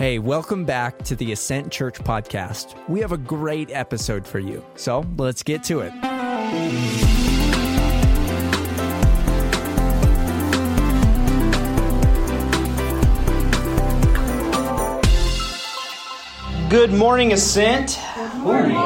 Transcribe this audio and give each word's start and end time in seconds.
Hey, 0.00 0.18
welcome 0.18 0.64
back 0.64 0.96
to 1.04 1.14
the 1.14 1.30
Ascent 1.32 1.70
Church 1.70 1.98
podcast. 1.98 2.74
We 2.88 3.00
have 3.00 3.12
a 3.12 3.18
great 3.18 3.70
episode 3.70 4.26
for 4.26 4.38
you. 4.38 4.64
So 4.74 5.04
let's 5.18 5.42
get 5.42 5.62
to 5.64 5.80
it. 5.80 5.92
Good 16.70 16.94
morning, 16.94 17.34
Ascent. 17.34 17.98
Morning. 18.36 18.78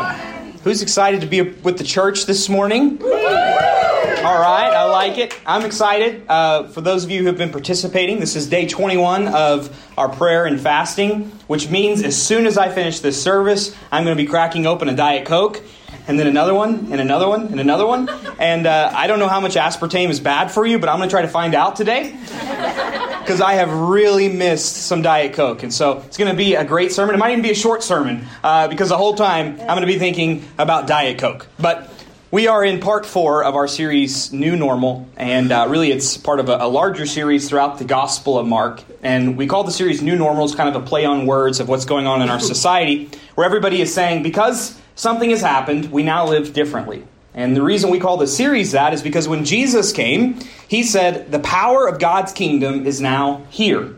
Who's 0.64 0.82
excited 0.82 1.20
to 1.20 1.28
be 1.28 1.42
with 1.42 1.78
the 1.78 1.84
church 1.84 2.26
this 2.26 2.48
morning? 2.48 3.00
All 3.00 4.40
right, 4.40 4.72
I 4.74 4.83
like 4.94 5.18
it. 5.18 5.36
I'm 5.44 5.66
excited. 5.66 6.24
Uh, 6.28 6.68
for 6.68 6.80
those 6.80 7.02
of 7.02 7.10
you 7.10 7.22
who 7.22 7.26
have 7.26 7.36
been 7.36 7.50
participating, 7.50 8.20
this 8.20 8.36
is 8.36 8.48
day 8.48 8.68
21 8.68 9.26
of 9.26 9.92
our 9.98 10.08
prayer 10.08 10.46
and 10.46 10.60
fasting, 10.60 11.32
which 11.48 11.68
means 11.68 12.04
as 12.04 12.16
soon 12.20 12.46
as 12.46 12.56
I 12.56 12.68
finish 12.68 13.00
this 13.00 13.20
service, 13.20 13.74
I'm 13.90 14.04
going 14.04 14.16
to 14.16 14.22
be 14.22 14.28
cracking 14.28 14.66
open 14.66 14.88
a 14.88 14.94
Diet 14.94 15.26
Coke, 15.26 15.60
and 16.06 16.16
then 16.16 16.28
another 16.28 16.54
one, 16.54 16.92
and 16.92 17.00
another 17.00 17.26
one, 17.26 17.48
and 17.48 17.58
another 17.58 17.86
one. 17.86 18.08
And 18.36 18.66
uh, 18.66 18.92
I 18.92 19.06
don't 19.06 19.20
know 19.20 19.28
how 19.28 19.40
much 19.40 19.54
aspartame 19.54 20.10
is 20.10 20.18
bad 20.18 20.50
for 20.50 20.66
you, 20.66 20.80
but 20.80 20.88
I'm 20.88 20.98
going 20.98 21.08
to 21.08 21.12
try 21.12 21.22
to 21.22 21.28
find 21.28 21.54
out 21.54 21.76
today 21.76 22.10
because 23.20 23.40
I 23.40 23.54
have 23.54 23.72
really 23.72 24.28
missed 24.28 24.76
some 24.88 25.02
Diet 25.02 25.34
Coke. 25.34 25.62
And 25.62 25.72
so 25.72 25.98
it's 25.98 26.16
going 26.16 26.30
to 26.30 26.36
be 26.36 26.56
a 26.56 26.64
great 26.64 26.90
sermon. 26.90 27.14
It 27.14 27.18
might 27.18 27.30
even 27.30 27.42
be 27.42 27.52
a 27.52 27.54
short 27.54 27.84
sermon 27.84 28.26
uh, 28.42 28.66
because 28.66 28.88
the 28.88 28.98
whole 28.98 29.14
time 29.14 29.52
I'm 29.60 29.68
going 29.68 29.82
to 29.82 29.86
be 29.86 30.00
thinking 30.00 30.44
about 30.58 30.88
Diet 30.88 31.18
Coke. 31.18 31.46
But 31.60 31.93
we 32.34 32.48
are 32.48 32.64
in 32.64 32.80
part 32.80 33.06
four 33.06 33.44
of 33.44 33.54
our 33.54 33.68
series, 33.68 34.32
New 34.32 34.56
Normal, 34.56 35.08
and 35.16 35.52
uh, 35.52 35.68
really 35.68 35.92
it's 35.92 36.16
part 36.16 36.40
of 36.40 36.48
a, 36.48 36.56
a, 36.62 36.66
larger 36.66 37.06
series 37.06 37.48
throughout 37.48 37.78
the 37.78 37.84
Gospel 37.84 38.36
of 38.36 38.44
Mark. 38.44 38.82
And 39.04 39.36
we 39.36 39.46
call 39.46 39.62
the 39.62 39.70
series 39.70 40.02
New 40.02 40.16
Normal, 40.16 40.46
it's 40.46 40.54
kind 40.56 40.68
of 40.68 40.82
a 40.82 40.84
play 40.84 41.04
on 41.04 41.26
words 41.26 41.60
of 41.60 41.68
what's 41.68 41.84
going 41.84 42.08
on 42.08 42.22
in 42.22 42.30
our 42.30 42.40
society, 42.54 43.08
where 43.36 43.46
everybody 43.46 43.80
is 43.80 43.94
saying, 43.94 44.24
because 44.24 44.76
something 44.96 45.30
has 45.30 45.42
happened, 45.42 45.92
we 45.92 46.02
now 46.02 46.26
live 46.26 46.52
differently. 46.52 47.06
And 47.34 47.54
the 47.54 47.62
reason 47.62 47.88
we 47.90 48.00
call 48.00 48.16
the 48.16 48.26
series 48.26 48.72
that 48.72 48.92
is 48.92 49.00
because 49.00 49.28
when 49.28 49.44
Jesus 49.44 49.92
came, 49.92 50.40
he 50.66 50.82
said, 50.82 51.30
The 51.30 51.38
power 51.38 51.86
of 51.86 52.00
God's 52.00 52.32
kingdom 52.32 52.84
is 52.84 53.00
now 53.00 53.44
here. 53.50 53.94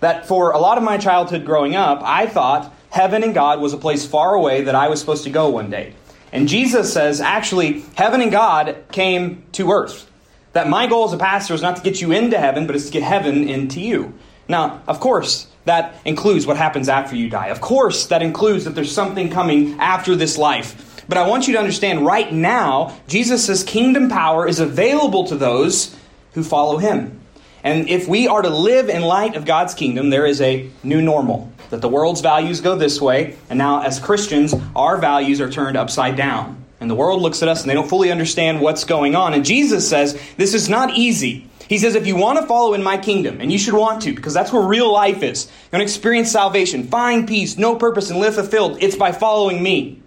That 0.00 0.26
for 0.26 0.52
a 0.52 0.58
lot 0.58 0.78
of 0.78 0.82
my 0.82 0.96
childhood 0.96 1.44
growing 1.44 1.76
up, 1.76 2.00
I 2.02 2.24
thought 2.24 2.72
heaven 2.88 3.22
and 3.22 3.34
God 3.34 3.60
was 3.60 3.74
a 3.74 3.78
place 3.78 4.06
far 4.06 4.32
away 4.32 4.62
that 4.62 4.74
I 4.74 4.88
was 4.88 4.98
supposed 4.98 5.24
to 5.24 5.30
go 5.30 5.50
one 5.50 5.68
day. 5.68 5.92
And 6.36 6.48
Jesus 6.48 6.92
says, 6.92 7.22
actually, 7.22 7.80
heaven 7.94 8.20
and 8.20 8.30
God 8.30 8.76
came 8.92 9.44
to 9.52 9.70
earth. 9.70 10.06
That 10.52 10.68
my 10.68 10.86
goal 10.86 11.06
as 11.06 11.14
a 11.14 11.16
pastor 11.16 11.54
is 11.54 11.62
not 11.62 11.76
to 11.76 11.82
get 11.82 12.02
you 12.02 12.12
into 12.12 12.36
heaven, 12.36 12.66
but 12.66 12.76
it's 12.76 12.84
to 12.86 12.92
get 12.92 13.02
heaven 13.02 13.48
into 13.48 13.80
you. 13.80 14.12
Now, 14.46 14.82
of 14.86 15.00
course, 15.00 15.46
that 15.64 15.98
includes 16.04 16.46
what 16.46 16.58
happens 16.58 16.90
after 16.90 17.16
you 17.16 17.30
die. 17.30 17.46
Of 17.46 17.62
course, 17.62 18.08
that 18.08 18.20
includes 18.20 18.64
that 18.64 18.74
there's 18.74 18.92
something 18.92 19.30
coming 19.30 19.80
after 19.80 20.14
this 20.14 20.36
life. 20.36 21.02
But 21.08 21.16
I 21.16 21.26
want 21.26 21.46
you 21.48 21.54
to 21.54 21.58
understand 21.58 22.04
right 22.04 22.30
now, 22.30 22.94
Jesus' 23.08 23.62
kingdom 23.62 24.10
power 24.10 24.46
is 24.46 24.60
available 24.60 25.26
to 25.28 25.36
those 25.36 25.96
who 26.34 26.44
follow 26.44 26.76
him. 26.76 27.18
And 27.64 27.88
if 27.88 28.06
we 28.06 28.28
are 28.28 28.42
to 28.42 28.50
live 28.50 28.90
in 28.90 29.00
light 29.00 29.36
of 29.36 29.46
God's 29.46 29.72
kingdom, 29.72 30.10
there 30.10 30.26
is 30.26 30.42
a 30.42 30.68
new 30.84 31.00
normal 31.00 31.50
that 31.70 31.80
the 31.80 31.88
world's 31.88 32.20
values 32.20 32.60
go 32.60 32.76
this 32.76 33.00
way, 33.00 33.36
and 33.50 33.58
now 33.58 33.82
as 33.82 33.98
Christians, 33.98 34.54
our 34.74 34.96
values 34.96 35.40
are 35.40 35.50
turned 35.50 35.76
upside 35.76 36.16
down. 36.16 36.64
And 36.80 36.90
the 36.90 36.94
world 36.94 37.22
looks 37.22 37.42
at 37.42 37.48
us 37.48 37.62
and 37.62 37.70
they 37.70 37.74
don't 37.74 37.88
fully 37.88 38.10
understand 38.10 38.60
what's 38.60 38.84
going 38.84 39.16
on. 39.16 39.32
And 39.32 39.44
Jesus 39.44 39.88
says, 39.88 40.20
This 40.36 40.52
is 40.52 40.68
not 40.68 40.96
easy. 40.96 41.48
He 41.68 41.78
says, 41.78 41.96
if 41.96 42.06
you 42.06 42.16
want 42.16 42.38
to 42.38 42.46
follow 42.46 42.74
in 42.74 42.82
my 42.82 42.96
kingdom, 42.96 43.40
and 43.40 43.50
you 43.50 43.58
should 43.58 43.74
want 43.74 44.02
to, 44.02 44.14
because 44.14 44.32
that's 44.32 44.52
where 44.52 44.62
real 44.62 44.92
life 44.92 45.22
is, 45.22 45.46
you're 45.46 45.70
going 45.72 45.80
to 45.80 45.84
experience 45.84 46.30
salvation, 46.30 46.86
find 46.86 47.26
peace, 47.26 47.58
no 47.58 47.74
purpose, 47.74 48.10
and 48.10 48.20
live 48.20 48.36
fulfilled, 48.36 48.78
it's 48.80 48.96
by 48.96 49.10
following 49.10 49.62
me. 49.62 50.00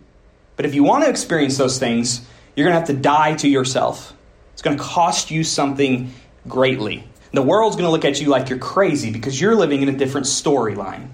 But 0.56 0.66
if 0.66 0.74
you 0.74 0.84
want 0.84 1.04
to 1.04 1.10
experience 1.10 1.58
those 1.58 1.78
things, 1.78 2.26
you're 2.56 2.66
going 2.66 2.74
to 2.74 2.80
have 2.80 2.88
to 2.88 3.02
die 3.02 3.36
to 3.36 3.50
yourself. 3.50 4.14
It's 4.54 4.62
going 4.62 4.78
to 4.78 4.84
cost 4.84 5.32
you 5.32 5.44
something 5.44 6.14
greatly. 6.48 7.04
The 7.32 7.42
world's 7.42 7.76
going 7.76 7.86
to 7.86 7.92
look 7.92 8.06
at 8.06 8.20
you 8.20 8.28
like 8.28 8.50
you're 8.50 8.58
crazy 8.58 9.12
because 9.12 9.40
you're 9.40 9.56
living 9.56 9.82
in 9.82 9.90
a 9.90 9.98
different 9.98 10.28
storyline. 10.28 11.10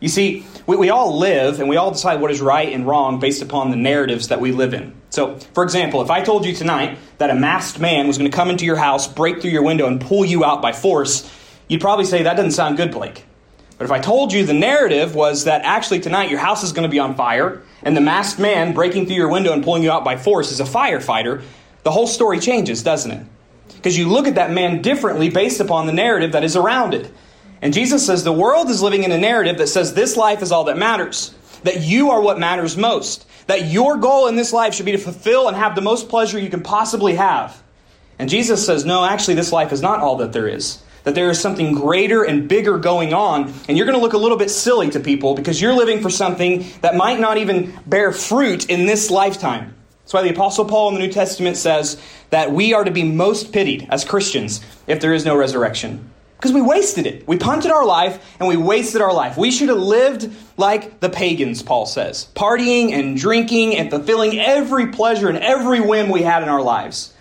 You 0.00 0.08
see, 0.08 0.46
we, 0.66 0.76
we 0.76 0.90
all 0.90 1.18
live 1.18 1.60
and 1.60 1.68
we 1.68 1.76
all 1.76 1.90
decide 1.90 2.20
what 2.20 2.30
is 2.30 2.40
right 2.40 2.72
and 2.72 2.86
wrong 2.86 3.20
based 3.20 3.42
upon 3.42 3.70
the 3.70 3.76
narratives 3.76 4.28
that 4.28 4.40
we 4.40 4.50
live 4.50 4.74
in. 4.74 4.94
So, 5.10 5.38
for 5.54 5.62
example, 5.62 6.00
if 6.02 6.10
I 6.10 6.22
told 6.22 6.46
you 6.46 6.54
tonight 6.54 6.98
that 7.18 7.30
a 7.30 7.34
masked 7.34 7.78
man 7.78 8.06
was 8.06 8.16
going 8.16 8.30
to 8.30 8.34
come 8.34 8.50
into 8.50 8.64
your 8.64 8.76
house, 8.76 9.06
break 9.06 9.40
through 9.40 9.50
your 9.50 9.62
window, 9.62 9.86
and 9.86 10.00
pull 10.00 10.24
you 10.24 10.44
out 10.44 10.62
by 10.62 10.72
force, 10.72 11.30
you'd 11.68 11.80
probably 11.80 12.06
say, 12.06 12.22
That 12.22 12.36
doesn't 12.36 12.52
sound 12.52 12.76
good, 12.76 12.92
Blake. 12.92 13.24
But 13.76 13.84
if 13.84 13.90
I 13.90 13.98
told 13.98 14.32
you 14.32 14.44
the 14.44 14.52
narrative 14.52 15.14
was 15.14 15.44
that 15.44 15.62
actually 15.64 16.00
tonight 16.00 16.30
your 16.30 16.38
house 16.38 16.62
is 16.62 16.72
going 16.72 16.82
to 16.82 16.90
be 16.90 16.98
on 16.98 17.14
fire, 17.14 17.62
and 17.82 17.96
the 17.96 18.00
masked 18.00 18.38
man 18.38 18.72
breaking 18.72 19.06
through 19.06 19.16
your 19.16 19.30
window 19.30 19.52
and 19.52 19.64
pulling 19.64 19.82
you 19.82 19.90
out 19.90 20.04
by 20.04 20.16
force 20.16 20.52
is 20.52 20.60
a 20.60 20.64
firefighter, 20.64 21.42
the 21.82 21.90
whole 21.90 22.06
story 22.06 22.38
changes, 22.38 22.82
doesn't 22.82 23.10
it? 23.10 23.26
Because 23.74 23.96
you 23.96 24.08
look 24.08 24.26
at 24.26 24.34
that 24.34 24.50
man 24.50 24.82
differently 24.82 25.30
based 25.30 25.60
upon 25.60 25.86
the 25.86 25.92
narrative 25.92 26.32
that 26.32 26.44
is 26.44 26.56
around 26.56 26.92
it. 26.92 27.10
And 27.62 27.74
Jesus 27.74 28.04
says 28.06 28.24
the 28.24 28.32
world 28.32 28.70
is 28.70 28.82
living 28.82 29.04
in 29.04 29.12
a 29.12 29.18
narrative 29.18 29.58
that 29.58 29.66
says 29.66 29.92
this 29.94 30.16
life 30.16 30.42
is 30.42 30.52
all 30.52 30.64
that 30.64 30.78
matters, 30.78 31.34
that 31.64 31.82
you 31.82 32.10
are 32.10 32.20
what 32.20 32.38
matters 32.38 32.76
most, 32.76 33.26
that 33.46 33.66
your 33.66 33.98
goal 33.98 34.28
in 34.28 34.36
this 34.36 34.52
life 34.52 34.74
should 34.74 34.86
be 34.86 34.92
to 34.92 34.98
fulfill 34.98 35.48
and 35.48 35.56
have 35.56 35.74
the 35.74 35.80
most 35.82 36.08
pleasure 36.08 36.38
you 36.38 36.50
can 36.50 36.62
possibly 36.62 37.14
have. 37.14 37.62
And 38.18 38.30
Jesus 38.30 38.64
says, 38.64 38.84
no, 38.84 39.04
actually, 39.04 39.34
this 39.34 39.52
life 39.52 39.72
is 39.72 39.82
not 39.82 40.00
all 40.00 40.16
that 40.16 40.32
there 40.32 40.48
is. 40.48 40.82
That 41.04 41.14
there 41.14 41.30
is 41.30 41.40
something 41.40 41.72
greater 41.72 42.22
and 42.22 42.46
bigger 42.46 42.76
going 42.76 43.14
on, 43.14 43.52
and 43.66 43.76
you're 43.76 43.86
going 43.86 43.98
to 43.98 44.02
look 44.02 44.12
a 44.12 44.18
little 44.18 44.36
bit 44.36 44.50
silly 44.50 44.90
to 44.90 45.00
people 45.00 45.34
because 45.34 45.60
you're 45.60 45.72
living 45.72 46.02
for 46.02 46.10
something 46.10 46.66
that 46.82 46.94
might 46.94 47.18
not 47.18 47.38
even 47.38 47.78
bear 47.86 48.12
fruit 48.12 48.68
in 48.68 48.84
this 48.84 49.10
lifetime. 49.10 49.74
That's 50.02 50.12
why 50.12 50.22
the 50.22 50.30
Apostle 50.30 50.66
Paul 50.66 50.88
in 50.88 50.94
the 50.94 51.00
New 51.00 51.12
Testament 51.12 51.56
says 51.56 51.98
that 52.28 52.52
we 52.52 52.74
are 52.74 52.84
to 52.84 52.90
be 52.90 53.02
most 53.02 53.52
pitied 53.52 53.86
as 53.90 54.04
Christians 54.04 54.60
if 54.86 55.00
there 55.00 55.14
is 55.14 55.24
no 55.24 55.34
resurrection. 55.36 56.10
Because 56.40 56.54
we 56.54 56.62
wasted 56.62 57.06
it. 57.06 57.28
We 57.28 57.36
punted 57.36 57.70
our 57.70 57.84
life 57.84 58.36
and 58.38 58.48
we 58.48 58.56
wasted 58.56 59.02
our 59.02 59.12
life. 59.12 59.36
We 59.36 59.50
should 59.50 59.68
have 59.68 59.76
lived 59.76 60.32
like 60.56 60.98
the 61.00 61.10
pagans, 61.10 61.62
Paul 61.62 61.84
says, 61.84 62.28
partying 62.34 62.92
and 62.92 63.14
drinking 63.14 63.76
and 63.76 63.90
fulfilling 63.90 64.38
every 64.38 64.86
pleasure 64.86 65.28
and 65.28 65.36
every 65.36 65.82
whim 65.82 66.08
we 66.08 66.22
had 66.22 66.42
in 66.42 66.48
our 66.48 66.62
lives. 66.62 67.12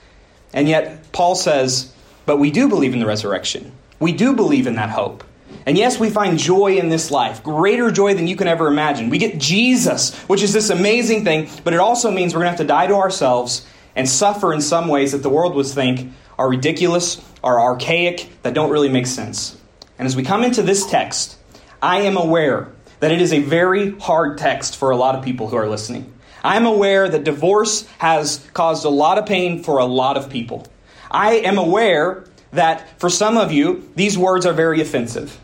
And 0.53 0.69
yet, 0.69 1.12
Paul 1.12 1.35
says, 1.35 1.94
but 2.25 2.38
we 2.38 2.50
do 2.50 2.69
believe 2.69 2.94
in 2.94 3.02
the 3.02 3.06
resurrection. 3.06 3.74
We 4.00 4.13
do 4.13 4.34
believe 4.34 4.68
in 4.68 4.75
that 4.75 4.90
hope. 4.90 5.25
And 5.66 5.78
yes, 5.78 6.00
we 6.00 6.09
find 6.09 6.40
joy 6.40 6.78
in 6.78 6.88
this 6.88 7.12
life, 7.12 7.44
greater 7.44 7.91
joy 7.91 8.13
than 8.13 8.25
you 8.25 8.38
can 8.38 8.47
ever 8.47 8.68
imagine. 8.68 9.09
We 9.09 9.18
get 9.18 9.38
Jesus, 9.38 10.16
which 10.30 10.41
is 10.41 10.53
this 10.53 10.69
amazing 10.69 11.25
thing, 11.25 11.50
but 11.66 11.74
it 11.74 11.81
also 11.81 12.09
means 12.09 12.34
we're 12.34 12.40
going 12.40 12.53
to 12.53 12.57
have 12.57 12.59
to 12.59 12.68
die 12.68 12.88
to 12.88 12.96
ourselves 12.96 13.68
and 13.97 14.07
suffer 14.07 14.53
in 14.53 14.62
some 14.62 14.88
ways 14.88 15.12
that 15.12 15.24
the 15.24 15.30
world 15.30 15.56
would 15.56 15.68
think 15.68 16.13
are 16.39 16.50
ridiculous, 16.50 17.22
are 17.44 17.59
archaic, 17.59 18.29
that 18.41 18.53
don't 18.53 18.72
really 18.72 18.89
make 18.89 19.05
sense. 19.05 19.59
And 20.00 20.07
as 20.07 20.16
we 20.16 20.23
come 20.23 20.44
into 20.44 20.63
this 20.63 20.89
text, 20.89 21.38
I 21.81 22.01
am 22.01 22.16
aware 22.16 22.72
that 23.01 23.11
it 23.11 23.22
is 23.22 23.33
a 23.33 23.39
very 23.39 23.97
hard 24.00 24.38
text 24.38 24.77
for 24.77 24.89
a 24.89 24.95
lot 24.95 25.16
of 25.16 25.23
people 25.23 25.50
who 25.50 25.57
are 25.57 25.67
listening. 25.67 26.13
I'm 26.41 26.66
aware 26.66 27.09
that 27.09 27.25
divorce 27.25 27.85
has 27.97 28.45
caused 28.53 28.85
a 28.85 28.89
lot 28.89 29.17
of 29.17 29.25
pain 29.25 29.61
for 29.63 29.79
a 29.79 29.85
lot 29.85 30.16
of 30.16 30.29
people. 30.29 30.66
I 31.11 31.33
am 31.39 31.57
aware 31.57 32.23
that 32.51 33.00
for 33.00 33.09
some 33.09 33.38
of 33.38 33.51
you, 33.51 33.91
these 33.95 34.17
words 34.17 34.45
are 34.45 34.53
very 34.53 34.79
offensive. 34.79 35.38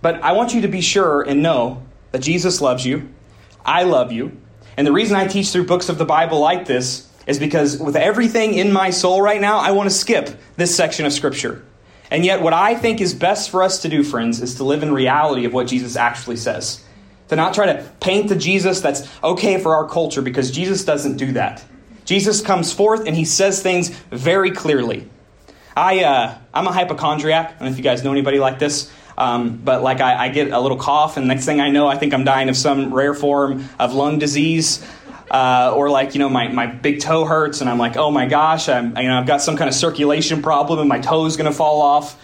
But 0.00 0.22
I 0.22 0.32
want 0.32 0.54
you 0.54 0.60
to 0.60 0.68
be 0.68 0.80
sure 0.80 1.22
and 1.22 1.42
know 1.42 1.82
that 2.12 2.22
Jesus 2.22 2.60
loves 2.60 2.86
you. 2.86 3.08
I 3.64 3.82
love 3.82 4.12
you. 4.12 4.40
And 4.76 4.86
the 4.86 4.92
reason 4.92 5.16
I 5.16 5.26
teach 5.26 5.50
through 5.50 5.66
books 5.66 5.88
of 5.88 5.98
the 5.98 6.04
Bible 6.04 6.38
like 6.38 6.66
this 6.66 7.09
is 7.26 7.38
because 7.38 7.78
with 7.78 7.96
everything 7.96 8.54
in 8.54 8.72
my 8.72 8.90
soul 8.90 9.20
right 9.22 9.40
now, 9.40 9.58
I 9.58 9.72
want 9.72 9.88
to 9.88 9.94
skip 9.94 10.38
this 10.56 10.74
section 10.74 11.06
of 11.06 11.12
Scripture. 11.12 11.64
And 12.10 12.24
yet, 12.24 12.42
what 12.42 12.52
I 12.52 12.74
think 12.74 13.00
is 13.00 13.14
best 13.14 13.50
for 13.50 13.62
us 13.62 13.82
to 13.82 13.88
do, 13.88 14.02
friends, 14.02 14.40
is 14.42 14.56
to 14.56 14.64
live 14.64 14.82
in 14.82 14.92
reality 14.92 15.44
of 15.44 15.52
what 15.52 15.68
Jesus 15.68 15.96
actually 15.96 16.36
says. 16.36 16.82
To 17.28 17.36
not 17.36 17.54
try 17.54 17.66
to 17.66 17.84
paint 18.00 18.28
the 18.28 18.36
Jesus 18.36 18.80
that's 18.80 19.08
okay 19.22 19.60
for 19.60 19.76
our 19.76 19.88
culture, 19.88 20.22
because 20.22 20.50
Jesus 20.50 20.84
doesn't 20.84 21.18
do 21.18 21.32
that. 21.32 21.64
Jesus 22.04 22.40
comes 22.40 22.72
forth 22.72 23.06
and 23.06 23.14
he 23.14 23.24
says 23.24 23.62
things 23.62 23.90
very 24.10 24.50
clearly. 24.50 25.08
I, 25.76 26.02
uh, 26.02 26.38
I'm 26.52 26.66
a 26.66 26.72
hypochondriac. 26.72 27.46
I 27.46 27.50
don't 27.50 27.60
know 27.60 27.68
if 27.68 27.76
you 27.76 27.84
guys 27.84 28.02
know 28.02 28.10
anybody 28.10 28.40
like 28.40 28.58
this. 28.58 28.90
Um, 29.16 29.58
but 29.58 29.82
like 29.82 30.00
I, 30.00 30.24
I, 30.24 30.28
get 30.30 30.50
a 30.50 30.58
little 30.58 30.78
cough, 30.78 31.18
and 31.18 31.28
next 31.28 31.44
thing 31.44 31.60
I 31.60 31.68
know, 31.68 31.86
I 31.86 31.96
think 31.98 32.14
I'm 32.14 32.24
dying 32.24 32.48
of 32.48 32.56
some 32.56 32.94
rare 32.94 33.12
form 33.12 33.68
of 33.78 33.92
lung 33.92 34.18
disease. 34.18 34.82
Uh, 35.30 35.72
or 35.76 35.90
like 35.90 36.14
you 36.14 36.18
know 36.18 36.28
my, 36.28 36.48
my 36.48 36.66
big 36.66 37.00
toe 37.00 37.24
hurts 37.24 37.60
and 37.60 37.70
i'm 37.70 37.78
like 37.78 37.96
oh 37.96 38.10
my 38.10 38.26
gosh 38.26 38.68
I'm, 38.68 38.96
you 38.96 39.04
know, 39.04 39.16
i've 39.16 39.28
got 39.28 39.40
some 39.40 39.56
kind 39.56 39.68
of 39.68 39.74
circulation 39.74 40.42
problem 40.42 40.80
and 40.80 40.88
my 40.88 40.98
toe's 40.98 41.36
to 41.36 41.52
fall 41.52 41.80
off. 41.80 42.20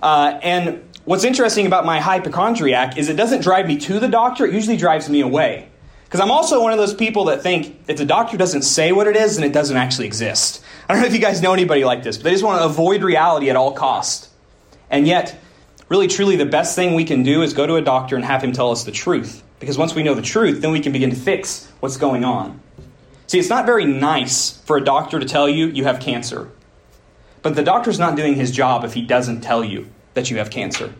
Uh, 0.00 0.38
and 0.42 0.82
what's 1.04 1.24
interesting 1.24 1.66
about 1.66 1.84
my 1.84 2.00
hypochondriac 2.00 2.96
is 2.96 3.10
it 3.10 3.16
doesn't 3.16 3.42
drive 3.42 3.66
me 3.66 3.76
to 3.80 4.00
the 4.00 4.08
doctor 4.08 4.46
it 4.46 4.54
usually 4.54 4.78
drives 4.78 5.10
me 5.10 5.20
away. 5.20 5.68
Because 6.04 6.20
i'm 6.20 6.30
also 6.30 6.62
one 6.62 6.72
of 6.72 6.78
those 6.78 6.94
people 6.94 7.26
that 7.26 7.42
think 7.42 7.78
if 7.88 7.98
the 7.98 8.06
doctor 8.06 8.38
doesn't 8.38 8.62
say 8.62 8.90
what 8.90 9.06
it 9.06 9.16
is 9.16 9.36
then 9.36 9.44
it 9.44 9.52
doesn't 9.52 9.76
actually 9.76 10.06
exist. 10.06 10.64
I 10.88 10.94
don't 10.94 11.02
know 11.02 11.08
if 11.08 11.14
you 11.14 11.20
guys 11.20 11.42
know 11.42 11.52
anybody 11.52 11.84
like 11.84 12.02
this 12.02 12.16
but 12.16 12.24
they 12.24 12.30
just 12.30 12.44
want 12.44 12.60
to 12.60 12.64
avoid 12.64 13.02
reality 13.02 13.50
at 13.50 13.56
all 13.56 13.72
cost. 13.72 14.30
And 14.88 15.06
yet 15.06 15.38
really, 15.88 16.08
truly, 16.08 16.36
the 16.36 16.46
best 16.46 16.74
thing 16.74 16.94
we 16.94 17.04
can 17.04 17.22
do 17.22 17.42
is 17.42 17.54
go 17.54 17.66
to 17.66 17.76
a 17.76 17.82
doctor 17.82 18.16
and 18.16 18.24
have 18.24 18.42
him 18.42 18.52
tell 18.52 18.70
us 18.70 18.84
the 18.84 18.92
truth. 18.92 19.42
Because 19.58 19.78
once 19.78 19.94
we 19.94 20.02
know 20.02 20.14
the 20.14 20.22
truth, 20.22 20.60
then 20.60 20.72
we 20.72 20.80
can 20.80 20.92
begin 20.92 21.10
to 21.10 21.16
fix 21.16 21.70
what's 21.80 21.96
going 21.96 22.24
on. 22.24 22.60
See, 23.26 23.38
it's 23.38 23.48
not 23.48 23.66
very 23.66 23.84
nice 23.84 24.58
for 24.58 24.76
a 24.76 24.84
doctor 24.84 25.18
to 25.18 25.26
tell 25.26 25.48
you 25.48 25.66
you 25.66 25.84
have 25.84 26.00
cancer. 26.00 26.50
But 27.42 27.56
the 27.56 27.62
doctor's 27.62 27.98
not 27.98 28.16
doing 28.16 28.34
his 28.34 28.50
job 28.50 28.84
if 28.84 28.94
he 28.94 29.02
doesn't 29.02 29.40
tell 29.40 29.64
you 29.64 29.88
that 30.14 30.30
you 30.30 30.38
have 30.38 30.50
cancer. 30.50 30.92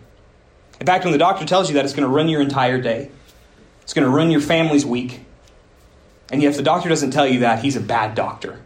In 0.81 0.87
fact, 0.87 1.05
when 1.05 1.13
the 1.13 1.19
doctor 1.19 1.45
tells 1.45 1.69
you 1.69 1.75
that, 1.75 1.85
it's 1.85 1.95
going 1.95 2.07
to 2.07 2.15
run 2.15 2.29
your 2.29 2.41
entire 2.41 2.81
day, 2.81 3.11
it's 3.83 3.95
going 3.95 4.05
to 4.05 4.11
run 4.11 4.31
your 4.31 4.41
family's 4.41 4.85
week. 4.85 5.21
And 6.31 6.43
yet, 6.43 6.51
if 6.51 6.57
the 6.57 6.63
doctor 6.63 6.89
doesn't 6.89 7.13
tell 7.13 7.27
you 7.27 7.41
that, 7.41 7.63
he's 7.63 7.77
a 7.77 7.81
bad 7.81 8.15
doctor. 8.15 8.61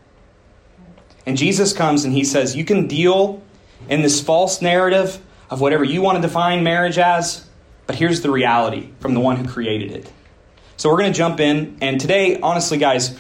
And 1.26 1.37
Jesus 1.37 1.72
comes 1.75 2.04
and 2.04 2.14
he 2.14 2.25
says, 2.25 2.56
You 2.56 2.64
can 2.64 2.87
deal 2.87 3.42
in 3.88 4.02
this 4.02 4.20
false 4.20 4.62
narrative 4.62 5.20
of 5.50 5.60
whatever 5.60 5.84
you 5.84 6.00
want 6.00 6.16
to 6.16 6.22
define 6.22 6.64
marriage 6.64 6.98
as, 6.98 7.46
but 7.90 7.98
here's 7.98 8.20
the 8.20 8.31
reality 8.31 8.88
from 9.00 9.14
the 9.14 9.20
one 9.20 9.34
who 9.34 9.48
created 9.48 9.90
it. 9.90 10.12
So 10.76 10.88
we're 10.88 10.98
going 10.98 11.12
to 11.12 11.19
jump 11.19 11.40
in. 11.40 11.76
And 11.81 12.00
today, 12.00 12.38
honestly, 12.38 12.78
guys, 12.78 13.19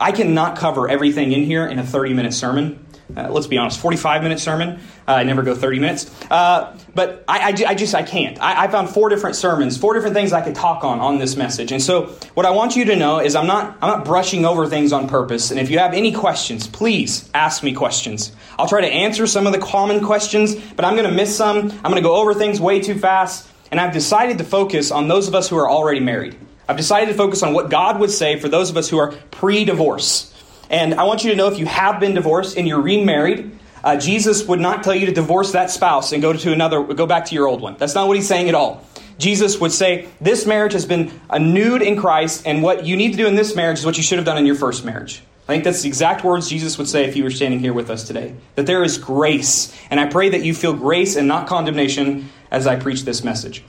I 0.00 0.10
cannot 0.10 0.56
cover 0.56 0.88
everything 0.88 1.32
in 1.32 1.42
here 1.42 1.66
in 1.66 1.78
a 1.78 1.84
30 1.84 2.14
minute 2.14 2.32
sermon. 2.32 2.82
Uh, 3.14 3.28
let's 3.28 3.46
be 3.46 3.58
honest, 3.58 3.78
45 3.78 4.22
minute 4.22 4.40
sermon. 4.40 4.80
Uh, 5.06 5.12
I 5.12 5.24
never 5.24 5.42
go 5.42 5.54
30 5.54 5.80
minutes. 5.80 6.10
Uh, 6.30 6.78
but 6.94 7.24
I, 7.28 7.40
I, 7.40 7.68
I, 7.68 7.74
just, 7.74 7.94
I 7.94 8.04
can't. 8.04 8.40
I, 8.40 8.64
I, 8.64 8.68
found 8.68 8.88
four 8.88 9.10
different 9.10 9.36
sermons, 9.36 9.76
four 9.76 9.92
different 9.92 10.14
things 10.14 10.32
I 10.32 10.40
could 10.40 10.54
talk 10.54 10.82
on 10.82 10.98
on 11.00 11.18
this 11.18 11.36
message. 11.36 11.70
And 11.70 11.82
so 11.82 12.06
what 12.32 12.46
I 12.46 12.52
want 12.52 12.74
you 12.74 12.86
to 12.86 12.96
know 12.96 13.20
is 13.20 13.36
I'm 13.36 13.46
not, 13.46 13.76
I'm 13.82 13.98
not 13.98 14.06
brushing 14.06 14.46
over 14.46 14.66
things 14.66 14.94
on 14.94 15.10
purpose. 15.10 15.50
And 15.50 15.60
if 15.60 15.70
you 15.70 15.78
have 15.78 15.92
any 15.92 16.10
questions, 16.10 16.66
please 16.66 17.28
ask 17.34 17.62
me 17.62 17.74
questions. 17.74 18.32
I'll 18.58 18.66
try 18.66 18.80
to 18.80 18.88
answer 18.90 19.26
some 19.26 19.46
of 19.46 19.52
the 19.52 19.58
common 19.58 20.02
questions, 20.02 20.54
but 20.54 20.86
I'm 20.86 20.96
going 20.96 21.08
to 21.08 21.14
miss 21.14 21.36
some. 21.36 21.70
I'm 21.70 21.90
going 21.90 21.96
to 21.96 22.00
go 22.00 22.16
over 22.16 22.32
things 22.32 22.62
way 22.62 22.80
too 22.80 22.98
fast. 22.98 23.46
And 23.76 23.84
I've 23.84 23.92
decided 23.92 24.38
to 24.38 24.44
focus 24.44 24.90
on 24.90 25.06
those 25.06 25.28
of 25.28 25.34
us 25.34 25.50
who 25.50 25.58
are 25.58 25.68
already 25.68 26.00
married. 26.00 26.34
I've 26.66 26.78
decided 26.78 27.10
to 27.10 27.14
focus 27.14 27.42
on 27.42 27.52
what 27.52 27.68
God 27.68 28.00
would 28.00 28.10
say 28.10 28.38
for 28.40 28.48
those 28.48 28.70
of 28.70 28.78
us 28.78 28.88
who 28.88 28.96
are 28.96 29.12
pre 29.30 29.66
divorce. 29.66 30.32
And 30.70 30.94
I 30.94 31.02
want 31.02 31.24
you 31.24 31.30
to 31.30 31.36
know 31.36 31.48
if 31.48 31.58
you 31.58 31.66
have 31.66 32.00
been 32.00 32.14
divorced 32.14 32.56
and 32.56 32.66
you're 32.66 32.80
remarried, 32.80 33.50
uh, 33.84 33.98
Jesus 33.98 34.48
would 34.48 34.60
not 34.60 34.82
tell 34.82 34.94
you 34.94 35.04
to 35.04 35.12
divorce 35.12 35.52
that 35.52 35.70
spouse 35.70 36.12
and 36.12 36.22
go 36.22 36.32
to 36.32 36.52
another, 36.54 36.82
go 36.84 37.04
back 37.04 37.26
to 37.26 37.34
your 37.34 37.46
old 37.46 37.60
one. 37.60 37.76
That's 37.76 37.94
not 37.94 38.08
what 38.08 38.16
he's 38.16 38.26
saying 38.26 38.48
at 38.48 38.54
all. 38.54 38.82
Jesus 39.18 39.60
would 39.60 39.72
say, 39.72 40.08
This 40.22 40.46
marriage 40.46 40.72
has 40.72 40.86
been 40.86 41.12
renewed 41.30 41.82
in 41.82 42.00
Christ, 42.00 42.46
and 42.46 42.62
what 42.62 42.86
you 42.86 42.96
need 42.96 43.10
to 43.10 43.18
do 43.18 43.26
in 43.26 43.34
this 43.34 43.54
marriage 43.54 43.80
is 43.80 43.84
what 43.84 43.98
you 43.98 44.02
should 44.02 44.16
have 44.16 44.24
done 44.24 44.38
in 44.38 44.46
your 44.46 44.56
first 44.56 44.86
marriage. 44.86 45.22
I 45.48 45.52
think 45.52 45.64
that's 45.64 45.82
the 45.82 45.88
exact 45.88 46.24
words 46.24 46.48
Jesus 46.48 46.78
would 46.78 46.88
say 46.88 47.04
if 47.04 47.12
he 47.12 47.22
were 47.22 47.30
standing 47.30 47.60
here 47.60 47.74
with 47.74 47.90
us 47.90 48.04
today. 48.04 48.34
That 48.56 48.64
there 48.64 48.82
is 48.82 48.96
grace. 48.98 49.72
And 49.90 50.00
I 50.00 50.06
pray 50.06 50.30
that 50.30 50.42
you 50.42 50.54
feel 50.54 50.72
grace 50.72 51.14
and 51.14 51.28
not 51.28 51.46
condemnation 51.46 52.30
as 52.56 52.66
I 52.66 52.76
preach 52.76 53.04
this 53.04 53.22
message. 53.22 53.62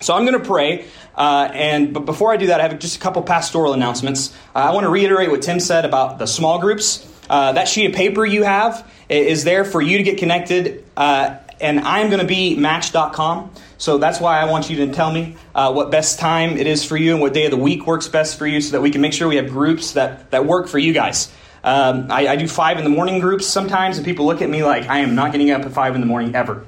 So 0.00 0.14
I'm 0.14 0.24
going 0.24 0.38
to 0.38 0.44
pray, 0.44 0.86
uh, 1.14 1.50
and 1.52 1.92
but 1.92 2.06
before 2.06 2.32
I 2.32 2.36
do 2.36 2.46
that, 2.46 2.60
I 2.60 2.68
have 2.68 2.78
just 2.78 2.96
a 2.96 3.00
couple 3.00 3.22
pastoral 3.22 3.72
announcements. 3.72 4.34
Uh, 4.54 4.58
I 4.58 4.72
want 4.72 4.84
to 4.84 4.90
reiterate 4.90 5.30
what 5.30 5.42
Tim 5.42 5.60
said 5.60 5.84
about 5.84 6.18
the 6.18 6.26
small 6.26 6.58
groups. 6.58 7.08
Uh, 7.30 7.52
that 7.52 7.68
sheet 7.68 7.86
of 7.86 7.94
paper 7.94 8.24
you 8.26 8.42
have 8.42 8.90
is 9.08 9.44
there 9.44 9.64
for 9.64 9.80
you 9.80 9.98
to 9.98 10.02
get 10.02 10.18
connected, 10.18 10.84
uh, 10.96 11.36
and 11.60 11.80
I'm 11.80 12.08
going 12.08 12.20
to 12.20 12.26
be 12.26 12.56
Match.com. 12.56 13.52
So 13.78 13.98
that's 13.98 14.20
why 14.20 14.40
I 14.40 14.50
want 14.50 14.70
you 14.70 14.86
to 14.86 14.92
tell 14.92 15.12
me 15.12 15.36
uh, 15.54 15.72
what 15.72 15.90
best 15.90 16.18
time 16.18 16.56
it 16.56 16.66
is 16.66 16.84
for 16.84 16.96
you 16.96 17.12
and 17.12 17.20
what 17.20 17.32
day 17.32 17.44
of 17.46 17.50
the 17.50 17.56
week 17.56 17.86
works 17.86 18.08
best 18.08 18.38
for 18.38 18.46
you, 18.46 18.60
so 18.60 18.72
that 18.72 18.80
we 18.80 18.90
can 18.90 19.00
make 19.00 19.12
sure 19.12 19.28
we 19.28 19.36
have 19.36 19.50
groups 19.50 19.92
that 19.92 20.30
that 20.32 20.46
work 20.46 20.68
for 20.68 20.78
you 20.78 20.92
guys. 20.92 21.32
Um, 21.64 22.10
I, 22.10 22.26
I 22.26 22.36
do 22.36 22.48
five 22.48 22.78
in 22.78 22.84
the 22.84 22.90
morning 22.90 23.20
groups 23.20 23.46
sometimes, 23.46 23.98
and 23.98 24.04
people 24.04 24.26
look 24.26 24.42
at 24.42 24.50
me 24.50 24.64
like 24.64 24.88
I 24.88 24.98
am 24.98 25.14
not 25.14 25.30
getting 25.30 25.52
up 25.52 25.62
at 25.62 25.70
five 25.70 25.94
in 25.94 26.00
the 26.00 26.08
morning 26.08 26.34
ever. 26.34 26.64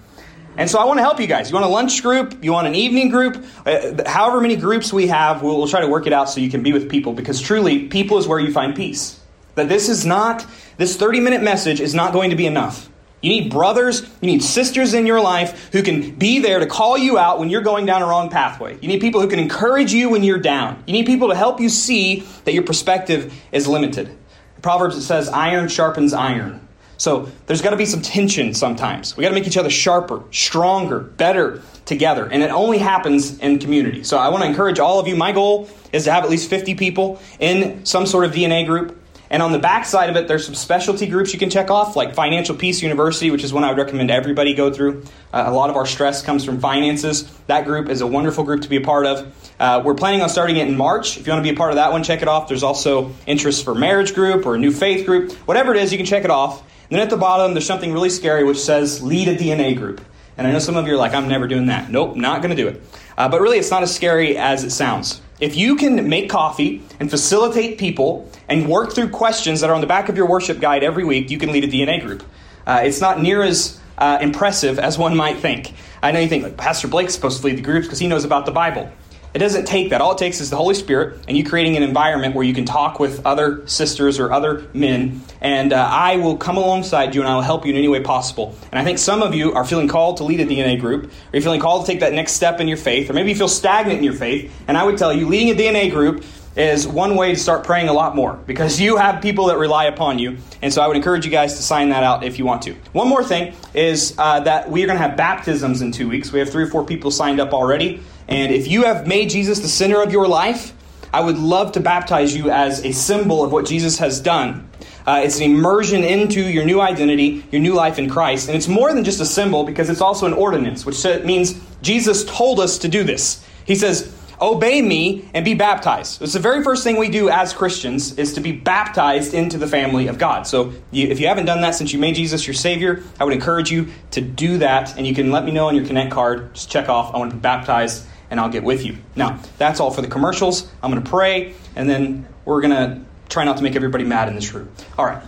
And 0.57 0.71
so 0.71 0.79
I 0.79 0.85
want 0.85 0.99
to 0.99 1.03
help 1.03 1.21
you 1.21 1.27
guys. 1.27 1.51
You 1.51 1.55
want 1.55 1.67
a 1.67 1.69
lunch 1.69 2.03
group? 2.03 2.43
You 2.43 2.53
want 2.53 2.67
an 2.67 2.75
evening 2.75 3.09
group? 3.09 3.45
Uh, 3.67 4.03
however 4.07 4.41
many 4.41 4.57
groups 4.57 4.93
we 4.93 5.09
have, 5.09 5.43
we'll, 5.43 5.57
we'll, 5.57 5.67
try 5.67 5.81
to 5.81 5.89
work 5.89 6.07
it 6.07 6.13
out 6.13 6.31
so 6.31 6.41
you 6.41 6.51
can 6.51 6.63
be 6.63 6.73
with 6.73 6.89
people 6.89 7.13
because 7.13 7.41
truly, 7.41 7.89
people 7.89 8.19
is 8.19 8.29
where 8.29 8.39
you 8.39 8.53
find 8.53 8.77
peace. 8.77 9.21
That 9.57 9.69
this 9.69 9.89
is 9.89 10.07
not, 10.07 10.47
this 10.77 10.97
30 10.97 11.21
minute 11.21 11.43
message 11.43 11.81
is 11.81 11.95
not 11.95 12.13
going 12.13 12.31
to 12.31 12.37
be 12.37 12.47
enough. 12.47 12.89
You 13.21 13.31
need 13.31 13.51
brothers, 13.51 14.03
you 14.21 14.27
need 14.27 14.43
sisters 14.43 14.93
in 14.93 15.07
your 15.07 15.21
life 15.21 15.73
who 15.73 15.83
can 15.83 16.15
be 16.15 16.41
there 16.41 16.59
to 16.59 16.67
call 16.67 16.99
you 16.99 17.17
out 17.17 17.39
when 17.39 17.49
you're 17.49 17.63
going 17.63 17.87
down 17.87 18.03
a 18.03 18.07
wrong 18.07 18.29
pathway. 18.29 18.79
You 18.81 18.89
need 18.89 19.01
people 19.01 19.23
who 19.23 19.29
can 19.29 19.39
encourage 19.39 19.95
you 19.95 20.11
when 20.11 20.23
you're 20.23 20.39
down. 20.39 20.85
You 20.87 20.93
need 20.93 21.07
people 21.07 21.29
to 21.29 21.35
help 21.35 21.59
you 21.59 21.71
see 21.71 22.21
that 22.45 22.53
your 22.53 22.65
perspective 22.65 23.33
is 23.51 23.67
limited. 23.67 24.15
Proverbs 24.61 24.97
it 24.97 25.03
says, 25.03 25.31
iron 25.31 25.69
sharpens 25.69 26.13
iron. 26.13 26.69
So 26.97 27.29
there's 27.47 27.63
got 27.63 27.71
to 27.71 27.77
be 27.77 27.87
some 27.87 28.03
tension 28.03 28.55
sometimes. 28.55 29.17
We 29.17 29.23
got 29.23 29.31
to 29.31 29.35
make 29.35 29.47
each 29.47 29.57
other 29.57 29.71
sharper, 29.71 30.23
stronger, 30.31 31.01
better 31.01 31.63
together. 31.85 32.27
And 32.27 32.43
it 32.43 32.51
only 32.51 32.79
happens 32.79 33.39
in 33.39 33.59
community. 33.59 34.05
So 34.05 34.19
I 34.19 34.29
want 34.29 34.43
to 34.43 34.49
encourage 34.49 34.79
all 34.79 34.99
of 34.99 35.07
you. 35.07 35.17
My 35.17 35.33
goal 35.33 35.69
is 35.93 36.05
to 36.05 36.13
have 36.13 36.25
at 36.25 36.31
least 36.31 36.49
50 36.49 36.75
people 36.75 37.21
in 37.39 37.85
some 37.85 38.07
sort 38.07 38.25
of 38.25 38.33
DNA 38.33 38.67
group. 38.67 39.01
And 39.31 39.43
on 39.43 39.53
the 39.53 39.59
back 39.59 39.85
side 39.85 40.11
of 40.11 40.17
it, 40.17 40.29
there's 40.29 40.45
some 40.45 40.55
specialty 40.55 41.07
groups 41.07 41.33
you 41.33 41.39
can 41.39 41.51
check 41.51 41.71
off, 41.71 41.97
like 41.97 42.15
Financial 42.15 42.55
Peace 42.55 42.83
University, 42.83 43.31
which 43.31 43.43
is 43.43 43.53
one 43.53 43.65
I 43.65 43.69
would 43.69 43.79
recommend 43.79 44.11
everybody 44.11 44.55
go 44.55 44.73
through. 44.73 45.03
Uh, 45.33 45.45
a 45.47 45.51
lot 45.51 45.71
of 45.71 45.77
our 45.77 45.87
stress 45.87 46.23
comes 46.23 46.45
from 46.45 46.61
finances. 46.61 47.25
That 47.47 47.65
group 47.65 47.89
is 47.89 48.01
a 48.01 48.07
wonderful 48.07 48.45
group 48.45 48.63
to 48.63 48.69
be 48.69 48.77
a 48.77 48.81
part 48.81 49.07
of. 49.07 49.53
Uh, 49.59 49.83
we're 49.85 49.95
planning 49.95 50.21
on 50.21 50.29
starting 50.29 50.57
it 50.59 50.69
in 50.69 50.77
March. 50.77 51.17
If 51.17 51.27
you 51.27 51.33
want 51.33 51.45
to 51.45 51.51
be 51.51 51.55
a 51.55 51.59
part 51.59 51.71
of 51.71 51.77
that 51.77 51.91
one, 51.91 52.05
check 52.05 52.23
it 52.23 52.29
off. 52.29 52.49
There's 52.49 52.63
also 52.63 53.13
interest 53.27 53.65
for 53.65 53.75
marriage 53.75 54.15
group 54.15 54.47
or 54.47 54.55
a 54.55 54.59
new 54.59 54.71
faith 54.71 55.07
group. 55.07 55.33
Whatever 55.49 55.75
it 55.75 55.83
is, 55.83 55.91
you 55.91 55.99
can 55.99 56.07
check 56.07 56.25
it 56.25 56.31
off. 56.31 56.63
And 56.85 56.91
then 56.91 57.01
at 57.01 57.11
the 57.11 57.17
bottom, 57.17 57.55
there's 57.55 57.67
something 57.67 57.93
really 57.93 58.11
scary 58.11 58.45
which 58.45 58.61
says 58.61 59.03
lead 59.03 59.29
a 59.29 59.37
DNA 59.37 59.77
group. 59.77 60.01
And 60.37 60.47
I 60.47 60.53
know 60.53 60.59
some 60.59 60.77
of 60.77 60.87
you 60.87 60.95
are 60.95 60.97
like, 60.97 61.15
I'm 61.15 61.29
never 61.29 61.47
doing 61.47 61.67
that. 61.67 61.91
Nope, 61.91 62.17
not 62.17 62.43
going 62.43 62.55
to 62.55 62.61
do 62.61 62.69
it. 62.69 62.83
Uh, 63.17 63.29
but 63.29 63.41
really, 63.41 63.59
it's 63.59 63.71
not 63.71 63.83
as 63.83 63.95
scary 63.95 64.37
as 64.37 64.65
it 64.65 64.71
sounds. 64.71 65.21
If 65.41 65.57
you 65.57 65.77
can 65.77 66.09
make 66.09 66.29
coffee 66.29 66.83
and 67.01 67.11
facilitate 67.11 67.79
people 67.79 68.31
and 68.49 68.69
work 68.69 68.93
through 68.93 69.11
questions 69.11 69.61
that 69.61 69.71
are 69.71 69.75
on 69.75 69.81
the 69.81 69.87
back 69.87 70.09
of 70.09 70.17
your 70.17 70.27
worship 70.27 70.61
guide 70.61 70.83
every 70.83 71.05
week, 71.05 71.31
you 71.31 71.39
can 71.39 71.53
lead 71.53 71.65
a 71.65 71.69
DNA 71.69 72.01
group. 72.01 72.25
Uh, 72.67 72.83
it's 72.85 73.01
not 73.01 73.21
near 73.21 73.43
as 73.43 73.81
uh, 73.99 74.19
impressive 74.21 74.79
as 74.79 74.99
one 74.99 75.17
might 75.17 75.39
think. 75.39 75.73
I 76.03 76.13
know 76.13 76.21
you 76.21 76.29
think, 76.29 76.45
like, 76.45 76.57
Pastor 76.57 76.89
Blake's 76.89 77.15
supposed 77.15 77.41
to 77.41 77.47
lead 77.47 77.59
the 77.59 77.63
groups 77.63 77.87
because 77.87 77.99
he 77.99 78.07
knows 78.07 78.25
about 78.25 78.47
the 78.47 78.53
Bible. 78.53 78.91
It 79.35 79.41
doesn't 79.41 79.65
take 79.65 79.91
that. 79.91 80.01
All 80.01 80.13
it 80.13 80.19
takes 80.19 80.41
is 80.41 80.51
the 80.51 80.57
Holy 80.57 80.77
Spirit 80.77 81.19
and 81.27 81.37
you 81.37 81.45
creating 81.45 81.77
an 81.77 81.83
environment 81.83 82.37
where 82.37 82.45
you 82.45 82.55
can 82.55 82.65
talk 82.65 83.01
with 83.01 83.27
other 83.27 83.67
sisters 83.67 84.21
or 84.21 84.33
other 84.33 84.65
men, 84.73 85.23
and 85.41 85.73
uh, 85.73 85.89
I 85.91 86.17
will 86.17 86.37
come 86.37 86.57
alongside 86.57 87.17
you 87.17 87.21
and 87.21 87.29
I 87.29 87.35
will 87.35 87.43
help 87.43 87.67
you 87.67 87.73
in 87.73 87.77
any 87.77 87.89
way 87.89 88.01
possible. 88.01 88.55
And 88.71 88.79
I 88.79 88.85
think 88.85 88.99
some 88.99 89.23
of 89.23 89.35
you 89.35 89.53
are 89.53 89.65
feeling 89.65 89.89
called 89.89 90.19
to 90.19 90.25
lead 90.25 90.39
a 90.39 90.47
DNA 90.47 90.79
group, 90.79 91.07
or 91.07 91.11
you're 91.33 91.43
feeling 91.43 91.61
called 91.61 91.85
to 91.85 91.91
take 91.91 92.01
that 92.01 92.13
next 92.13 92.35
step 92.35 92.61
in 92.61 92.69
your 92.69 92.77
faith, 92.77 93.11
or 93.11 93.13
maybe 93.13 93.31
you 93.31 93.35
feel 93.35 93.49
stagnant 93.49 93.99
in 93.99 94.05
your 94.05 94.15
faith. 94.15 94.53
And 94.69 94.79
I 94.79 94.85
would 94.85 94.99
tell 94.99 95.13
you, 95.13 95.27
leading 95.27 95.51
a 95.51 95.61
DNA 95.61 95.91
group 95.91 96.25
is 96.57 96.87
one 96.87 97.17
way 97.17 97.33
to 97.33 97.37
start 97.37 97.65
praying 97.65 97.89
a 97.89 97.93
lot 97.93 98.15
more 98.15 98.35
because 98.47 98.81
you 98.81 98.97
have 98.97 99.21
people 99.21 99.47
that 99.47 99.59
rely 99.59 99.87
upon 99.87 100.19
you. 100.21 100.37
And 100.63 100.73
so 100.73 100.81
I 100.81 100.87
would 100.87 100.97
encourage 100.97 101.25
you 101.25 101.31
guys 101.33 101.57
to 101.57 101.63
sign 101.63 101.89
that 101.89 102.05
out 102.05 102.23
if 102.23 102.39
you 102.39 102.45
want 102.45 102.63
to. 102.63 102.75
One 102.93 103.09
more 103.09 103.25
thing 103.25 103.55
is 103.75 104.15
uh, 104.17 104.41
that 104.41 104.71
we 104.71 104.85
are 104.85 104.87
going 104.87 104.99
to 104.99 105.03
have 105.03 105.17
baptisms 105.17 105.83
in 105.83 105.91
two 105.91 106.09
weeks. 106.09 106.33
We 106.33 106.39
have 106.39 106.51
three 106.51 106.63
or 106.63 106.69
four 106.69 106.85
people 106.87 107.11
signed 107.11 107.41
up 107.41 107.53
already. 107.53 108.01
And 108.29 108.53
if 108.53 108.69
you 108.69 108.85
have 108.85 109.07
made 109.07 109.31
Jesus 109.31 109.61
the 109.61 109.69
center 109.69 110.03
of 110.03 110.13
your 110.13 110.27
life, 110.27 110.73
I 111.13 111.21
would 111.21 111.39
love 111.39 111.73
to 111.73 111.81
baptize 111.81 112.35
you 112.35 112.51
as 112.51 112.85
a 112.85 112.93
symbol 112.93 113.45
of 113.45 113.53
what 113.53 113.67
Jesus 113.67 113.99
has 113.99 114.21
done. 114.21 114.69
Uh, 115.07 115.23
it's 115.25 115.37
an 115.37 115.45
immersion 115.45 116.03
into 116.03 116.41
your 116.41 116.65
new 116.65 116.81
identity, 116.81 117.45
your 117.53 117.61
new 117.61 117.75
life 117.75 117.99
in 117.99 118.09
Christ. 118.09 118.49
And 118.49 118.57
it's 118.57 118.69
more 118.69 118.93
than 118.93 119.05
just 119.05 119.21
a 119.21 119.27
symbol 119.27 119.65
because 119.65 119.91
it's 119.91 120.01
also 120.01 120.27
an 120.27 120.33
ordinance, 120.33 120.87
which 120.87 121.05
means 121.25 121.61
Jesus 121.83 122.25
told 122.25 122.59
us 122.59 122.79
to 122.79 122.89
do 122.89 123.05
this. 123.05 123.47
He 123.67 123.75
says, 123.75 124.13
Obey 124.41 124.83
me 124.83 125.29
and 125.33 125.45
be 125.45 125.55
baptized. 125.55 126.21
It's 126.21 126.33
the 126.33 126.41
very 126.41 126.65
first 126.65 126.83
thing 126.83 126.97
we 126.97 127.09
do 127.09 127.29
as 127.29 127.55
Christians 127.55 128.19
is 128.19 128.33
to 128.33 128.41
be 128.41 128.51
baptized 128.51 129.33
into 129.33 129.59
the 129.59 129.67
family 129.69 130.09
of 130.09 130.19
God. 130.19 130.47
So 130.49 130.73
you, 130.91 131.07
if 131.07 131.21
you 131.21 131.29
haven't 131.29 131.47
done 131.47 131.61
that 131.61 131.77
since 131.77 131.93
you 131.93 132.01
made 132.01 132.17
Jesus 132.17 132.45
your 132.45 132.55
Savior, 132.55 133.05
I 133.21 133.25
would 133.25 133.33
encourage 133.33 133.71
you 133.71 133.89
to 134.11 134.21
do 134.21 134.59
that. 134.59 134.99
And 134.99 135.07
you 135.07 135.15
can 135.15 135.31
let 135.31 135.45
me 135.45 135.53
know 135.53 135.69
on 135.69 135.77
your 135.77 135.87
Connect 135.87 136.11
card. 136.11 136.53
Just 136.55 136.69
check 136.69 136.89
off, 136.89 137.15
I 137.15 137.19
want 137.19 137.31
to 137.31 137.37
be 137.37 137.41
baptized 137.41 138.05
and 138.31 138.41
I'll 138.41 138.49
get 138.49 138.65
with 138.65 138.85
you. 138.85 138.97
Now, 139.17 139.41
that's 139.59 139.81
all 139.81 139.91
for 139.91 140.03
the 140.03 140.09
commercials. 140.09 140.71
I'm 140.83 140.91
going 140.91 141.03
to 141.03 141.09
pray, 141.09 141.55
and 141.77 141.89
then 141.89 142.27
we're 142.45 142.61
going 142.61 142.73
to 142.73 143.01
try 143.29 143.45
not 143.45 143.57
to 143.57 143.63
make 143.63 143.77
everybody 143.77 144.05
mad 144.05 144.29
in 144.29 144.35
this 144.35 144.53
room. 144.53 144.71
All 144.99 145.07
right. 145.07 145.23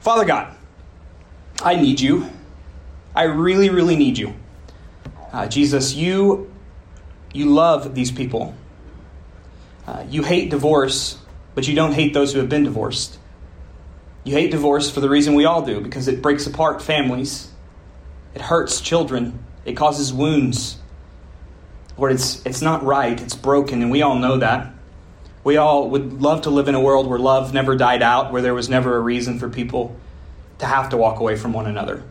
Father 0.00 0.24
God, 0.24 0.54
I 1.62 1.76
need 1.76 2.00
you. 2.00 2.30
I 3.14 3.24
really, 3.24 3.70
really 3.70 3.96
need 3.96 4.18
you. 4.18 4.34
Uh, 5.32 5.46
Jesus, 5.46 5.94
you, 5.94 6.52
you 7.32 7.46
love 7.46 7.94
these 7.94 8.10
people. 8.10 8.54
Uh, 9.86 10.04
you 10.08 10.22
hate 10.22 10.50
divorce, 10.50 11.18
but 11.54 11.68
you 11.68 11.74
don't 11.74 11.92
hate 11.92 12.14
those 12.14 12.32
who 12.32 12.38
have 12.38 12.48
been 12.48 12.64
divorced. 12.64 13.18
You 14.24 14.34
hate 14.34 14.50
divorce 14.50 14.90
for 14.90 15.00
the 15.00 15.08
reason 15.08 15.34
we 15.34 15.44
all 15.44 15.62
do, 15.62 15.80
because 15.80 16.08
it 16.08 16.20
breaks 16.20 16.46
apart 16.46 16.82
families, 16.82 17.50
it 18.34 18.42
hurts 18.42 18.80
children, 18.80 19.44
it 19.64 19.76
causes 19.76 20.12
wounds. 20.12 20.78
Lord, 22.00 22.12
it's, 22.12 22.44
it's 22.46 22.62
not 22.62 22.82
right, 22.82 23.20
it's 23.20 23.36
broken, 23.36 23.82
and 23.82 23.90
we 23.90 24.00
all 24.00 24.16
know 24.16 24.38
that. 24.38 24.72
We 25.44 25.58
all 25.58 25.90
would 25.90 26.22
love 26.22 26.42
to 26.42 26.50
live 26.50 26.66
in 26.66 26.74
a 26.74 26.80
world 26.80 27.06
where 27.06 27.18
love 27.18 27.52
never 27.52 27.76
died 27.76 28.00
out, 28.00 28.32
where 28.32 28.40
there 28.40 28.54
was 28.54 28.70
never 28.70 28.96
a 28.96 29.00
reason 29.00 29.38
for 29.38 29.50
people 29.50 29.94
to 30.60 30.66
have 30.66 30.88
to 30.90 30.96
walk 30.96 31.20
away 31.20 31.36
from 31.36 31.52
one 31.52 31.66
another. 31.66 32.02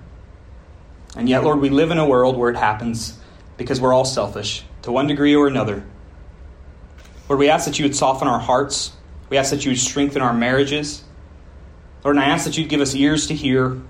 And 1.15 1.27
yet, 1.27 1.43
Lord, 1.43 1.59
we 1.59 1.69
live 1.69 1.89
in 1.89 1.97
a 1.97 2.07
world 2.07 2.37
where 2.37 2.51
it 2.51 2.55
happens. 2.55 3.17
because 3.57 3.81
we're 3.81 3.91
all 3.91 4.05
selfish 4.05 4.63
to 4.83 4.91
one 4.91 5.07
degree 5.07 5.35
or 5.35 5.47
another. 5.47 5.83
Lord, 7.27 7.39
we 7.39 7.49
ask 7.49 7.65
that 7.65 7.79
you 7.79 7.85
would 7.85 7.95
soften 7.95 8.27
our 8.27 8.39
hearts. 8.39 8.93
We 9.29 9.37
ask 9.37 9.49
that 9.49 9.65
you 9.65 9.71
would 9.71 9.79
strengthen 9.79 10.21
our 10.21 10.33
marriages. 10.33 11.03
Lord, 12.03 12.15
and 12.15 12.23
I 12.23 12.29
ask 12.29 12.45
that 12.45 12.57
you'd 12.57 12.69
give 12.69 12.79
us 12.79 12.93
ears 12.93 13.27
to 13.27 13.33
hear. 13.33 13.81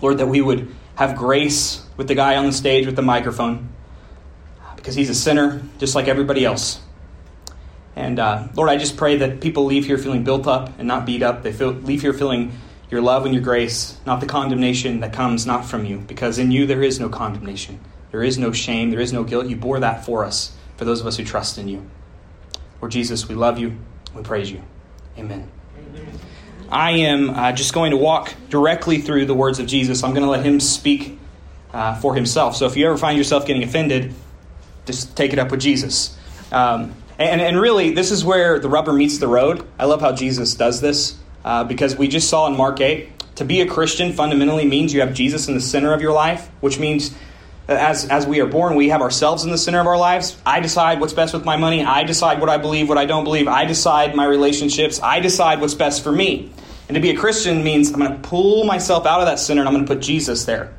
Lord, 0.00 0.18
that 0.18 0.28
we 0.28 0.40
would 0.40 0.72
have 0.94 1.16
grace 1.16 1.84
with 1.96 2.06
the 2.06 2.14
guy 2.14 2.36
on 2.36 2.46
the 2.46 2.52
stage 2.52 2.86
with 2.86 2.94
the 2.96 3.02
microphone 3.02 3.73
because 4.84 4.94
he's 4.94 5.08
a 5.08 5.14
sinner 5.14 5.62
just 5.78 5.94
like 5.94 6.08
everybody 6.08 6.44
else. 6.44 6.78
And 7.96 8.18
uh, 8.18 8.48
Lord, 8.54 8.68
I 8.68 8.76
just 8.76 8.98
pray 8.98 9.16
that 9.16 9.40
people 9.40 9.64
leave 9.64 9.86
here 9.86 9.96
feeling 9.96 10.24
built 10.24 10.46
up 10.46 10.78
and 10.78 10.86
not 10.86 11.06
beat 11.06 11.22
up. 11.22 11.42
They 11.42 11.54
feel, 11.54 11.70
leave 11.70 12.02
here 12.02 12.12
feeling 12.12 12.52
your 12.90 13.00
love 13.00 13.24
and 13.24 13.32
your 13.32 13.42
grace, 13.42 13.98
not 14.04 14.20
the 14.20 14.26
condemnation 14.26 15.00
that 15.00 15.14
comes 15.14 15.46
not 15.46 15.64
from 15.64 15.86
you, 15.86 16.00
because 16.00 16.38
in 16.38 16.50
you 16.50 16.66
there 16.66 16.82
is 16.82 17.00
no 17.00 17.08
condemnation. 17.08 17.80
There 18.10 18.22
is 18.22 18.36
no 18.36 18.52
shame. 18.52 18.90
There 18.90 19.00
is 19.00 19.10
no 19.10 19.24
guilt. 19.24 19.46
You 19.46 19.56
bore 19.56 19.80
that 19.80 20.04
for 20.04 20.22
us, 20.22 20.54
for 20.76 20.84
those 20.84 21.00
of 21.00 21.06
us 21.06 21.16
who 21.16 21.24
trust 21.24 21.56
in 21.56 21.66
you. 21.66 21.88
Lord 22.82 22.92
Jesus, 22.92 23.26
we 23.26 23.34
love 23.34 23.58
you. 23.58 23.78
We 24.14 24.22
praise 24.22 24.50
you. 24.50 24.62
Amen. 25.16 25.50
I 26.68 26.90
am 26.90 27.30
uh, 27.30 27.52
just 27.52 27.72
going 27.72 27.92
to 27.92 27.96
walk 27.96 28.34
directly 28.50 29.00
through 29.00 29.24
the 29.24 29.34
words 29.34 29.58
of 29.58 29.66
Jesus. 29.66 30.04
I'm 30.04 30.10
going 30.10 30.24
to 30.24 30.30
let 30.30 30.44
him 30.44 30.60
speak 30.60 31.18
uh, 31.72 31.94
for 31.94 32.14
himself. 32.14 32.54
So 32.54 32.66
if 32.66 32.76
you 32.76 32.86
ever 32.86 32.98
find 32.98 33.16
yourself 33.16 33.46
getting 33.46 33.62
offended, 33.62 34.14
just 34.86 35.16
take 35.16 35.32
it 35.32 35.38
up 35.38 35.50
with 35.50 35.60
Jesus. 35.60 36.16
Um, 36.52 36.94
and, 37.18 37.40
and 37.40 37.60
really, 37.60 37.92
this 37.92 38.10
is 38.10 38.24
where 38.24 38.58
the 38.58 38.68
rubber 38.68 38.92
meets 38.92 39.18
the 39.18 39.28
road. 39.28 39.66
I 39.78 39.84
love 39.84 40.00
how 40.00 40.12
Jesus 40.12 40.54
does 40.54 40.80
this 40.80 41.16
uh, 41.44 41.64
because 41.64 41.96
we 41.96 42.08
just 42.08 42.28
saw 42.28 42.46
in 42.46 42.56
Mark 42.56 42.80
8 42.80 43.36
to 43.36 43.44
be 43.44 43.60
a 43.60 43.66
Christian 43.66 44.12
fundamentally 44.12 44.66
means 44.66 44.94
you 44.94 45.00
have 45.00 45.14
Jesus 45.14 45.48
in 45.48 45.54
the 45.54 45.60
center 45.60 45.92
of 45.92 46.00
your 46.00 46.12
life, 46.12 46.48
which 46.60 46.78
means 46.78 47.12
uh, 47.68 47.72
as, 47.72 48.06
as 48.08 48.26
we 48.26 48.40
are 48.40 48.46
born, 48.46 48.76
we 48.76 48.90
have 48.90 49.00
ourselves 49.00 49.44
in 49.44 49.50
the 49.50 49.58
center 49.58 49.80
of 49.80 49.86
our 49.86 49.96
lives. 49.96 50.36
I 50.44 50.60
decide 50.60 51.00
what's 51.00 51.12
best 51.12 51.34
with 51.34 51.44
my 51.44 51.56
money. 51.56 51.84
I 51.84 52.04
decide 52.04 52.40
what 52.40 52.48
I 52.48 52.58
believe, 52.58 52.88
what 52.88 52.98
I 52.98 53.06
don't 53.06 53.24
believe. 53.24 53.48
I 53.48 53.64
decide 53.64 54.14
my 54.14 54.26
relationships. 54.26 55.00
I 55.02 55.20
decide 55.20 55.60
what's 55.60 55.74
best 55.74 56.02
for 56.02 56.12
me. 56.12 56.52
And 56.88 56.94
to 56.94 57.00
be 57.00 57.10
a 57.10 57.16
Christian 57.16 57.64
means 57.64 57.90
I'm 57.90 58.00
going 58.00 58.12
to 58.12 58.28
pull 58.28 58.64
myself 58.64 59.06
out 59.06 59.20
of 59.20 59.26
that 59.26 59.38
center 59.38 59.62
and 59.62 59.68
I'm 59.68 59.74
going 59.74 59.86
to 59.86 59.94
put 59.94 60.02
Jesus 60.02 60.44
there. 60.44 60.72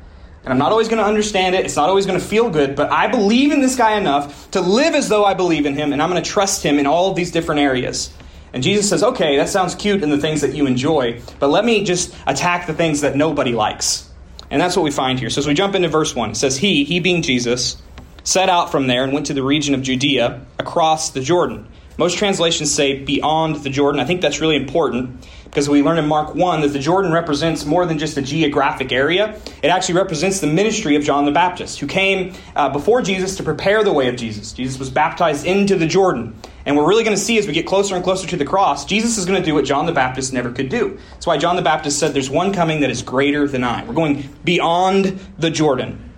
And 0.46 0.52
I'm 0.52 0.58
not 0.58 0.70
always 0.70 0.86
going 0.86 1.02
to 1.02 1.04
understand 1.04 1.56
it. 1.56 1.64
It's 1.64 1.74
not 1.74 1.88
always 1.88 2.06
going 2.06 2.20
to 2.20 2.24
feel 2.24 2.48
good, 2.50 2.76
but 2.76 2.92
I 2.92 3.08
believe 3.08 3.50
in 3.50 3.60
this 3.60 3.74
guy 3.74 3.98
enough 3.98 4.48
to 4.52 4.60
live 4.60 4.94
as 4.94 5.08
though 5.08 5.24
I 5.24 5.34
believe 5.34 5.66
in 5.66 5.74
him, 5.74 5.92
and 5.92 6.00
I'm 6.00 6.08
going 6.08 6.22
to 6.22 6.30
trust 6.30 6.62
him 6.62 6.78
in 6.78 6.86
all 6.86 7.10
of 7.10 7.16
these 7.16 7.32
different 7.32 7.62
areas. 7.62 8.14
And 8.52 8.62
Jesus 8.62 8.88
says, 8.88 9.02
okay, 9.02 9.38
that 9.38 9.48
sounds 9.48 9.74
cute 9.74 10.04
in 10.04 10.10
the 10.10 10.18
things 10.18 10.42
that 10.42 10.54
you 10.54 10.68
enjoy, 10.68 11.20
but 11.40 11.48
let 11.48 11.64
me 11.64 11.82
just 11.82 12.14
attack 12.28 12.68
the 12.68 12.74
things 12.74 13.00
that 13.00 13.16
nobody 13.16 13.54
likes. 13.54 14.08
And 14.48 14.62
that's 14.62 14.76
what 14.76 14.84
we 14.84 14.92
find 14.92 15.18
here. 15.18 15.30
So 15.30 15.40
as 15.40 15.48
we 15.48 15.54
jump 15.54 15.74
into 15.74 15.88
verse 15.88 16.14
1, 16.14 16.30
it 16.30 16.36
says, 16.36 16.56
He, 16.56 16.84
he 16.84 17.00
being 17.00 17.22
Jesus, 17.22 17.82
set 18.22 18.48
out 18.48 18.70
from 18.70 18.86
there 18.86 19.02
and 19.02 19.12
went 19.12 19.26
to 19.26 19.34
the 19.34 19.42
region 19.42 19.74
of 19.74 19.82
Judea 19.82 20.46
across 20.60 21.10
the 21.10 21.20
Jordan. 21.20 21.66
Most 21.98 22.18
translations 22.18 22.72
say 22.72 23.02
beyond 23.02 23.56
the 23.56 23.70
Jordan. 23.70 24.00
I 24.00 24.04
think 24.04 24.20
that's 24.20 24.40
really 24.40 24.56
important 24.56 25.26
because 25.44 25.68
we 25.70 25.82
learn 25.82 25.96
in 25.96 26.06
Mark 26.06 26.34
1 26.34 26.60
that 26.60 26.68
the 26.68 26.78
Jordan 26.78 27.10
represents 27.10 27.64
more 27.64 27.86
than 27.86 27.98
just 27.98 28.18
a 28.18 28.22
geographic 28.22 28.92
area. 28.92 29.40
It 29.62 29.68
actually 29.68 29.94
represents 29.94 30.40
the 30.40 30.46
ministry 30.46 30.96
of 30.96 31.04
John 31.04 31.24
the 31.24 31.32
Baptist, 31.32 31.80
who 31.80 31.86
came 31.86 32.34
uh, 32.54 32.68
before 32.68 33.00
Jesus 33.00 33.36
to 33.38 33.42
prepare 33.42 33.82
the 33.82 33.92
way 33.92 34.08
of 34.08 34.16
Jesus. 34.16 34.52
Jesus 34.52 34.78
was 34.78 34.90
baptized 34.90 35.46
into 35.46 35.74
the 35.74 35.86
Jordan. 35.86 36.34
And 36.66 36.76
we're 36.76 36.86
really 36.86 37.04
going 37.04 37.16
to 37.16 37.22
see 37.22 37.38
as 37.38 37.46
we 37.46 37.54
get 37.54 37.64
closer 37.66 37.94
and 37.94 38.04
closer 38.04 38.26
to 38.26 38.36
the 38.36 38.44
cross, 38.44 38.84
Jesus 38.84 39.16
is 39.16 39.24
going 39.24 39.40
to 39.40 39.46
do 39.46 39.54
what 39.54 39.64
John 39.64 39.86
the 39.86 39.92
Baptist 39.92 40.34
never 40.34 40.52
could 40.52 40.68
do. 40.68 40.98
That's 41.12 41.26
why 41.26 41.38
John 41.38 41.56
the 41.56 41.62
Baptist 41.62 41.98
said, 41.98 42.12
There's 42.12 42.28
one 42.28 42.52
coming 42.52 42.80
that 42.80 42.90
is 42.90 43.00
greater 43.00 43.48
than 43.48 43.64
I. 43.64 43.84
We're 43.84 43.94
going 43.94 44.28
beyond 44.44 45.18
the 45.38 45.50
Jordan. 45.50 46.12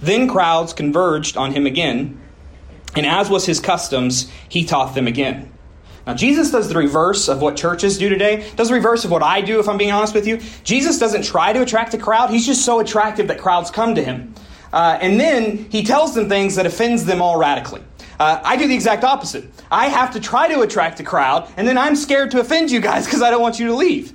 Then 0.00 0.28
crowds 0.28 0.72
converged 0.72 1.36
on 1.36 1.52
him 1.52 1.64
again, 1.64 2.20
and 2.94 3.06
as 3.06 3.30
was 3.30 3.46
his 3.46 3.60
customs, 3.60 4.30
he 4.48 4.64
taught 4.64 4.94
them 4.94 5.06
again. 5.06 5.52
Now, 6.06 6.14
Jesus 6.14 6.50
does 6.50 6.68
the 6.68 6.76
reverse 6.76 7.28
of 7.28 7.40
what 7.40 7.56
churches 7.56 7.96
do 7.96 8.08
today, 8.08 8.50
does 8.56 8.68
the 8.68 8.74
reverse 8.74 9.04
of 9.04 9.10
what 9.10 9.22
I 9.22 9.40
do, 9.40 9.60
if 9.60 9.68
I'm 9.68 9.78
being 9.78 9.92
honest 9.92 10.14
with 10.14 10.26
you. 10.26 10.40
Jesus 10.64 10.98
doesn't 10.98 11.22
try 11.22 11.52
to 11.52 11.62
attract 11.62 11.94
a 11.94 11.98
crowd, 11.98 12.30
he's 12.30 12.44
just 12.44 12.64
so 12.64 12.80
attractive 12.80 13.28
that 13.28 13.38
crowds 13.38 13.70
come 13.70 13.94
to 13.94 14.02
him. 14.02 14.34
Uh, 14.72 14.98
and 15.00 15.20
then 15.20 15.58
he 15.70 15.84
tells 15.84 16.14
them 16.14 16.28
things 16.28 16.56
that 16.56 16.66
offends 16.66 17.04
them 17.04 17.22
all 17.22 17.38
radically. 17.38 17.82
Uh, 18.18 18.40
I 18.42 18.56
do 18.56 18.66
the 18.66 18.74
exact 18.74 19.04
opposite. 19.04 19.44
I 19.70 19.88
have 19.88 20.12
to 20.12 20.20
try 20.20 20.48
to 20.48 20.60
attract 20.60 20.98
a 21.00 21.04
crowd, 21.04 21.52
and 21.56 21.68
then 21.68 21.78
I'm 21.78 21.94
scared 21.94 22.30
to 22.32 22.40
offend 22.40 22.70
you 22.70 22.80
guys 22.80 23.04
because 23.06 23.22
I 23.22 23.30
don't 23.30 23.42
want 23.42 23.60
you 23.60 23.66
to 23.68 23.74
leave. 23.74 24.12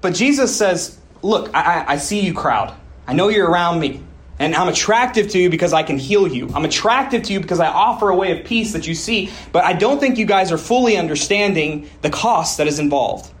But 0.00 0.14
Jesus 0.14 0.54
says, 0.54 0.98
Look, 1.20 1.52
I, 1.52 1.84
I 1.88 1.96
see 1.96 2.20
you, 2.20 2.32
crowd. 2.32 2.72
I 3.06 3.12
know 3.12 3.28
you're 3.28 3.50
around 3.50 3.80
me. 3.80 4.04
And 4.38 4.54
I'm 4.54 4.68
attractive 4.68 5.28
to 5.30 5.38
you 5.38 5.50
because 5.50 5.72
I 5.72 5.82
can 5.82 5.98
heal 5.98 6.28
you. 6.28 6.48
I'm 6.54 6.64
attractive 6.64 7.24
to 7.24 7.32
you 7.32 7.40
because 7.40 7.60
I 7.60 7.66
offer 7.66 8.08
a 8.08 8.14
way 8.14 8.38
of 8.38 8.46
peace 8.46 8.72
that 8.72 8.86
you 8.86 8.94
see, 8.94 9.30
but 9.52 9.64
I 9.64 9.72
don't 9.72 9.98
think 9.98 10.16
you 10.16 10.26
guys 10.26 10.52
are 10.52 10.58
fully 10.58 10.96
understanding 10.96 11.90
the 12.02 12.10
cost 12.10 12.58
that 12.58 12.66
is 12.66 12.78
involved. 12.78 13.32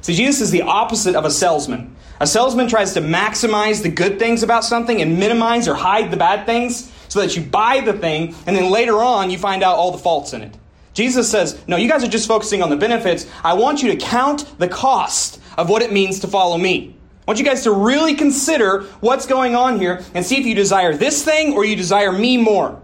See, 0.00 0.14
Jesus 0.14 0.40
is 0.40 0.50
the 0.50 0.62
opposite 0.62 1.14
of 1.14 1.24
a 1.26 1.30
salesman. 1.30 1.94
A 2.20 2.26
salesman 2.26 2.68
tries 2.68 2.94
to 2.94 3.00
maximize 3.00 3.82
the 3.82 3.90
good 3.90 4.18
things 4.18 4.42
about 4.42 4.64
something 4.64 5.00
and 5.00 5.18
minimize 5.18 5.68
or 5.68 5.74
hide 5.74 6.10
the 6.10 6.16
bad 6.16 6.46
things 6.46 6.90
so 7.08 7.20
that 7.20 7.36
you 7.36 7.42
buy 7.42 7.80
the 7.80 7.92
thing 7.92 8.34
and 8.46 8.56
then 8.56 8.70
later 8.70 9.02
on 9.02 9.30
you 9.30 9.38
find 9.38 9.62
out 9.62 9.76
all 9.76 9.90
the 9.90 9.98
faults 9.98 10.32
in 10.32 10.42
it. 10.42 10.56
Jesus 10.92 11.30
says, 11.30 11.58
No, 11.66 11.76
you 11.76 11.88
guys 11.88 12.02
are 12.04 12.08
just 12.08 12.28
focusing 12.28 12.62
on 12.62 12.70
the 12.70 12.76
benefits. 12.76 13.26
I 13.44 13.54
want 13.54 13.82
you 13.82 13.90
to 13.90 13.96
count 13.96 14.46
the 14.58 14.68
cost 14.68 15.40
of 15.56 15.68
what 15.68 15.82
it 15.82 15.92
means 15.92 16.20
to 16.20 16.28
follow 16.28 16.58
me. 16.58 16.96
I 17.26 17.30
want 17.30 17.38
you 17.38 17.44
guys 17.44 17.62
to 17.64 17.72
really 17.72 18.14
consider 18.14 18.82
what's 19.00 19.26
going 19.26 19.54
on 19.54 19.78
here 19.78 20.02
and 20.14 20.24
see 20.24 20.38
if 20.38 20.46
you 20.46 20.54
desire 20.54 20.96
this 20.96 21.24
thing 21.24 21.52
or 21.52 21.64
you 21.64 21.76
desire 21.76 22.12
me 22.12 22.36
more. 22.36 22.80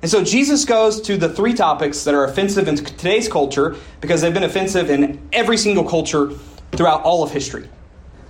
And 0.00 0.10
so 0.10 0.22
Jesus 0.22 0.64
goes 0.64 1.00
to 1.02 1.16
the 1.16 1.28
three 1.28 1.54
topics 1.54 2.04
that 2.04 2.14
are 2.14 2.24
offensive 2.24 2.68
in 2.68 2.76
today's 2.76 3.28
culture 3.28 3.76
because 4.00 4.20
they've 4.20 4.34
been 4.34 4.44
offensive 4.44 4.90
in 4.90 5.20
every 5.32 5.56
single 5.56 5.84
culture 5.84 6.30
throughout 6.72 7.02
all 7.02 7.22
of 7.22 7.32
history. 7.32 7.68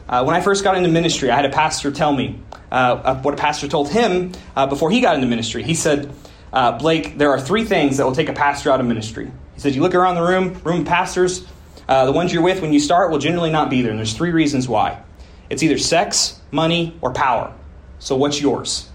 Uh, 0.08 0.24
when 0.24 0.34
I 0.34 0.40
first 0.40 0.64
got 0.64 0.76
into 0.76 0.88
ministry, 0.88 1.30
I 1.30 1.36
had 1.36 1.44
a 1.44 1.50
pastor 1.50 1.90
tell 1.90 2.12
me 2.12 2.40
uh, 2.72 3.20
what 3.20 3.34
a 3.34 3.36
pastor 3.36 3.68
told 3.68 3.90
him 3.90 4.32
uh, 4.56 4.66
before 4.66 4.90
he 4.90 5.00
got 5.00 5.14
into 5.14 5.26
ministry. 5.26 5.62
He 5.62 5.74
said, 5.74 6.10
uh, 6.52 6.78
Blake, 6.78 7.18
there 7.18 7.30
are 7.30 7.40
three 7.40 7.64
things 7.64 7.98
that 7.98 8.06
will 8.06 8.14
take 8.14 8.30
a 8.30 8.34
pastor 8.34 8.70
out 8.70 8.80
of 8.80 8.86
ministry. 8.86 9.30
He 9.54 9.60
said, 9.60 9.74
You 9.74 9.82
look 9.82 9.94
around 9.94 10.14
the 10.14 10.22
room, 10.22 10.60
room 10.64 10.84
pastors, 10.84 11.46
uh, 11.88 12.06
the 12.06 12.12
ones 12.12 12.32
you're 12.32 12.42
with 12.42 12.62
when 12.62 12.72
you 12.72 12.80
start 12.80 13.10
will 13.10 13.18
generally 13.18 13.50
not 13.50 13.68
be 13.68 13.82
there. 13.82 13.90
And 13.90 13.98
there's 13.98 14.14
three 14.14 14.30
reasons 14.30 14.66
why. 14.68 15.02
It's 15.50 15.62
either 15.62 15.78
sex, 15.78 16.40
money, 16.50 16.96
or 17.00 17.12
power. 17.12 17.52
So 17.98 18.16
what's 18.16 18.40
yours? 18.40 18.88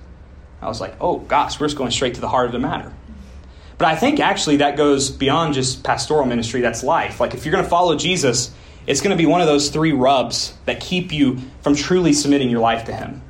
I 0.62 0.68
was 0.68 0.80
like, 0.80 0.96
oh 1.02 1.20
gosh, 1.20 1.60
we're 1.60 1.68
just 1.68 1.78
going 1.78 1.92
straight 1.92 2.16
to 2.16 2.22
the 2.22 2.30
heart 2.30 2.46
of 2.46 2.52
the 2.52 2.60
matter. 2.60 2.94
But 3.78 3.88
I 3.88 3.96
think 3.96 4.20
actually 4.20 4.58
that 4.58 4.78
goes 4.78 5.10
beyond 5.12 5.56
just 5.56 5.84
pastoral 5.84 6.26
ministry, 6.26 6.62
that's 6.62 6.84
life. 6.84 7.20
Like 7.20 7.34
if 7.34 7.46
you're 7.46 7.52
going 7.52 7.64
to 7.64 7.70
follow 7.70 7.96
Jesus, 7.96 8.54
it's 8.88 9.02
going 9.02 9.16
to 9.16 9.22
be 9.22 9.26
one 9.26 9.42
of 9.42 9.48
those 9.48 9.70
three 9.70 9.92
rubs 9.92 10.54
that 10.66 10.80
keep 10.80 11.12
you 11.12 11.40
from 11.62 11.76
truly 11.76 12.14
submitting 12.14 12.50
your 12.50 12.62
life 12.62 12.86
to 12.86 12.94
Him. 12.94 13.22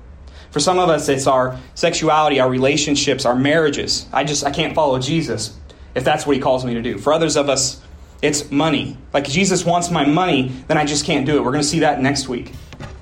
For 0.51 0.59
some 0.59 0.77
of 0.77 0.89
us, 0.89 1.09
it's 1.09 1.25
our 1.25 1.59
sexuality, 1.73 2.39
our 2.39 2.49
relationships, 2.49 3.25
our 3.25 3.35
marriages. 3.35 4.05
I 4.13 4.23
just, 4.23 4.45
I 4.45 4.51
can't 4.51 4.75
follow 4.75 4.99
Jesus 4.99 5.57
if 5.95 6.03
that's 6.03 6.27
what 6.27 6.35
He 6.35 6.41
calls 6.41 6.65
me 6.65 6.75
to 6.75 6.81
do. 6.81 6.97
For 6.97 7.13
others 7.13 7.35
of 7.35 7.49
us, 7.49 7.81
it's 8.21 8.51
money. 8.51 8.97
Like 9.13 9.25
Jesus 9.25 9.65
wants 9.65 9.89
my 9.89 10.05
money, 10.05 10.49
then 10.67 10.77
I 10.77 10.85
just 10.85 11.05
can't 11.05 11.25
do 11.25 11.37
it. 11.37 11.43
We're 11.43 11.51
going 11.51 11.63
to 11.63 11.67
see 11.67 11.79
that 11.79 12.01
next 12.01 12.27
week. 12.27 12.51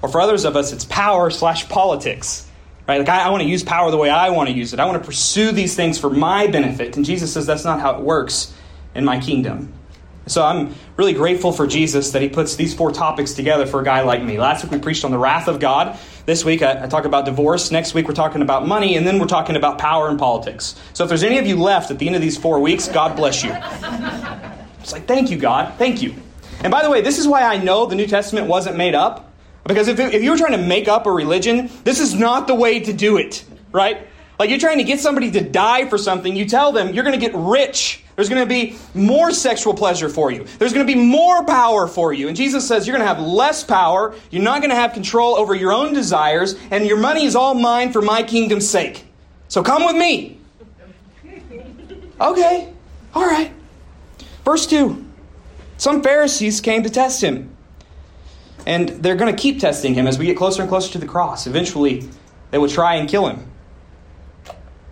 Or 0.01 0.09
for 0.09 0.21
others 0.21 0.45
of 0.45 0.55
us, 0.55 0.73
it's 0.73 0.85
power 0.85 1.29
slash 1.29 1.69
politics. 1.69 2.47
Right? 2.87 2.99
Like, 2.99 3.09
I, 3.09 3.25
I 3.25 3.29
want 3.29 3.43
to 3.43 3.49
use 3.49 3.63
power 3.63 3.91
the 3.91 3.97
way 3.97 4.09
I 4.09 4.29
want 4.29 4.49
to 4.49 4.55
use 4.55 4.73
it. 4.73 4.79
I 4.79 4.85
want 4.85 5.01
to 5.01 5.05
pursue 5.05 5.51
these 5.51 5.75
things 5.75 5.99
for 5.99 6.09
my 6.09 6.47
benefit. 6.47 6.95
And 6.97 7.05
Jesus 7.05 7.33
says 7.33 7.45
that's 7.45 7.63
not 7.63 7.79
how 7.79 7.95
it 7.97 8.01
works 8.01 8.53
in 8.95 9.05
my 9.05 9.19
kingdom. 9.19 9.73
So 10.27 10.43
I'm 10.43 10.75
really 10.97 11.13
grateful 11.13 11.51
for 11.51 11.65
Jesus 11.67 12.11
that 12.11 12.21
he 12.21 12.29
puts 12.29 12.55
these 12.55 12.73
four 12.73 12.91
topics 12.91 13.33
together 13.33 13.65
for 13.65 13.81
a 13.81 13.83
guy 13.83 14.01
like 14.01 14.21
me. 14.23 14.39
Last 14.39 14.63
week 14.63 14.71
we 14.71 14.79
preached 14.79 15.03
on 15.03 15.11
the 15.11 15.17
wrath 15.17 15.47
of 15.47 15.59
God. 15.59 15.97
This 16.25 16.45
week 16.45 16.61
I, 16.61 16.83
I 16.83 16.87
talk 16.87 17.05
about 17.05 17.25
divorce. 17.25 17.71
Next 17.71 17.93
week 17.93 18.07
we're 18.07 18.13
talking 18.13 18.41
about 18.41 18.67
money. 18.67 18.97
And 18.97 19.05
then 19.05 19.19
we're 19.19 19.25
talking 19.25 19.55
about 19.55 19.77
power 19.79 20.09
and 20.09 20.19
politics. 20.19 20.75
So 20.93 21.03
if 21.03 21.09
there's 21.09 21.23
any 21.23 21.37
of 21.37 21.47
you 21.47 21.55
left 21.55 21.91
at 21.91 21.99
the 21.99 22.07
end 22.07 22.15
of 22.15 22.21
these 22.21 22.37
four 22.37 22.59
weeks, 22.59 22.87
God 22.87 23.15
bless 23.15 23.43
you. 23.43 23.51
It's 24.79 24.91
like, 24.91 25.07
thank 25.07 25.31
you, 25.31 25.37
God. 25.37 25.73
Thank 25.77 26.01
you. 26.01 26.15
And 26.63 26.71
by 26.71 26.83
the 26.83 26.89
way, 26.89 27.01
this 27.01 27.17
is 27.17 27.27
why 27.27 27.43
I 27.43 27.57
know 27.57 27.85
the 27.85 27.95
New 27.95 28.07
Testament 28.07 28.47
wasn't 28.47 28.77
made 28.77 28.95
up 28.95 29.30
because 29.73 29.87
if, 29.87 29.99
if 29.99 30.21
you 30.23 30.31
were 30.31 30.37
trying 30.37 30.53
to 30.53 30.65
make 30.65 30.87
up 30.87 31.05
a 31.05 31.11
religion, 31.11 31.69
this 31.83 31.99
is 31.99 32.13
not 32.13 32.47
the 32.47 32.55
way 32.55 32.79
to 32.79 32.93
do 32.93 33.17
it, 33.17 33.43
right? 33.71 34.07
Like 34.41 34.49
you're 34.49 34.59
trying 34.59 34.79
to 34.79 34.83
get 34.83 34.99
somebody 34.99 35.29
to 35.31 35.41
die 35.41 35.87
for 35.87 35.99
something, 35.99 36.35
you 36.35 36.47
tell 36.47 36.71
them 36.71 36.93
you're 36.95 37.03
going 37.03 37.19
to 37.19 37.23
get 37.23 37.35
rich. 37.35 38.03
There's 38.15 38.27
going 38.27 38.41
to 38.41 38.49
be 38.49 38.75
more 38.95 39.29
sexual 39.31 39.75
pleasure 39.75 40.09
for 40.09 40.31
you. 40.31 40.45
There's 40.57 40.73
going 40.73 40.85
to 40.85 40.91
be 40.91 40.99
more 40.99 41.45
power 41.45 41.87
for 41.87 42.11
you. 42.11 42.27
And 42.27 42.35
Jesus 42.35 42.67
says 42.67 42.87
you're 42.87 42.97
going 42.97 43.07
to 43.07 43.13
have 43.13 43.23
less 43.23 43.63
power. 43.63 44.15
You're 44.31 44.41
not 44.41 44.61
going 44.61 44.71
to 44.71 44.75
have 44.75 44.93
control 44.93 45.35
over 45.35 45.53
your 45.53 45.71
own 45.71 45.93
desires. 45.93 46.55
And 46.71 46.87
your 46.87 46.97
money 46.97 47.25
is 47.25 47.35
all 47.35 47.53
mine 47.53 47.91
for 47.91 48.01
my 48.01 48.23
kingdom's 48.23 48.67
sake. 48.67 49.05
So 49.47 49.61
come 49.61 49.85
with 49.85 49.95
me. 49.95 50.39
Okay. 52.19 52.73
All 53.13 53.25
right. 53.25 53.51
Verse 54.43 54.65
2 54.65 55.05
Some 55.77 56.01
Pharisees 56.01 56.61
came 56.61 56.81
to 56.81 56.89
test 56.89 57.21
him. 57.21 57.55
And 58.65 58.89
they're 58.89 59.15
going 59.15 59.33
to 59.33 59.41
keep 59.41 59.59
testing 59.59 59.93
him 59.93 60.07
as 60.07 60.19
we 60.19 60.25
get 60.25 60.37
closer 60.37 60.61
and 60.61 60.69
closer 60.69 60.91
to 60.93 60.97
the 60.99 61.07
cross. 61.07 61.47
Eventually, 61.47 62.07
they 62.51 62.57
will 62.57 62.69
try 62.69 62.95
and 62.95 63.09
kill 63.09 63.27
him. 63.27 63.47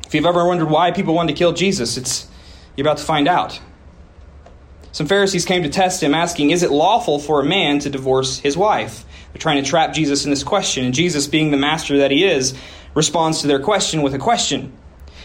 If 0.06 0.16
you've 0.16 0.26
ever 0.26 0.46
wondered 0.48 0.70
why 0.70 0.92
people 0.92 1.14
wanted 1.14 1.34
to 1.34 1.38
kill 1.38 1.54
Jesus, 1.54 1.98
it's 1.98 2.28
you're 2.76 2.88
about 2.88 2.98
to 2.98 3.04
find 3.04 3.28
out. 3.28 3.60
Some 4.92 5.06
Pharisees 5.06 5.46
came 5.46 5.64
to 5.64 5.70
test 5.70 6.02
him, 6.02 6.16
asking, 6.16 6.50
Is 6.50 6.64
it 6.64 6.72
lawful 6.72 7.20
for 7.20 7.42
a 7.42 7.46
man 7.46 7.80
to 7.80 7.90
divorce 7.90 8.40
his 8.40 8.58
wife? 8.58 9.06
They're 9.32 9.40
trying 9.40 9.64
to 9.64 9.70
trap 9.70 9.94
Jesus 9.94 10.26
in 10.26 10.32
this 10.32 10.44
question, 10.44 10.86
and 10.86 10.94
Jesus, 10.94 11.28
being 11.28 11.52
the 11.52 11.58
master 11.58 12.00
that 12.00 12.10
he 12.10 12.26
is, 12.26 12.58
responds 12.96 13.42
to 13.42 13.48
their 13.48 13.60
question 13.60 14.02
with 14.02 14.16
a 14.16 14.18
question. 14.18 14.74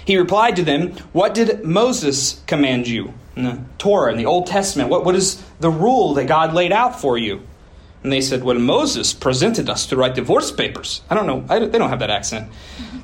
He 0.04 0.18
replied 0.18 0.56
to 0.56 0.64
them, 0.64 0.92
What 1.12 1.32
did 1.32 1.64
Moses 1.64 2.42
command 2.46 2.86
you 2.86 3.14
in 3.36 3.44
the 3.44 3.64
Torah, 3.78 4.12
in 4.12 4.18
the 4.18 4.26
Old 4.26 4.46
Testament? 4.46 4.90
What, 4.90 5.04
what 5.04 5.14
is 5.14 5.42
the 5.60 5.70
rule 5.70 6.14
that 6.14 6.26
God 6.26 6.52
laid 6.52 6.72
out 6.72 7.00
for 7.00 7.16
you? 7.16 7.42
And 8.04 8.12
they 8.12 8.20
said, 8.20 8.44
Well, 8.44 8.58
Moses 8.58 9.14
presented 9.14 9.68
us 9.68 9.86
to 9.86 9.96
write 9.96 10.14
divorce 10.14 10.52
papers. 10.52 11.00
I 11.08 11.14
don't 11.14 11.26
know. 11.26 11.44
I 11.48 11.58
don't, 11.58 11.72
they 11.72 11.78
don't 11.78 11.88
have 11.88 12.00
that 12.00 12.10
accent. 12.10 12.52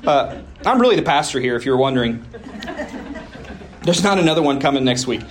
Uh, 0.05 0.41
I'm 0.63 0.79
really 0.79 0.95
the 0.95 1.01
pastor 1.01 1.39
here, 1.39 1.55
if 1.55 1.65
you 1.65 1.71
were 1.71 1.77
wondering. 1.77 2.23
There's 3.81 4.03
not 4.03 4.19
another 4.19 4.43
one 4.43 4.59
coming 4.59 4.83
next 4.83 5.07
week. 5.07 5.21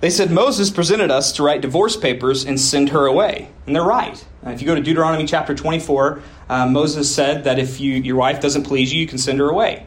They 0.00 0.10
said 0.10 0.30
Moses 0.30 0.70
presented 0.70 1.10
us 1.10 1.32
to 1.32 1.42
write 1.42 1.62
divorce 1.62 1.96
papers 1.96 2.44
and 2.44 2.60
send 2.60 2.90
her 2.90 3.06
away. 3.06 3.48
And 3.66 3.74
they're 3.74 3.82
right. 3.82 4.22
If 4.44 4.60
you 4.60 4.66
go 4.66 4.74
to 4.74 4.82
Deuteronomy 4.82 5.26
chapter 5.26 5.54
24, 5.54 6.22
uh, 6.48 6.66
Moses 6.66 7.14
said 7.14 7.44
that 7.44 7.58
if 7.58 7.80
you, 7.80 7.94
your 7.94 8.16
wife 8.16 8.40
doesn't 8.40 8.64
please 8.64 8.92
you, 8.92 9.00
you 9.00 9.06
can 9.06 9.18
send 9.18 9.38
her 9.38 9.48
away. 9.48 9.86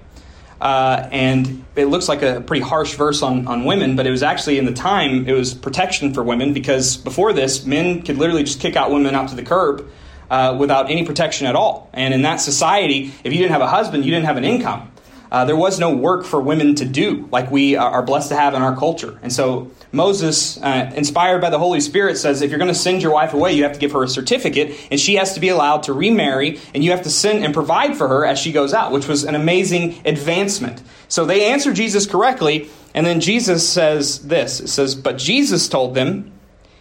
Uh, 0.64 1.10
and 1.12 1.66
it 1.76 1.88
looks 1.88 2.08
like 2.08 2.22
a 2.22 2.40
pretty 2.40 2.64
harsh 2.64 2.94
verse 2.94 3.22
on, 3.22 3.48
on 3.48 3.66
women, 3.66 3.98
but 3.98 4.08
it 4.08 4.12
was 4.12 4.24
actually 4.24 4.58
in 4.58 4.64
the 4.64 4.72
time, 4.72 5.28
it 5.28 5.34
was 5.34 5.54
protection 5.54 6.14
for 6.14 6.24
women 6.24 6.54
because 6.54 6.96
before 6.96 7.34
this, 7.34 7.66
men 7.66 8.02
could 8.02 8.18
literally 8.18 8.44
just 8.44 8.62
kick 8.62 8.78
out 8.78 8.90
women 8.90 9.14
out 9.14 9.28
to 9.28 9.36
the 9.36 9.44
curb 9.44 9.86
uh, 10.32 10.56
without 10.58 10.90
any 10.90 11.06
protection 11.06 11.48
at 11.48 11.56
all. 11.58 11.90
And 11.92 12.14
in 12.14 12.22
that 12.22 12.38
society, 12.38 13.12
if 13.26 13.34
you 13.34 13.40
didn't 13.40 13.52
have 13.52 13.60
a 13.60 13.68
husband, 13.68 14.06
you 14.06 14.12
didn't 14.12 14.26
have 14.26 14.38
an 14.38 14.46
income. 14.46 14.90
Uh, 15.34 15.46
there 15.46 15.56
was 15.56 15.80
no 15.80 15.92
work 15.92 16.26
for 16.26 16.40
women 16.40 16.76
to 16.76 16.86
do 16.86 17.28
like 17.32 17.50
we 17.50 17.76
are 17.76 18.04
blessed 18.04 18.30
to 18.30 18.36
have 18.36 18.54
in 18.54 18.62
our 18.62 18.76
culture. 18.76 19.18
And 19.24 19.34
so 19.34 19.72
Moses, 19.92 20.62
uh, 20.62 20.92
inspired 20.96 21.42
by 21.42 21.50
the 21.50 21.58
Holy 21.58 21.82
Spirit, 21.82 22.20
says 22.20 22.44
if 22.44 22.52
you're 22.52 22.60
going 22.60 22.72
to 22.72 22.76
send 22.76 23.02
your 23.02 23.12
wife 23.12 23.34
away, 23.34 23.54
you 23.54 23.64
have 23.64 23.74
to 23.74 23.80
give 23.80 23.94
her 23.94 24.04
a 24.04 24.08
certificate, 24.08 24.80
and 24.92 25.00
she 25.00 25.16
has 25.16 25.34
to 25.34 25.40
be 25.40 25.50
allowed 25.50 25.84
to 25.84 25.94
remarry, 25.94 26.60
and 26.76 26.84
you 26.84 26.92
have 26.92 27.02
to 27.02 27.10
send 27.10 27.44
and 27.44 27.52
provide 27.52 27.98
for 27.98 28.08
her 28.08 28.28
as 28.28 28.38
she 28.38 28.52
goes 28.52 28.76
out, 28.76 28.92
which 28.92 29.08
was 29.08 29.24
an 29.24 29.34
amazing 29.34 30.00
advancement. 30.06 30.84
So 31.08 31.26
they 31.26 31.46
answer 31.46 31.74
Jesus 31.74 32.06
correctly, 32.06 32.70
and 32.94 33.04
then 33.04 33.20
Jesus 33.20 33.68
says 33.68 34.28
this 34.28 34.60
It 34.60 34.68
says, 34.68 34.94
But 34.94 35.18
Jesus 35.18 35.68
told 35.68 35.96
them, 35.96 36.32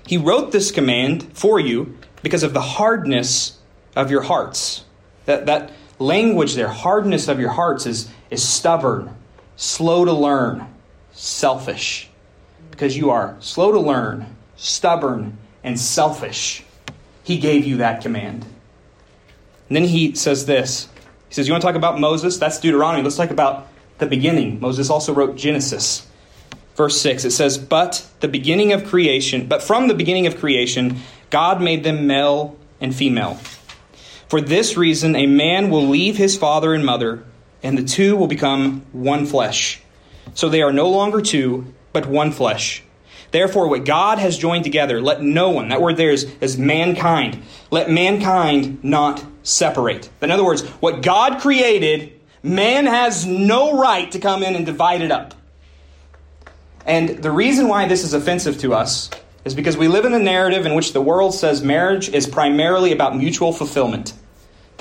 He 0.07 0.19
wrote 0.19 0.53
this 0.53 0.71
command 0.71 1.27
for 1.33 1.59
you 1.59 1.97
because 2.23 2.43
of 2.43 2.53
the 2.53 2.61
hardness 2.61 3.59
of 3.97 4.11
your 4.11 4.23
hearts. 4.23 4.85
That, 5.25 5.47
that 5.47 5.73
language 5.99 6.55
there, 6.55 6.69
hardness 6.69 7.29
of 7.29 7.41
your 7.41 7.51
hearts, 7.51 7.87
is, 7.87 8.11
is 8.33 8.47
stubborn, 8.47 9.15
slow 9.57 10.05
to 10.05 10.13
learn, 10.13 10.67
selfish 11.13 12.09
because 12.73 12.97
you 12.97 13.11
are 13.11 13.37
slow 13.39 13.71
to 13.71 13.79
learn, 13.79 14.27
stubborn, 14.57 15.39
and 15.63 15.79
selfish. 15.79 16.65
He 17.23 17.39
gave 17.39 17.65
you 17.65 17.77
that 17.77 18.03
command. 18.03 18.45
And 19.69 19.77
then 19.77 19.85
he 19.85 20.15
says 20.17 20.47
this 20.47 20.89
He 21.29 21.35
says, 21.35 21.47
You 21.47 21.53
want 21.53 21.63
to 21.63 21.69
talk 21.69 21.77
about 21.77 22.01
Moses? 22.01 22.39
That's 22.39 22.59
Deuteronomy. 22.59 23.05
Let's 23.05 23.17
talk 23.17 23.31
about 23.31 23.69
the 23.99 24.07
beginning. 24.07 24.59
Moses 24.59 24.91
also 24.91 25.15
wrote 25.15 25.37
Genesis. 25.37 26.09
Verse 26.75 26.99
6, 27.01 27.27
it 27.27 27.31
says, 27.33 27.59
But 27.59 28.05
the 28.21 28.29
beginning 28.29 28.73
of 28.73 28.87
creation, 28.87 29.47
but 29.47 29.63
from 29.63 29.89
the 29.89 29.95
beginning 29.95 30.27
of 30.27 30.39
creation, 30.39 30.97
God 31.29 31.61
made 31.61 31.85
them 31.85 32.07
male 32.07 32.57
and 32.81 32.95
female. 32.95 33.35
For 34.29 34.41
this 34.41 34.79
reason, 34.79 35.15
a 35.15 35.27
man 35.27 35.69
will 35.69 35.87
leave 35.87 36.17
his 36.17 36.39
father 36.39 36.73
and 36.73 36.85
mother, 36.85 37.23
and 37.63 37.79
the 37.79 37.85
two 37.85 38.17
will 38.17 38.27
become 38.27 38.83
one 38.93 39.27
flesh. 39.27 39.81
So 40.35 40.49
they 40.49 40.63
are 40.63 40.73
no 40.73 40.89
longer 40.89 41.21
two, 41.21 41.73
but 41.93 42.07
one 42.07 42.33
flesh. 42.33 42.83
Therefore, 43.31 43.69
what 43.69 43.85
God 43.85 44.19
has 44.19 44.37
joined 44.37 44.65
together, 44.65 45.01
let 45.01 45.23
no 45.23 45.51
one, 45.51 45.69
that 45.69 45.81
word 45.81 45.97
there 45.97 46.11
is, 46.11 46.25
is 46.41 46.59
mankind, 46.59 47.43
let 47.71 47.91
mankind 47.91 48.85
not 48.85 49.25
separate. 49.43 50.11
In 50.21 50.31
other 50.31 50.45
words, 50.45 50.63
what 50.81 51.03
God 51.03 51.41
created, 51.41 52.13
man 52.43 52.87
has 52.87 53.25
no 53.25 53.79
right 53.81 54.11
to 54.13 54.19
come 54.19 54.43
in 54.43 54.55
and 54.55 54.67
divide 54.67 55.01
it 55.01 55.11
up. 55.11 55.35
And 56.85 57.09
the 57.23 57.31
reason 57.31 57.69
why 57.69 57.89
this 57.89 58.05
is 58.05 58.13
offensive 58.13 58.59
to 58.59 58.75
us 58.75 59.09
is 59.45 59.55
because 59.55 59.77
we 59.77 59.89
live 59.89 60.05
in 60.05 60.13
a 60.13 60.19
narrative 60.19 60.67
in 60.67 60.75
which 60.75 60.93
the 60.93 61.01
world 61.01 61.35
says 61.35 61.63
marriage 61.63 62.09
is 62.09 62.27
primarily 62.27 62.93
about 62.93 63.17
mutual 63.17 63.53
fulfillment. 63.53 64.13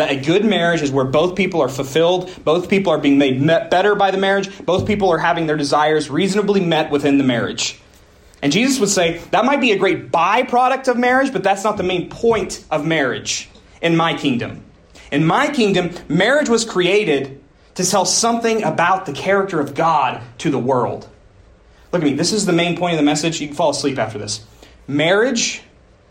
That 0.02 0.10
a 0.10 0.20
good 0.20 0.44
marriage 0.44 0.82
is 0.82 0.90
where 0.90 1.06
both 1.06 1.36
people 1.36 1.62
are 1.62 1.70
fulfilled, 1.70 2.32
both 2.44 2.68
people 2.68 2.92
are 2.92 2.98
being 2.98 3.20
made 3.20 3.46
better 3.46 3.94
by 3.94 4.10
the 4.10 4.18
marriage, 4.18 4.66
both 4.66 4.88
people 4.88 5.12
are 5.12 5.20
having 5.20 5.46
their 5.46 5.58
desires 5.58 6.10
reasonably 6.10 6.60
met 6.60 6.90
within 6.90 7.20
the 7.20 7.24
marriage. 7.24 7.80
And 8.42 8.52
Jesus 8.52 8.80
would 8.80 8.90
say 8.90 9.20
that 9.30 9.46
might 9.46 9.62
be 9.62 9.74
a 9.74 9.78
great 9.78 10.12
byproduct 10.12 10.88
of 10.88 10.98
marriage, 10.98 11.32
but 11.32 11.44
that's 11.44 11.64
not 11.64 11.78
the 11.78 11.84
main 11.84 12.10
point 12.10 12.66
of 12.72 12.84
marriage 12.84 13.48
in 13.80 13.96
my 13.96 14.16
kingdom. 14.16 14.64
In 15.12 15.24
my 15.24 15.54
kingdom, 15.54 15.92
marriage 16.10 16.50
was 16.50 16.66
created 16.66 17.40
to 17.76 17.88
tell 17.88 18.04
something 18.04 18.64
about 18.64 19.06
the 19.06 19.14
character 19.14 19.60
of 19.60 19.76
God 19.76 20.24
to 20.40 20.50
the 20.50 20.58
world. 20.58 21.08
Look 21.92 22.02
at 22.02 22.06
me, 22.06 22.16
this 22.16 22.34
is 22.34 22.48
the 22.48 22.54
main 22.54 22.76
point 22.76 22.94
of 22.94 22.98
the 22.98 23.06
message. 23.06 23.40
You 23.40 23.50
can 23.50 23.56
fall 23.56 23.70
asleep 23.70 24.00
after 24.00 24.18
this. 24.18 24.44
Marriage, 24.88 25.62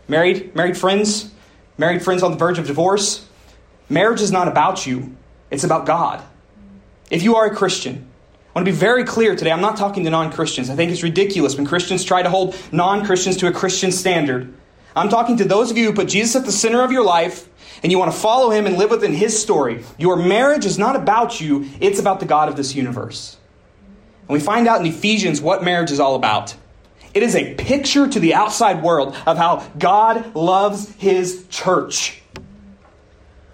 married, 0.07 0.55
married 0.55 0.77
friends, 0.77 1.29
married 1.77 2.01
friends 2.01 2.23
on 2.23 2.31
the 2.31 2.37
verge 2.37 2.57
of 2.57 2.67
divorce, 2.67 3.27
Marriage 3.91 4.21
is 4.21 4.31
not 4.31 4.47
about 4.47 4.87
you, 4.87 5.17
it's 5.49 5.65
about 5.65 5.85
God. 5.85 6.23
If 7.09 7.23
you 7.23 7.35
are 7.35 7.45
a 7.45 7.53
Christian, 7.53 8.07
I 8.47 8.59
want 8.59 8.65
to 8.65 8.71
be 8.71 8.77
very 8.77 9.03
clear 9.03 9.35
today. 9.35 9.51
I'm 9.51 9.59
not 9.59 9.75
talking 9.75 10.05
to 10.05 10.09
non 10.09 10.31
Christians. 10.31 10.69
I 10.69 10.77
think 10.77 10.93
it's 10.93 11.03
ridiculous 11.03 11.57
when 11.57 11.65
Christians 11.65 12.05
try 12.05 12.23
to 12.23 12.29
hold 12.29 12.55
non 12.71 13.05
Christians 13.05 13.35
to 13.37 13.47
a 13.47 13.51
Christian 13.51 13.91
standard. 13.91 14.53
I'm 14.95 15.09
talking 15.09 15.35
to 15.37 15.43
those 15.43 15.71
of 15.71 15.77
you 15.77 15.87
who 15.87 15.93
put 15.93 16.07
Jesus 16.07 16.37
at 16.37 16.45
the 16.45 16.53
center 16.53 16.83
of 16.83 16.93
your 16.93 17.03
life 17.03 17.49
and 17.83 17.91
you 17.91 17.99
want 17.99 18.13
to 18.13 18.17
follow 18.17 18.49
him 18.49 18.65
and 18.65 18.77
live 18.77 18.91
within 18.91 19.11
his 19.11 19.37
story. 19.37 19.83
Your 19.97 20.15
marriage 20.15 20.65
is 20.65 20.77
not 20.77 20.95
about 20.95 21.41
you, 21.41 21.67
it's 21.81 21.99
about 21.99 22.21
the 22.21 22.25
God 22.25 22.47
of 22.47 22.55
this 22.55 22.73
universe. 22.73 23.35
And 24.21 24.29
we 24.29 24.39
find 24.39 24.69
out 24.69 24.79
in 24.79 24.85
Ephesians 24.85 25.41
what 25.41 25.65
marriage 25.65 25.91
is 25.91 25.99
all 25.99 26.15
about. 26.15 26.55
It 27.13 27.23
is 27.23 27.35
a 27.35 27.55
picture 27.55 28.07
to 28.07 28.19
the 28.21 28.35
outside 28.35 28.83
world 28.83 29.17
of 29.27 29.37
how 29.37 29.67
God 29.77 30.33
loves 30.33 30.89
his 30.95 31.45
church 31.49 32.20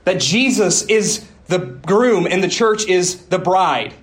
that 0.08 0.22
Jesus 0.22 0.84
is 0.84 1.28
the 1.48 1.60
groom 1.60 2.28
and 2.28 2.42
the 2.42 2.48
church 2.48 2.88
is 2.88 3.26
the 3.26 3.38
bride. 3.38 3.94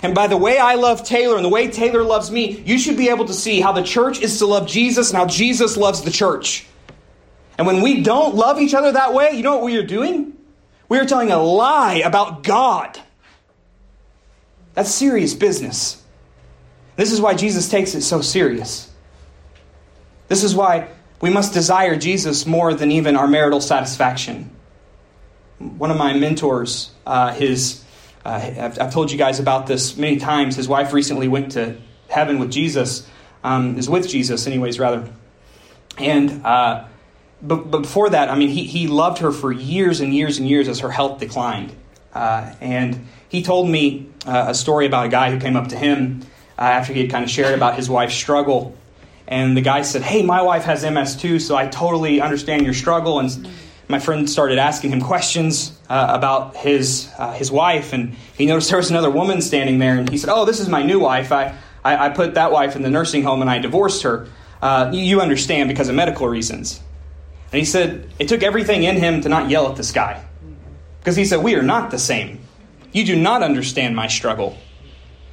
And 0.00 0.14
by 0.14 0.28
the 0.28 0.36
way 0.36 0.58
I 0.58 0.76
love 0.76 1.02
Taylor 1.04 1.34
and 1.34 1.44
the 1.44 1.48
way 1.48 1.66
Taylor 1.66 2.04
loves 2.04 2.30
me, 2.30 2.60
you 2.64 2.78
should 2.78 2.96
be 2.96 3.08
able 3.08 3.24
to 3.24 3.34
see 3.34 3.60
how 3.60 3.72
the 3.72 3.82
church 3.82 4.20
is 4.20 4.38
to 4.38 4.46
love 4.46 4.68
Jesus 4.68 5.10
and 5.10 5.18
how 5.18 5.26
Jesus 5.26 5.76
loves 5.76 6.02
the 6.02 6.12
church. 6.12 6.66
And 7.58 7.66
when 7.66 7.82
we 7.82 8.04
don't 8.04 8.36
love 8.36 8.60
each 8.60 8.74
other 8.74 8.92
that 8.92 9.12
way, 9.12 9.32
you 9.32 9.42
know 9.42 9.56
what 9.56 9.64
we 9.64 9.76
are 9.76 9.84
doing? 9.84 10.36
We 10.88 11.00
are 11.00 11.04
telling 11.04 11.32
a 11.32 11.42
lie 11.42 11.94
about 11.94 12.44
God. 12.44 13.00
That's 14.74 14.88
serious 14.88 15.34
business. 15.34 16.00
This 16.94 17.10
is 17.10 17.20
why 17.20 17.34
Jesus 17.34 17.68
takes 17.68 17.96
it 17.96 18.02
so 18.02 18.20
serious. 18.20 18.88
This 20.28 20.44
is 20.44 20.54
why 20.54 20.90
we 21.20 21.28
must 21.28 21.52
desire 21.52 21.96
Jesus 21.96 22.46
more 22.46 22.72
than 22.72 22.92
even 22.92 23.16
our 23.16 23.26
marital 23.26 23.60
satisfaction 23.60 24.52
one 25.60 25.90
of 25.90 25.96
my 25.96 26.14
mentors, 26.14 26.90
uh, 27.06 27.32
his, 27.32 27.84
uh, 28.24 28.30
I've, 28.30 28.80
I've, 28.80 28.92
told 28.92 29.12
you 29.12 29.18
guys 29.18 29.40
about 29.40 29.66
this 29.66 29.96
many 29.96 30.16
times. 30.16 30.56
His 30.56 30.66
wife 30.66 30.92
recently 30.92 31.28
went 31.28 31.52
to 31.52 31.76
heaven 32.08 32.38
with 32.38 32.50
Jesus, 32.50 33.06
um, 33.44 33.78
is 33.78 33.88
with 33.88 34.08
Jesus, 34.08 34.46
anyways, 34.46 34.78
rather. 34.78 35.08
And 35.98 36.44
uh, 36.44 36.86
but, 37.42 37.70
but 37.70 37.82
before 37.82 38.10
that, 38.10 38.28
I 38.28 38.36
mean, 38.36 38.50
he, 38.50 38.64
he 38.64 38.86
loved 38.86 39.18
her 39.18 39.32
for 39.32 39.52
years 39.52 40.00
and 40.00 40.14
years 40.14 40.38
and 40.38 40.48
years 40.48 40.68
as 40.68 40.80
her 40.80 40.90
health 40.90 41.20
declined. 41.20 41.74
Uh, 42.12 42.52
and 42.60 43.06
he 43.28 43.42
told 43.42 43.68
me 43.68 44.08
uh, 44.26 44.46
a 44.48 44.54
story 44.54 44.86
about 44.86 45.06
a 45.06 45.08
guy 45.08 45.30
who 45.30 45.38
came 45.38 45.56
up 45.56 45.68
to 45.68 45.76
him 45.76 46.22
uh, 46.58 46.62
after 46.62 46.92
he 46.92 47.00
had 47.00 47.10
kind 47.10 47.24
of 47.24 47.30
shared 47.30 47.54
about 47.54 47.76
his 47.76 47.88
wife's 47.88 48.14
struggle. 48.14 48.76
And 49.26 49.56
the 49.56 49.60
guy 49.60 49.82
said, 49.82 50.02
Hey, 50.02 50.22
my 50.22 50.42
wife 50.42 50.64
has 50.64 50.84
MS 50.84 51.16
too, 51.16 51.38
so 51.38 51.56
I 51.56 51.68
totally 51.68 52.20
understand 52.20 52.64
your 52.64 52.74
struggle. 52.74 53.20
And 53.20 53.48
my 53.90 53.98
friend 53.98 54.30
started 54.30 54.58
asking 54.58 54.92
him 54.92 55.00
questions 55.00 55.76
uh, 55.88 56.06
about 56.10 56.56
his 56.56 57.10
uh, 57.18 57.32
his 57.32 57.50
wife, 57.50 57.92
and 57.92 58.14
he 58.38 58.46
noticed 58.46 58.70
there 58.70 58.78
was 58.78 58.90
another 58.90 59.10
woman 59.10 59.42
standing 59.42 59.78
there, 59.78 59.98
and 59.98 60.08
he 60.08 60.16
said, 60.16 60.30
"Oh, 60.32 60.44
this 60.44 60.60
is 60.60 60.68
my 60.68 60.82
new 60.82 61.00
wife. 61.00 61.32
I 61.32 61.56
I, 61.84 62.06
I 62.06 62.08
put 62.10 62.34
that 62.34 62.52
wife 62.52 62.76
in 62.76 62.82
the 62.82 62.90
nursing 62.90 63.24
home, 63.24 63.40
and 63.40 63.50
I 63.50 63.58
divorced 63.58 64.04
her. 64.04 64.28
Uh, 64.62 64.90
you 64.94 65.20
understand 65.20 65.68
because 65.68 65.88
of 65.88 65.96
medical 65.96 66.28
reasons." 66.28 66.80
And 67.52 67.58
he 67.58 67.64
said 67.64 68.08
it 68.20 68.28
took 68.28 68.44
everything 68.44 68.84
in 68.84 68.96
him 68.96 69.22
to 69.22 69.28
not 69.28 69.50
yell 69.50 69.68
at 69.68 69.76
this 69.76 69.90
guy, 69.90 70.24
because 71.00 71.16
he 71.16 71.24
said, 71.24 71.42
"We 71.42 71.56
are 71.56 71.62
not 71.62 71.90
the 71.90 71.98
same. 71.98 72.40
You 72.92 73.04
do 73.04 73.16
not 73.16 73.42
understand 73.42 73.96
my 73.96 74.06
struggle, 74.06 74.56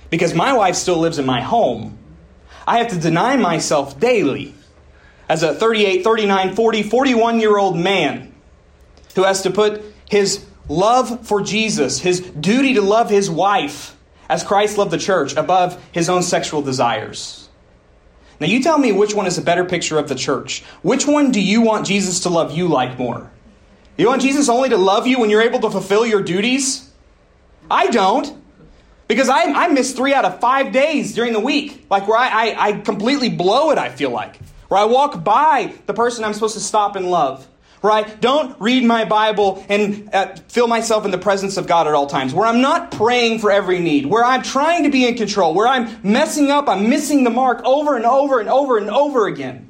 because 0.10 0.34
my 0.34 0.54
wife 0.54 0.76
still 0.76 0.98
lives 0.98 1.20
in 1.20 1.26
my 1.28 1.41
home. 1.41 2.00
I 2.65 2.80
have 2.80 2.88
to 2.89 2.98
deny 2.98 3.38
myself 3.38 4.00
daily." 4.00 4.56
As 5.30 5.43
a 5.43 5.54
38, 5.54 6.06
39, 6.06 6.56
40, 6.56 6.84
41 6.84 7.41
year 7.41 7.58
old 7.58 7.78
man, 7.78 8.34
who 9.17 9.23
has 9.23 9.41
to 9.41 9.51
put 9.51 9.84
his 10.10 10.45
love 10.69 11.27
for 11.27 11.41
Jesus, 11.41 11.99
his 11.99 12.21
duty 12.21 12.75
to 12.75 12.82
love 12.82 13.10
his 13.10 13.30
wife 13.30 13.97
as 14.30 14.43
Christ 14.43 14.77
loved 14.77 14.91
the 14.91 14.97
church 14.97 15.36
above 15.36 15.84
his 15.91 16.08
own 16.08 16.23
sexual 16.23 16.62
desires. 16.62 17.49
Now, 18.39 18.47
you 18.47 18.62
tell 18.62 18.77
me 18.77 18.91
which 18.91 19.15
one 19.15 19.25
is 19.25 19.38
a 19.38 19.41
better 19.41 19.65
picture 19.65 19.97
of 19.97 20.08
the 20.08 20.15
church. 20.15 20.63
Which 20.84 21.08
one 21.08 21.32
do 21.32 21.41
you 21.41 21.62
want 21.62 21.88
Jesus 21.88 22.21
to 22.21 22.30
love 22.30 22.56
you 22.56 22.67
like 22.67 22.99
more? 22.99 23.32
You 23.97 24.08
want 24.08 24.21
Jesus 24.21 24.47
only 24.47 24.69
to 24.69 24.77
love 24.77 25.08
you 25.08 25.19
when 25.19 25.32
you're 25.32 25.41
able 25.41 25.60
to 25.62 25.71
fulfill 25.71 26.06
your 26.06 26.21
duties? 26.21 26.91
I 27.71 27.88
don't. 27.88 28.39
Because 29.08 29.30
I, 29.30 29.43
I 29.45 29.67
miss 29.69 29.93
three 29.93 30.13
out 30.13 30.25
of 30.25 30.39
five 30.39 30.71
days 30.71 31.15
during 31.15 31.34
the 31.34 31.39
week, 31.39 31.88
like 31.89 32.08
where 32.08 32.17
I, 32.17 32.27
I, 32.27 32.67
I 32.67 32.71
completely 32.73 33.30
blow 33.30 33.71
it, 33.71 33.80
I 33.80 33.89
feel 33.89 34.12
like. 34.12 34.38
Where 34.67 34.80
I 34.80 34.86
walk 34.86 35.23
by 35.23 35.73
the 35.88 35.93
person 35.93 36.23
I'm 36.23 36.34
supposed 36.34 36.56
to 36.56 36.60
stop 36.60 36.95
and 36.95 37.10
love. 37.10 37.47
I 37.84 38.04
don't 38.04 38.60
read 38.60 38.84
my 38.84 39.06
Bible 39.06 39.66
and 39.70 40.10
uh, 40.13 40.36
feel 40.48 40.68
myself 40.68 41.06
in 41.06 41.12
the 41.12 41.18
presence 41.18 41.58
of 41.58 41.68
God 41.68 41.88
at 41.88 41.94
all 41.94 42.08
times. 42.08 42.34
Where 42.34 42.48
I'm 42.48 42.62
not 42.62 42.92
praying 42.92 43.40
for 43.40 43.52
every 43.52 43.80
need. 43.80 44.06
Where 44.06 44.24
I'm 44.24 44.42
trying 44.42 44.84
to 44.84 44.90
be 44.90 45.08
in 45.08 45.16
control. 45.16 45.54
Where 45.54 45.68
I'm 45.68 45.98
messing 46.04 46.50
up, 46.50 46.68
I'm 46.68 46.90
missing 46.90 47.24
the 47.24 47.30
mark 47.30 47.63
over 47.63 47.96
and 47.96 48.06
over 48.06 48.40
and 48.40 48.50
over 48.50 48.78
and 48.78 48.90
over 48.90 49.28
again. 49.28 49.70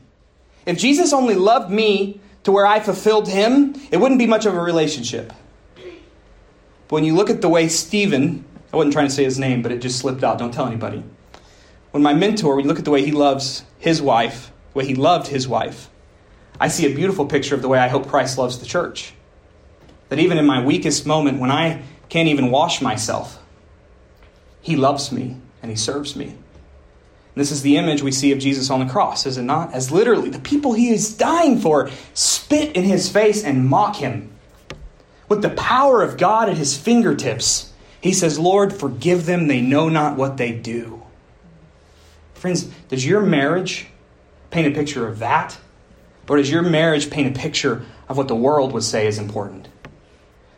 If 0.65 0.78
Jesus 0.78 1.13
only 1.13 1.36
loved 1.36 1.70
me 1.70 2.20
to 2.43 2.52
where 2.52 2.65
I 2.65 2.80
fulfilled 2.80 3.28
him, 3.28 3.76
it 3.91 3.98
wouldn't 3.98 4.20
be 4.20 4.28
much 4.28 4.46
of 4.46 4.54
a 4.54 4.60
relationship. 4.60 5.34
But 5.76 6.96
when 6.96 7.04
you 7.04 7.15
look 7.15 7.30
at 7.30 7.41
the 7.41 7.50
way 7.50 7.67
Stephen 7.67 8.46
I 8.72 8.78
wasn't 8.78 8.93
trying 8.93 9.08
to 9.08 9.13
say 9.13 9.24
his 9.24 9.39
name, 9.39 9.62
but 9.62 9.72
it 9.72 9.80
just 9.80 10.00
slipped 10.00 10.24
out. 10.24 10.38
Don't 10.38 10.54
tell 10.54 10.67
anybody. 10.67 11.04
When 11.91 12.04
my 12.04 12.13
mentor, 12.13 12.56
when 12.56 12.65
you 12.65 12.70
look 12.70 12.80
at 12.80 12.86
the 12.86 12.91
way 12.91 13.04
he 13.04 13.12
loves 13.12 13.63
his 13.80 14.02
wife, 14.02 14.52
the 14.74 14.80
way 14.80 14.86
he 14.86 14.96
loved 14.96 15.28
his 15.28 15.48
wife, 15.48 15.89
I 16.60 16.67
see 16.70 16.91
a 16.91 16.96
beautiful 16.96 17.26
picture 17.26 17.56
of 17.56 17.62
the 17.62 17.67
way 17.67 17.80
I 17.80 17.88
hope 17.88 18.08
Christ 18.08 18.38
loves 18.38 18.60
the 18.60 18.65
church. 18.65 19.13
That 20.10 20.20
even 20.20 20.38
in 20.38 20.46
my 20.46 20.63
weakest 20.63 21.06
moment, 21.06 21.39
when 21.39 21.52
I 21.52 21.84
can't 22.10 22.30
even 22.30 22.52
wash 22.52 22.82
myself, 22.82 23.43
he 24.62 24.76
loves 24.76 25.12
me 25.12 25.38
and 25.62 25.70
he 25.70 25.78
serves 25.78 26.15
me. 26.15 26.26
And 26.26 26.36
this 27.36 27.52
is 27.52 27.62
the 27.62 27.78
image 27.78 28.02
we 28.02 28.12
see 28.12 28.32
of 28.32 28.39
Jesus 28.39 28.70
on 28.70 28.80
the 28.80 28.91
cross, 28.91 29.26
is 29.26 29.38
it 29.38 29.43
not? 29.43 29.74
As 29.74 29.91
literally 29.91 30.30
the 30.30 30.39
people 30.39 30.74
he 30.74 30.89
is 30.89 31.15
dying 31.15 31.60
for 31.60 31.89
spit 32.13 32.76
in 32.76 32.84
his 32.84 33.10
face 33.10 33.43
and 33.43 33.67
mock 33.67 33.98
him. 33.98 34.32
With 35.30 35.41
the 35.41 35.50
power 35.50 36.02
of 36.02 36.17
God 36.17 36.50
at 36.50 36.58
his 36.58 36.78
fingertips, 36.78 37.74
he 38.02 38.13
says, 38.13 38.39
Lord, 38.39 38.74
forgive 38.74 39.26
them. 39.26 39.48
They 39.48 39.62
know 39.62 39.89
not 39.89 40.17
what 40.17 40.38
they 40.38 40.52
do. 40.52 41.04
Friends, 42.34 42.63
does 42.88 43.06
your 43.06 43.22
marriage 43.22 43.88
paint 44.50 44.67
a 44.67 44.72
picture 44.72 45.08
of 45.08 45.20
that? 45.20 45.58
Or 46.29 46.37
does 46.37 46.51
your 46.51 46.61
marriage 46.61 47.09
paint 47.09 47.35
a 47.35 47.39
picture 47.39 47.85
of 48.09 48.17
what 48.17 48.27
the 48.27 48.35
world 48.35 48.73
would 48.73 48.83
say 48.83 49.07
is 49.07 49.17
important? 49.17 49.67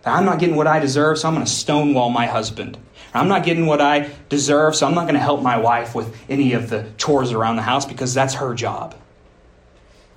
That 0.03 0.15
I'm 0.15 0.25
not 0.25 0.39
getting 0.39 0.55
what 0.55 0.67
I 0.67 0.79
deserve, 0.79 1.19
so 1.19 1.27
I'm 1.27 1.35
going 1.35 1.45
to 1.45 1.51
stonewall 1.51 2.09
my 2.09 2.25
husband. 2.25 2.77
I'm 3.13 3.27
not 3.27 3.43
getting 3.43 3.65
what 3.65 3.81
I 3.81 4.09
deserve, 4.29 4.75
so 4.75 4.87
I'm 4.87 4.93
not 4.93 5.03
going 5.03 5.15
to 5.15 5.19
help 5.19 5.41
my 5.41 5.57
wife 5.57 5.95
with 5.95 6.15
any 6.29 6.53
of 6.53 6.69
the 6.69 6.87
chores 6.97 7.31
around 7.31 7.55
the 7.55 7.61
house 7.61 7.85
because 7.85 8.13
that's 8.13 8.35
her 8.35 8.53
job. 8.53 8.95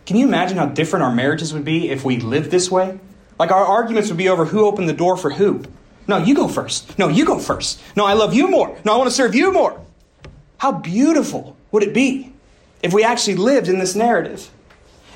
Can 0.05 0.17
you 0.17 0.27
imagine 0.27 0.59
how 0.59 0.67
different 0.67 1.05
our 1.05 1.15
marriages 1.15 1.53
would 1.53 1.65
be 1.65 1.91
if 1.91 2.05
we 2.05 2.19
lived 2.19 2.51
this 2.51 2.71
way? 2.71 2.99
Like 3.39 3.51
our 3.51 3.65
arguments 3.65 4.09
would 4.09 4.19
be 4.19 4.29
over 4.29 4.45
who 4.45 4.67
opened 4.67 4.89
the 4.89 4.95
door 4.95 5.17
for 5.17 5.31
who. 5.31 5.65
No, 6.07 6.19
you 6.19 6.35
go 6.35 6.49
first. 6.49 6.99
No, 6.99 7.09
you 7.09 7.25
go 7.25 7.39
first. 7.39 7.81
No, 7.97 8.05
I 8.05 8.15
love 8.15 8.35
you 8.35 8.49
more. 8.49 8.77
No, 8.85 8.95
I 8.95 8.97
want 8.97 9.09
to 9.09 9.15
serve 9.15 9.35
you 9.35 9.53
more. 9.53 9.81
How 10.59 10.73
beautiful 10.73 11.57
would 11.71 11.83
it 11.83 11.95
be 11.95 12.33
if 12.83 12.93
we 12.93 13.05
actually 13.05 13.37
lived 13.37 13.69
in 13.69 13.79
this 13.79 13.95
narrative? 13.95 14.51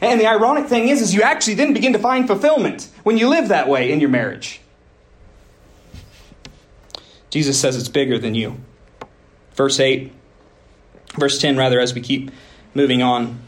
And 0.01 0.21
the 0.21 0.27
ironic 0.27 0.67
thing 0.67 0.89
is, 0.89 1.01
is 1.01 1.15
you 1.15 1.23
actually 1.23 1.55
then 1.55 1.73
begin 1.73 1.93
to 1.95 1.99
find 1.99 2.27
fulfillment 2.27 2.89
when 3.03 3.17
you 3.17 3.29
live 3.29 3.49
that 3.49 3.69
way 3.69 3.91
in 3.91 4.01
your 4.01 4.11
marriage. 4.11 4.61
Jesus 7.31 7.59
says 7.59 7.77
it's 7.77 7.89
bigger 7.89 8.19
than 8.19 8.35
you. 8.35 8.61
Verse 9.55 9.81
8, 9.81 10.13
verse 11.19 11.41
10, 11.41 11.57
rather, 11.57 11.81
as 11.81 11.95
we 11.95 12.01
keep 12.01 12.31
moving 12.75 13.03
on, 13.03 13.39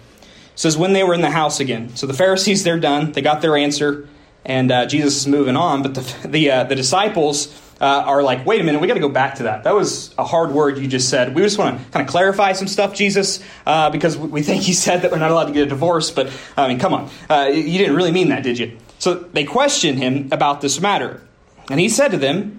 says, 0.54 0.76
When 0.76 0.94
they 0.94 1.04
were 1.04 1.14
in 1.14 1.20
the 1.20 1.30
house 1.30 1.60
again. 1.60 1.94
So 1.96 2.06
the 2.06 2.14
Pharisees, 2.14 2.64
they're 2.64 2.80
done. 2.80 3.12
They 3.12 3.22
got 3.22 3.42
their 3.42 3.56
answer 3.56 4.08
and 4.48 4.72
uh, 4.72 4.86
Jesus 4.86 5.18
is 5.18 5.28
moving 5.28 5.56
on. 5.56 5.82
But 5.82 5.94
the 5.94 6.28
the, 6.28 6.50
uh, 6.50 6.64
the 6.64 6.74
disciples 6.74 7.46
uh, 7.80 7.84
are 7.84 8.22
like, 8.22 8.44
wait 8.44 8.60
a 8.60 8.64
minute, 8.64 8.80
we 8.80 8.86
got 8.88 8.94
to 8.94 9.00
go 9.00 9.08
back 9.08 9.36
to 9.36 9.44
that. 9.44 9.64
That 9.64 9.74
was 9.74 10.14
a 10.18 10.24
hard 10.24 10.50
word 10.50 10.78
you 10.78 10.88
just 10.88 11.08
said. 11.08 11.34
We 11.34 11.42
just 11.42 11.58
want 11.58 11.78
to 11.78 11.90
kind 11.90 12.06
of 12.06 12.10
clarify 12.10 12.52
some 12.52 12.68
stuff, 12.68 12.94
Jesus, 12.94 13.40
uh, 13.66 13.90
because 13.90 14.16
we 14.16 14.42
think 14.42 14.66
you 14.66 14.74
said 14.74 15.02
that 15.02 15.12
we're 15.12 15.18
not 15.18 15.30
allowed 15.30 15.46
to 15.46 15.52
get 15.52 15.62
a 15.62 15.68
divorce. 15.68 16.10
But 16.10 16.32
I 16.56 16.68
mean, 16.68 16.78
come 16.78 16.92
on, 16.92 17.10
uh, 17.30 17.50
you 17.52 17.78
didn't 17.78 17.96
really 17.96 18.12
mean 18.12 18.30
that, 18.30 18.42
did 18.42 18.58
you? 18.58 18.76
So 18.98 19.14
they 19.14 19.44
questioned 19.44 19.98
him 19.98 20.28
about 20.32 20.60
this 20.60 20.80
matter, 20.80 21.22
and 21.70 21.78
he 21.78 21.88
said 21.88 22.10
to 22.10 22.16
them, 22.16 22.58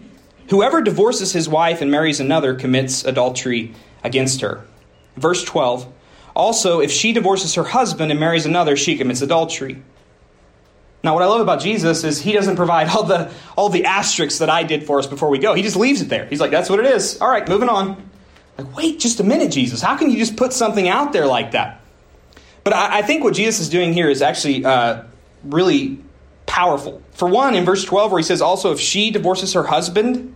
"Whoever 0.49 0.81
divorces 0.81 1.33
his 1.33 1.49
wife 1.49 1.81
and 1.81 1.91
marries 1.91 2.19
another 2.19 2.55
commits 2.55 3.03
adultery 3.03 3.73
against 4.03 4.41
her." 4.41 4.65
Verse 5.17 5.43
twelve. 5.43 5.85
Also, 6.35 6.79
if 6.79 6.91
she 6.91 7.11
divorces 7.11 7.55
her 7.55 7.65
husband 7.65 8.11
and 8.11 8.19
marries 8.19 8.45
another, 8.45 8.77
she 8.77 8.95
commits 8.95 9.21
adultery. 9.21 9.81
Now, 11.03 11.13
what 11.13 11.23
I 11.23 11.27
love 11.27 11.39
about 11.39 11.61
Jesus 11.61 12.03
is 12.03 12.19
he 12.19 12.33
doesn't 12.33 12.57
provide 12.57 12.89
all 12.89 13.03
the 13.03 13.31
all 13.55 13.69
the 13.69 13.85
asterisks 13.85 14.39
that 14.39 14.49
I 14.49 14.63
did 14.63 14.85
for 14.85 14.99
us 14.99 15.07
before 15.07 15.29
we 15.29 15.39
go. 15.39 15.53
He 15.53 15.61
just 15.61 15.77
leaves 15.77 16.01
it 16.01 16.09
there. 16.09 16.25
He's 16.25 16.41
like, 16.41 16.51
"That's 16.51 16.69
what 16.69 16.79
it 16.79 16.85
is." 16.85 17.21
All 17.21 17.29
right, 17.29 17.47
moving 17.47 17.69
on. 17.69 18.09
Like, 18.57 18.75
wait 18.75 18.99
just 18.99 19.21
a 19.21 19.23
minute, 19.23 19.51
Jesus. 19.51 19.81
How 19.81 19.95
can 19.95 20.09
you 20.09 20.17
just 20.17 20.35
put 20.35 20.51
something 20.51 20.89
out 20.89 21.13
there 21.13 21.25
like 21.25 21.51
that? 21.51 21.79
But 22.65 22.73
I, 22.73 22.99
I 22.99 23.01
think 23.01 23.23
what 23.23 23.33
Jesus 23.33 23.61
is 23.61 23.69
doing 23.69 23.93
here 23.93 24.09
is 24.09 24.21
actually 24.21 24.65
uh, 24.65 25.03
really 25.45 25.99
powerful. 26.45 27.01
For 27.13 27.29
one, 27.29 27.55
in 27.55 27.63
verse 27.63 27.85
twelve, 27.85 28.11
where 28.11 28.19
he 28.19 28.25
says, 28.25 28.41
"Also, 28.41 28.73
if 28.73 28.79
she 28.79 29.11
divorces 29.11 29.53
her 29.53 29.63
husband 29.63 30.35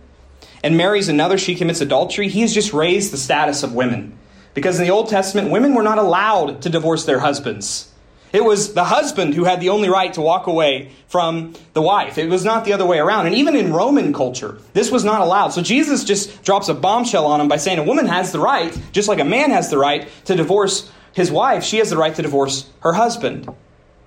and 0.62 0.78
marries 0.78 1.10
another, 1.10 1.36
she 1.36 1.54
commits 1.56 1.82
adultery." 1.82 2.28
He 2.28 2.40
has 2.40 2.54
just 2.54 2.72
raised 2.72 3.12
the 3.12 3.18
status 3.18 3.62
of 3.62 3.74
women 3.74 4.16
because 4.54 4.78
in 4.78 4.86
the 4.86 4.92
Old 4.92 5.10
Testament, 5.10 5.50
women 5.50 5.74
were 5.74 5.82
not 5.82 5.98
allowed 5.98 6.62
to 6.62 6.70
divorce 6.70 7.04
their 7.04 7.18
husbands. 7.18 7.90
It 8.34 8.44
was 8.44 8.74
the 8.74 8.82
husband 8.82 9.34
who 9.34 9.44
had 9.44 9.60
the 9.60 9.68
only 9.68 9.88
right 9.88 10.12
to 10.14 10.20
walk 10.20 10.48
away 10.48 10.90
from 11.06 11.54
the 11.72 11.80
wife. 11.80 12.18
It 12.18 12.28
was 12.28 12.44
not 12.44 12.64
the 12.64 12.72
other 12.72 12.84
way 12.84 12.98
around. 12.98 13.26
And 13.26 13.36
even 13.36 13.54
in 13.54 13.72
Roman 13.72 14.12
culture, 14.12 14.58
this 14.72 14.90
was 14.90 15.04
not 15.04 15.20
allowed. 15.20 15.50
So 15.50 15.62
Jesus 15.62 16.02
just 16.02 16.42
drops 16.42 16.68
a 16.68 16.74
bombshell 16.74 17.26
on 17.26 17.40
him 17.40 17.46
by 17.46 17.58
saying 17.58 17.78
a 17.78 17.84
woman 17.84 18.06
has 18.06 18.32
the 18.32 18.40
right, 18.40 18.76
just 18.90 19.08
like 19.08 19.20
a 19.20 19.24
man 19.24 19.52
has 19.52 19.70
the 19.70 19.78
right 19.78 20.08
to 20.24 20.34
divorce 20.34 20.90
his 21.12 21.30
wife, 21.30 21.62
she 21.62 21.78
has 21.78 21.90
the 21.90 21.96
right 21.96 22.12
to 22.12 22.22
divorce 22.22 22.68
her 22.80 22.92
husband. 22.92 23.48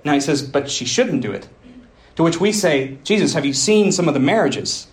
Now 0.03 0.13
he 0.13 0.19
says, 0.19 0.41
but 0.41 0.69
she 0.69 0.83
shouldn't 0.83 1.21
do 1.21 1.31
it. 1.31 1.47
To 2.17 2.23
which 2.23 2.41
we 2.41 2.51
say, 2.51 2.97
Jesus, 3.05 3.33
have 3.33 3.45
you 3.45 3.53
seen 3.53 3.93
some 3.93 4.09
of 4.09 4.13
the 4.13 4.19
marriages? 4.19 4.87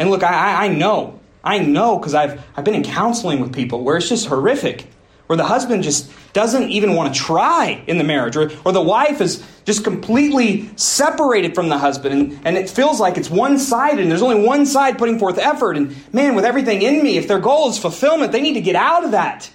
And 0.00 0.10
look, 0.10 0.24
I, 0.24 0.64
I 0.64 0.68
know. 0.68 1.20
I 1.44 1.60
know 1.60 1.96
because 1.96 2.14
I've, 2.14 2.42
I've 2.56 2.64
been 2.64 2.74
in 2.74 2.82
counseling 2.82 3.38
with 3.38 3.54
people 3.54 3.84
where 3.84 3.96
it's 3.96 4.08
just 4.08 4.26
horrific 4.26 4.88
where 5.28 5.36
the 5.36 5.44
husband 5.44 5.82
just 5.82 6.10
doesn't 6.32 6.70
even 6.70 6.94
want 6.94 7.14
to 7.14 7.20
try 7.20 7.82
in 7.86 7.98
the 7.98 8.04
marriage, 8.04 8.34
or, 8.34 8.50
or 8.64 8.72
the 8.72 8.82
wife 8.82 9.20
is 9.20 9.44
just 9.66 9.84
completely 9.84 10.70
separated 10.76 11.54
from 11.54 11.68
the 11.68 11.76
husband, 11.76 12.14
and, 12.14 12.46
and 12.46 12.56
it 12.56 12.68
feels 12.68 12.98
like 12.98 13.18
it's 13.18 13.30
one 13.30 13.58
sided, 13.58 14.00
and 14.00 14.10
there's 14.10 14.22
only 14.22 14.42
one 14.42 14.64
side 14.64 14.96
putting 14.98 15.18
forth 15.18 15.38
effort. 15.38 15.76
And 15.76 15.94
man, 16.14 16.34
with 16.34 16.46
everything 16.46 16.82
in 16.82 17.02
me, 17.02 17.18
if 17.18 17.28
their 17.28 17.38
goal 17.38 17.68
is 17.68 17.78
fulfillment, 17.78 18.32
they 18.32 18.40
need 18.40 18.54
to 18.54 18.62
get 18.62 18.74
out 18.74 19.04
of 19.04 19.10
that. 19.10 19.50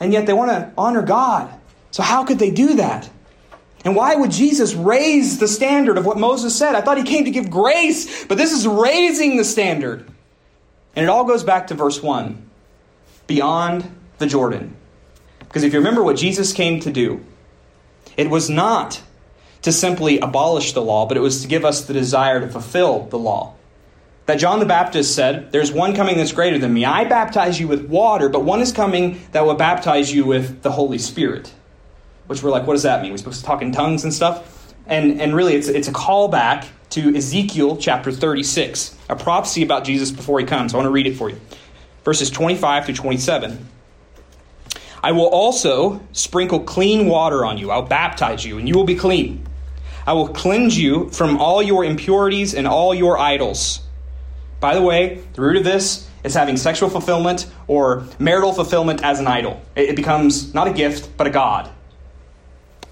And 0.00 0.12
yet 0.12 0.26
they 0.26 0.32
want 0.32 0.50
to 0.50 0.72
honor 0.76 1.02
God. 1.02 1.52
So, 1.92 2.02
how 2.02 2.24
could 2.24 2.38
they 2.38 2.50
do 2.50 2.74
that? 2.74 3.08
And 3.84 3.94
why 3.94 4.16
would 4.16 4.32
Jesus 4.32 4.74
raise 4.74 5.38
the 5.38 5.46
standard 5.46 5.96
of 5.96 6.04
what 6.04 6.18
Moses 6.18 6.56
said? 6.56 6.74
I 6.74 6.80
thought 6.80 6.98
he 6.98 7.04
came 7.04 7.24
to 7.24 7.30
give 7.30 7.48
grace, 7.48 8.24
but 8.24 8.36
this 8.36 8.52
is 8.52 8.66
raising 8.66 9.36
the 9.36 9.44
standard. 9.44 10.08
And 10.96 11.04
it 11.04 11.08
all 11.08 11.24
goes 11.24 11.44
back 11.44 11.68
to 11.68 11.74
verse 11.74 12.02
1 12.02 12.42
beyond 13.28 13.88
the 14.18 14.26
Jordan. 14.26 14.76
Because 15.40 15.62
if 15.62 15.72
you 15.72 15.78
remember 15.78 16.02
what 16.02 16.16
Jesus 16.16 16.52
came 16.52 16.80
to 16.80 16.90
do, 16.90 17.24
it 18.16 18.30
was 18.30 18.50
not 18.50 19.02
to 19.62 19.72
simply 19.72 20.18
abolish 20.20 20.72
the 20.72 20.82
law, 20.82 21.06
but 21.06 21.16
it 21.16 21.20
was 21.20 21.42
to 21.42 21.48
give 21.48 21.64
us 21.64 21.84
the 21.86 21.92
desire 21.92 22.40
to 22.40 22.48
fulfill 22.48 23.06
the 23.06 23.18
law. 23.18 23.54
That 24.26 24.36
John 24.36 24.58
the 24.58 24.66
Baptist 24.66 25.14
said, 25.14 25.52
There's 25.52 25.70
one 25.70 25.94
coming 25.94 26.16
that's 26.16 26.32
greater 26.32 26.58
than 26.58 26.72
me. 26.72 26.84
I 26.84 27.04
baptize 27.04 27.60
you 27.60 27.68
with 27.68 27.88
water, 27.88 28.28
but 28.28 28.42
one 28.44 28.60
is 28.60 28.72
coming 28.72 29.20
that 29.32 29.46
will 29.46 29.54
baptize 29.54 30.12
you 30.12 30.24
with 30.24 30.62
the 30.62 30.72
Holy 30.72 30.98
Spirit. 30.98 31.52
Which 32.26 32.42
we're 32.42 32.50
like, 32.50 32.66
what 32.66 32.74
does 32.74 32.82
that 32.82 33.02
mean? 33.02 33.12
We're 33.12 33.18
supposed 33.18 33.40
to 33.40 33.46
talk 33.46 33.62
in 33.62 33.70
tongues 33.70 34.02
and 34.02 34.12
stuff? 34.12 34.74
And, 34.86 35.20
and 35.20 35.34
really, 35.34 35.54
it's, 35.54 35.68
it's 35.68 35.88
a 35.88 35.92
callback 35.92 36.66
to 36.90 37.14
Ezekiel 37.16 37.76
chapter 37.76 38.10
36, 38.10 38.96
a 39.08 39.16
prophecy 39.16 39.62
about 39.62 39.84
Jesus 39.84 40.10
before 40.10 40.40
he 40.40 40.46
comes. 40.46 40.74
I 40.74 40.76
want 40.76 40.86
to 40.86 40.90
read 40.90 41.06
it 41.06 41.16
for 41.16 41.30
you. 41.30 41.40
Verses 42.04 42.30
25 42.30 42.86
through 42.86 42.94
27. 42.94 43.66
I 45.06 45.12
will 45.12 45.28
also 45.28 46.00
sprinkle 46.10 46.58
clean 46.58 47.06
water 47.06 47.44
on 47.44 47.58
you. 47.58 47.70
I'll 47.70 47.82
baptize 47.86 48.44
you, 48.44 48.58
and 48.58 48.68
you 48.68 48.74
will 48.74 48.82
be 48.82 48.96
clean. 48.96 49.46
I 50.04 50.14
will 50.14 50.26
cleanse 50.26 50.76
you 50.76 51.10
from 51.10 51.36
all 51.36 51.62
your 51.62 51.84
impurities 51.84 52.54
and 52.56 52.66
all 52.66 52.92
your 52.92 53.16
idols. 53.16 53.82
By 54.58 54.74
the 54.74 54.82
way, 54.82 55.22
the 55.34 55.42
root 55.42 55.58
of 55.58 55.62
this 55.62 56.10
is 56.24 56.34
having 56.34 56.56
sexual 56.56 56.90
fulfillment 56.90 57.46
or 57.68 58.04
marital 58.18 58.52
fulfillment 58.52 59.04
as 59.04 59.20
an 59.20 59.28
idol. 59.28 59.62
It 59.76 59.94
becomes 59.94 60.52
not 60.54 60.66
a 60.66 60.72
gift, 60.72 61.16
but 61.16 61.28
a 61.28 61.30
God. 61.30 61.70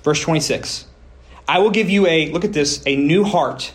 Verse 0.05 0.21
26 0.21 0.87
I 1.49 1.59
will 1.59 1.71
give 1.71 1.91
you 1.91 2.07
a, 2.07 2.31
look 2.31 2.45
at 2.45 2.53
this, 2.53 2.81
a 2.87 2.95
new 2.95 3.25
heart, 3.25 3.73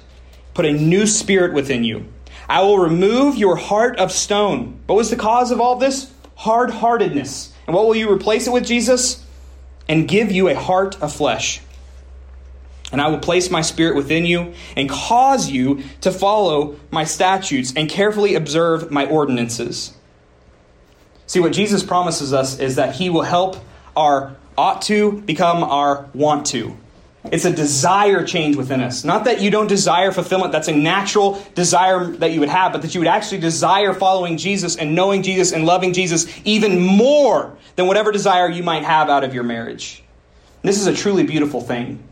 put 0.54 0.66
a 0.66 0.72
new 0.72 1.08
spirit 1.08 1.52
within 1.52 1.84
you. 1.84 2.06
I 2.48 2.62
will 2.62 2.80
remove 2.80 3.36
your 3.36 3.58
heart 3.58 4.00
of 4.00 4.14
stone. 4.14 4.80
What 4.86 4.96
was 4.96 5.10
the 5.10 5.18
cause 5.18 5.52
of 5.52 5.60
all 5.60 5.76
this? 5.76 6.10
Hard 6.36 6.70
heartedness. 6.70 7.49
And 7.70 7.76
what 7.76 7.86
will 7.86 7.96
you 7.96 8.12
replace 8.12 8.48
it 8.48 8.50
with, 8.50 8.66
Jesus? 8.66 9.24
And 9.88 10.08
give 10.08 10.32
you 10.32 10.48
a 10.48 10.56
heart 10.56 11.00
of 11.04 11.14
flesh. 11.14 11.62
And 12.92 13.00
I 13.00 13.10
will 13.10 13.20
place 13.20 13.52
my 13.52 13.62
spirit 13.62 13.96
within 13.96 14.26
you 14.26 14.56
and 14.76 14.90
cause 14.90 15.52
you 15.52 15.84
to 16.02 16.12
follow 16.12 16.80
my 16.90 17.04
statutes 17.04 17.72
and 17.76 17.88
carefully 17.88 18.34
observe 18.34 18.90
my 18.90 19.06
ordinances. 19.06 19.94
See, 21.28 21.40
what 21.40 21.54
Jesus 21.54 21.84
promises 21.84 22.34
us 22.34 22.58
is 22.58 22.78
that 22.78 22.96
he 22.96 23.12
will 23.12 23.22
help 23.22 23.64
our 23.96 24.36
ought 24.58 24.82
to 24.84 25.22
become 25.22 25.64
our 25.64 26.10
want 26.16 26.48
to. 26.48 26.76
It's 27.26 27.44
a 27.44 27.52
desire 27.52 28.24
change 28.26 28.56
within 28.56 28.80
us. 28.80 29.04
Not 29.04 29.26
that 29.26 29.42
you 29.42 29.52
don't 29.52 29.68
desire 29.68 30.12
fulfillment, 30.12 30.54
that's 30.54 30.70
a 30.70 30.76
natural 30.76 31.44
desire 31.54 32.06
that 32.06 32.32
you 32.32 32.40
would 32.40 32.50
have, 32.50 32.72
but 32.72 32.82
that 32.82 32.96
you 32.96 33.02
would 33.02 33.08
actually 33.08 33.42
desire 33.42 33.94
following 33.94 34.38
Jesus 34.38 34.78
and 34.78 34.96
knowing 34.96 35.22
Jesus 35.22 35.52
and 35.52 35.66
loving 35.66 35.92
Jesus 35.92 36.28
even 36.46 36.80
more 36.80 37.58
than 37.76 37.88
whatever 37.88 38.12
desire 38.12 38.50
you 38.50 38.64
might 38.64 38.84
have 38.84 39.10
out 39.10 39.24
of 39.24 39.34
your 39.34 39.44
marriage. 39.44 40.02
This 40.62 40.80
is 40.80 40.88
a 40.88 40.94
truly 40.94 41.24
beautiful 41.24 41.62
thing. 41.62 42.04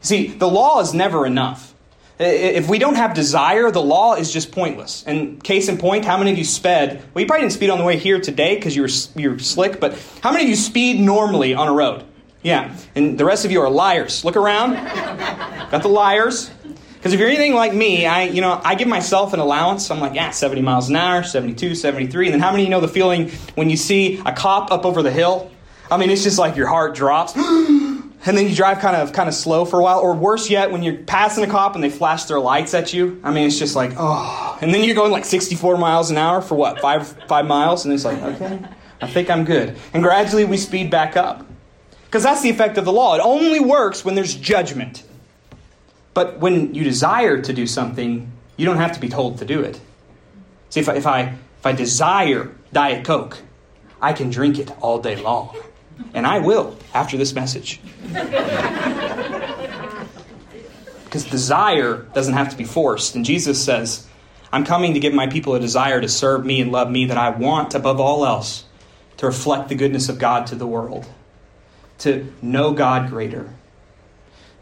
See, 0.00 0.28
the 0.28 0.48
law 0.48 0.80
is 0.80 0.94
never 0.94 1.26
enough. 1.26 1.74
If 2.18 2.68
we 2.68 2.78
don't 2.78 2.94
have 2.94 3.12
desire, 3.12 3.70
the 3.70 3.82
law 3.82 4.14
is 4.14 4.32
just 4.32 4.52
pointless. 4.52 5.04
And 5.06 5.42
case 5.42 5.68
in 5.68 5.78
point, 5.78 6.04
how 6.04 6.16
many 6.16 6.30
of 6.30 6.38
you 6.38 6.44
sped? 6.44 7.02
Well, 7.12 7.22
you 7.22 7.26
probably 7.26 7.42
didn't 7.42 7.54
speed 7.54 7.70
on 7.70 7.78
the 7.78 7.84
way 7.84 7.98
here 7.98 8.20
today 8.20 8.54
because 8.54 8.76
you 8.76 8.82
were, 8.82 9.20
you 9.20 9.30
were 9.30 9.38
slick, 9.40 9.80
but 9.80 9.98
how 10.22 10.30
many 10.30 10.44
of 10.44 10.50
you 10.50 10.56
speed 10.56 11.00
normally 11.00 11.54
on 11.54 11.68
a 11.68 11.72
road? 11.72 12.04
Yeah. 12.44 12.76
And 12.94 13.18
the 13.18 13.24
rest 13.24 13.44
of 13.44 13.50
you 13.50 13.62
are 13.62 13.70
liars. 13.70 14.24
Look 14.24 14.36
around. 14.36 14.74
Got 14.74 15.82
the 15.82 15.88
liars. 15.88 16.50
Because 16.94 17.12
if 17.12 17.18
you're 17.18 17.28
anything 17.28 17.54
like 17.54 17.74
me, 17.74 18.06
I, 18.06 18.24
you 18.24 18.40
know, 18.40 18.60
I 18.62 18.76
give 18.76 18.86
myself 18.86 19.32
an 19.32 19.40
allowance. 19.40 19.90
I'm 19.90 19.98
like, 19.98 20.14
yeah, 20.14 20.30
70 20.30 20.62
miles 20.62 20.88
an 20.88 20.96
hour, 20.96 21.22
72, 21.22 21.74
73. 21.74 22.26
And 22.26 22.34
then 22.34 22.40
how 22.40 22.50
many 22.50 22.62
of 22.62 22.68
you 22.68 22.70
know 22.70 22.80
the 22.80 22.88
feeling 22.88 23.30
when 23.56 23.68
you 23.70 23.76
see 23.76 24.22
a 24.24 24.32
cop 24.32 24.70
up 24.70 24.84
over 24.84 25.02
the 25.02 25.10
hill? 25.10 25.50
I 25.90 25.96
mean, 25.96 26.10
it's 26.10 26.22
just 26.22 26.38
like 26.38 26.54
your 26.54 26.66
heart 26.66 26.94
drops. 26.94 27.34
and 28.26 28.38
then 28.38 28.48
you 28.48 28.54
drive 28.54 28.78
kind 28.78 28.96
of 28.96 29.12
kind 29.12 29.28
of 29.28 29.34
slow 29.34 29.64
for 29.64 29.80
a 29.80 29.82
while 29.82 30.00
or 30.00 30.14
worse 30.14 30.48
yet 30.48 30.70
when 30.70 30.82
you're 30.82 30.96
passing 30.96 31.44
a 31.44 31.46
cop 31.46 31.74
and 31.74 31.84
they 31.84 31.90
flash 31.90 32.24
their 32.24 32.40
lights 32.40 32.72
at 32.72 32.92
you 32.94 33.20
i 33.22 33.30
mean 33.30 33.46
it's 33.46 33.58
just 33.58 33.76
like 33.76 33.92
oh 33.98 34.58
and 34.62 34.72
then 34.72 34.82
you're 34.82 34.94
going 34.94 35.12
like 35.12 35.26
64 35.26 35.76
miles 35.76 36.10
an 36.10 36.16
hour 36.16 36.40
for 36.40 36.54
what 36.54 36.80
five 36.80 37.06
five 37.28 37.46
miles 37.46 37.84
and 37.84 37.92
it's 37.92 38.04
like 38.04 38.22
okay 38.22 38.60
i 39.02 39.06
think 39.06 39.28
i'm 39.28 39.44
good 39.44 39.76
and 39.92 40.02
gradually 40.02 40.46
we 40.46 40.56
speed 40.56 40.90
back 40.90 41.16
up 41.16 41.46
because 42.14 42.22
that's 42.22 42.42
the 42.42 42.50
effect 42.50 42.78
of 42.78 42.84
the 42.84 42.92
law. 42.92 43.16
It 43.16 43.20
only 43.24 43.58
works 43.58 44.04
when 44.04 44.14
there's 44.14 44.36
judgment. 44.36 45.02
But 46.14 46.38
when 46.38 46.72
you 46.72 46.84
desire 46.84 47.42
to 47.42 47.52
do 47.52 47.66
something 47.66 48.30
you 48.56 48.64
don't 48.64 48.76
have 48.76 48.92
to 48.92 49.00
be 49.00 49.08
told 49.08 49.38
to 49.38 49.44
do 49.44 49.62
it. 49.62 49.80
See 50.70 50.78
if 50.78 50.88
I, 50.88 50.94
if 50.94 51.08
I 51.08 51.20
if 51.22 51.66
i 51.66 51.72
desire 51.72 52.52
diet 52.72 53.04
coke 53.04 53.38
i 54.00 54.12
can 54.12 54.30
drink 54.30 54.60
it 54.60 54.70
all 54.80 55.00
day 55.00 55.16
long. 55.16 55.56
And 56.14 56.24
I 56.24 56.38
will 56.38 56.78
after 56.94 57.16
this 57.16 57.34
message. 57.34 57.80
because 61.02 61.24
desire 61.24 62.06
doesn't 62.14 62.34
have 62.34 62.50
to 62.50 62.56
be 62.56 62.62
forced. 62.62 63.16
And 63.16 63.24
Jesus 63.24 63.60
says, 63.60 64.06
I'm 64.52 64.64
coming 64.64 64.94
to 64.94 65.00
give 65.00 65.14
my 65.14 65.26
people 65.26 65.56
a 65.56 65.60
desire 65.60 66.00
to 66.00 66.08
serve 66.08 66.46
me 66.46 66.60
and 66.60 66.70
love 66.70 66.88
me 66.88 67.06
that 67.06 67.18
I 67.18 67.30
want 67.30 67.74
above 67.74 67.98
all 67.98 68.24
else 68.24 68.66
to 69.16 69.26
reflect 69.26 69.68
the 69.68 69.74
goodness 69.74 70.08
of 70.08 70.20
God 70.20 70.46
to 70.46 70.54
the 70.54 70.68
world, 70.68 71.08
to 72.04 72.32
know 72.40 72.72
God 72.72 73.10
greater. 73.10 73.52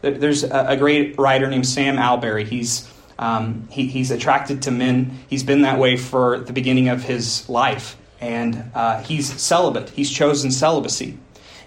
There's 0.01 0.43
a 0.43 0.75
great 0.75 1.17
writer 1.17 1.49
named 1.49 1.65
Sam 1.65 1.97
Allberry. 1.97 2.43
He's, 2.43 2.91
um, 3.17 3.69
he, 3.71 3.87
he's 3.87 4.11
attracted 4.11 4.63
to 4.63 4.71
men. 4.71 5.19
He's 5.29 5.43
been 5.43 5.61
that 5.61 5.79
way 5.79 5.95
for 5.95 6.39
the 6.39 6.51
beginning 6.51 6.89
of 6.89 7.03
his 7.03 7.47
life 7.47 7.95
and 8.23 8.71
uh, 8.73 9.01
he's 9.03 9.41
celibate. 9.41 9.89
He's 9.89 10.09
chosen 10.09 10.49
celibacy. 10.49 11.17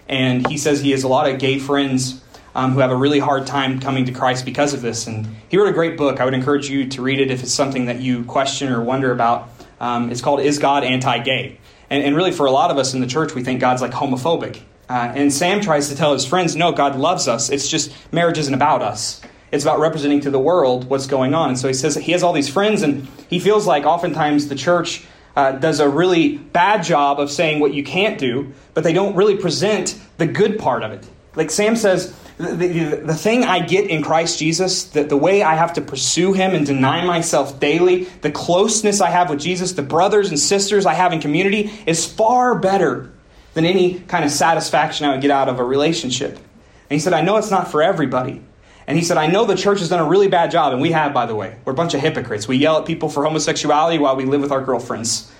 And 0.09 0.47
he 0.47 0.57
says 0.57 0.81
he 0.81 0.91
has 0.91 1.03
a 1.03 1.07
lot 1.07 1.29
of 1.29 1.39
gay 1.39 1.59
friends 1.59 2.23
um, 2.55 2.71
who 2.71 2.79
have 2.79 2.89
a 2.89 2.95
really 2.95 3.19
hard 3.19 3.45
time 3.45 3.79
coming 3.79 4.05
to 4.05 4.11
Christ 4.11 4.43
because 4.43 4.73
of 4.73 4.81
this. 4.81 5.05
And 5.05 5.27
he 5.49 5.57
wrote 5.57 5.69
a 5.69 5.73
great 5.73 5.97
book. 5.97 6.19
I 6.19 6.25
would 6.25 6.33
encourage 6.33 6.69
you 6.69 6.87
to 6.89 7.01
read 7.03 7.19
it 7.19 7.29
if 7.29 7.43
it's 7.43 7.53
something 7.53 7.85
that 7.85 8.01
you 8.01 8.23
question 8.23 8.69
or 8.69 8.81
wonder 8.81 9.11
about. 9.11 9.49
Um, 9.79 10.09
it's 10.09 10.21
called 10.21 10.39
Is 10.39 10.57
God 10.57 10.83
Anti 10.83 11.19
Gay? 11.19 11.59
And, 11.89 12.03
and, 12.03 12.15
really, 12.15 12.31
for 12.31 12.47
a 12.47 12.51
lot 12.51 12.71
of 12.71 12.77
us 12.77 12.93
in 12.93 12.99
the 12.99 13.07
church, 13.07 13.35
we 13.35 13.43
think 13.43 13.61
God's 13.61 13.81
like 13.81 13.91
homophobic. 13.91 14.59
Uh, 14.89 15.11
and 15.15 15.33
Sam 15.33 15.61
tries 15.61 15.89
to 15.89 15.95
tell 15.95 16.13
his 16.13 16.25
friends, 16.25 16.55
no, 16.55 16.71
God 16.71 16.95
loves 16.95 17.27
us. 17.27 17.49
It's 17.49 17.67
just 17.67 17.91
marriage 18.13 18.37
isn't 18.37 18.53
about 18.53 18.81
us. 18.81 19.21
It's 19.51 19.63
about 19.63 19.79
representing 19.79 20.21
to 20.21 20.31
the 20.31 20.39
world 20.39 20.89
what's 20.89 21.07
going 21.07 21.33
on. 21.33 21.49
And 21.49 21.57
so 21.57 21.67
he 21.67 21.73
says 21.73 21.95
he 21.95 22.11
has 22.11 22.23
all 22.23 22.33
these 22.33 22.49
friends, 22.49 22.81
and 22.81 23.07
he 23.29 23.39
feels 23.39 23.65
like 23.65 23.85
oftentimes 23.85 24.47
the 24.47 24.55
church 24.55 25.05
uh, 25.35 25.53
does 25.53 25.79
a 25.79 25.87
really 25.87 26.37
bad 26.37 26.83
job 26.83 27.19
of 27.19 27.31
saying 27.31 27.59
what 27.59 27.73
you 27.73 27.83
can't 27.83 28.17
do, 28.17 28.53
but 28.73 28.83
they 28.83 28.93
don't 28.93 29.15
really 29.15 29.37
present 29.37 29.99
the 30.17 30.25
good 30.25 30.59
part 30.59 30.83
of 30.83 30.91
it. 30.91 31.07
Like 31.35 31.51
Sam 31.51 31.75
says, 31.75 32.13
the, 32.37 32.55
the, 32.55 32.95
the, 33.05 33.15
thing 33.15 33.43
I 33.43 33.65
get 33.65 33.89
in 33.89 34.03
Christ 34.03 34.39
Jesus, 34.39 34.85
the, 34.85 35.03
the 35.03 35.17
way 35.17 35.43
I 35.43 35.55
have 35.55 35.73
to 35.73 35.81
pursue 35.81 36.33
Him 36.33 36.53
and 36.53 36.65
deny 36.65 37.05
myself 37.05 37.59
daily, 37.59 38.05
the 38.21 38.31
closeness 38.31 39.01
I 39.01 39.09
have 39.09 39.29
with 39.29 39.39
Jesus, 39.39 39.73
the 39.73 39.81
brothers 39.81 40.29
and 40.29 40.39
sisters 40.39 40.85
I 40.85 40.93
have 40.93 41.13
in 41.13 41.21
community, 41.21 41.71
is 41.85 42.05
far 42.05 42.57
better 42.59 43.11
than 43.57 43.65
any 43.65 43.99
kind 44.01 44.23
of 44.23 44.29
satisfaction 44.29 45.07
I 45.07 45.13
would 45.13 45.21
get 45.21 45.31
out 45.31 45.49
of 45.49 45.57
a 45.57 45.63
relationship. 45.63 46.35
And 46.35 46.91
he 46.91 46.99
said, 46.99 47.11
I 47.11 47.21
know 47.21 47.37
it's 47.37 47.49
not 47.49 47.71
for 47.71 47.81
everybody. 47.81 48.43
And 48.85 48.95
he 48.95 49.03
said, 49.03 49.17
I 49.17 49.25
know 49.25 49.45
the 49.45 49.55
church 49.55 49.79
has 49.79 49.89
done 49.89 49.99
a 49.99 50.07
really 50.07 50.27
bad 50.27 50.51
job, 50.51 50.73
and 50.73 50.79
we 50.81 50.91
have, 50.91 51.11
by 51.11 51.25
the 51.25 51.33
way. 51.33 51.57
We're 51.65 51.73
a 51.73 51.75
bunch 51.75 51.95
of 51.95 51.99
hypocrites. 52.01 52.47
We 52.47 52.57
yell 52.57 52.77
at 52.77 52.85
people 52.85 53.09
for 53.09 53.23
homosexuality 53.23 53.97
while 53.97 54.15
we 54.15 54.25
live 54.25 54.41
with 54.41 54.51
our 54.51 54.61
girlfriends. 54.63 55.31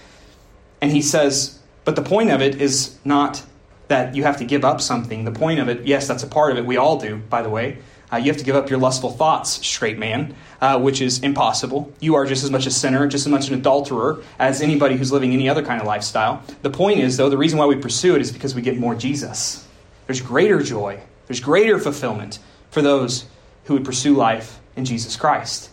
And 0.82 0.92
he 0.92 1.04
says, 1.04 1.60
but 1.86 1.96
the 1.96 2.02
point 2.02 2.32
of 2.32 2.42
it 2.42 2.60
is 2.60 2.98
not 3.06 3.44
that 3.88 4.16
you 4.16 4.24
have 4.24 4.38
to 4.38 4.46
give 4.46 4.66
up 4.66 4.82
something. 4.82 5.24
The 5.24 5.32
point 5.32 5.60
of 5.60 5.70
it, 5.70 5.86
yes, 5.86 6.08
that's 6.08 6.24
a 6.24 6.28
part 6.28 6.52
of 6.52 6.58
it. 6.58 6.66
We 6.66 6.76
all 6.76 7.00
do, 7.00 7.18
by 7.18 7.44
the 7.44 7.52
way. 7.52 7.78
Uh, 8.12 8.18
you 8.18 8.26
have 8.26 8.38
to 8.38 8.44
give 8.44 8.56
up 8.56 8.70
your 8.70 8.80
lustful 8.80 9.12
thoughts, 9.12 9.66
straight 9.66 9.98
man, 9.98 10.34
uh, 10.62 10.80
which 10.80 11.02
is 11.02 11.20
impossible. 11.20 11.92
You 12.00 12.16
are 12.16 12.26
just 12.26 12.44
as 12.44 12.52
much 12.52 12.66
a 12.66 12.72
sinner, 12.72 13.06
just 13.08 13.26
as 13.26 13.32
much 13.32 13.50
an 13.50 13.56
adulterer 13.56 14.24
as 14.40 14.62
anybody 14.62 14.96
who's 14.96 15.12
living 15.12 15.34
any 15.34 15.50
other 15.50 15.64
kind 15.64 15.82
of 15.82 15.88
lifestyle. 15.88 16.42
The 16.62 16.70
point 16.70 17.00
is, 17.00 17.18
though, 17.18 17.30
the 17.30 17.38
reason 17.38 17.60
why 17.60 17.66
we 17.66 17.76
pursue 17.76 18.16
it 18.16 18.22
is 18.22 18.32
because 18.32 18.56
we 18.56 18.62
get 18.62 18.78
more 18.78 18.96
Jesus. 18.96 19.68
There's 20.06 20.22
greater 20.22 20.62
joy, 20.62 21.02
there's 21.28 21.42
greater 21.42 21.80
fulfillment 21.80 22.40
for 22.72 22.82
those 22.82 23.26
who 23.66 23.74
would 23.74 23.86
pursue 23.86 24.16
life 24.16 24.60
in 24.78 24.86
Jesus 24.86 25.18
Christ. 25.18 25.70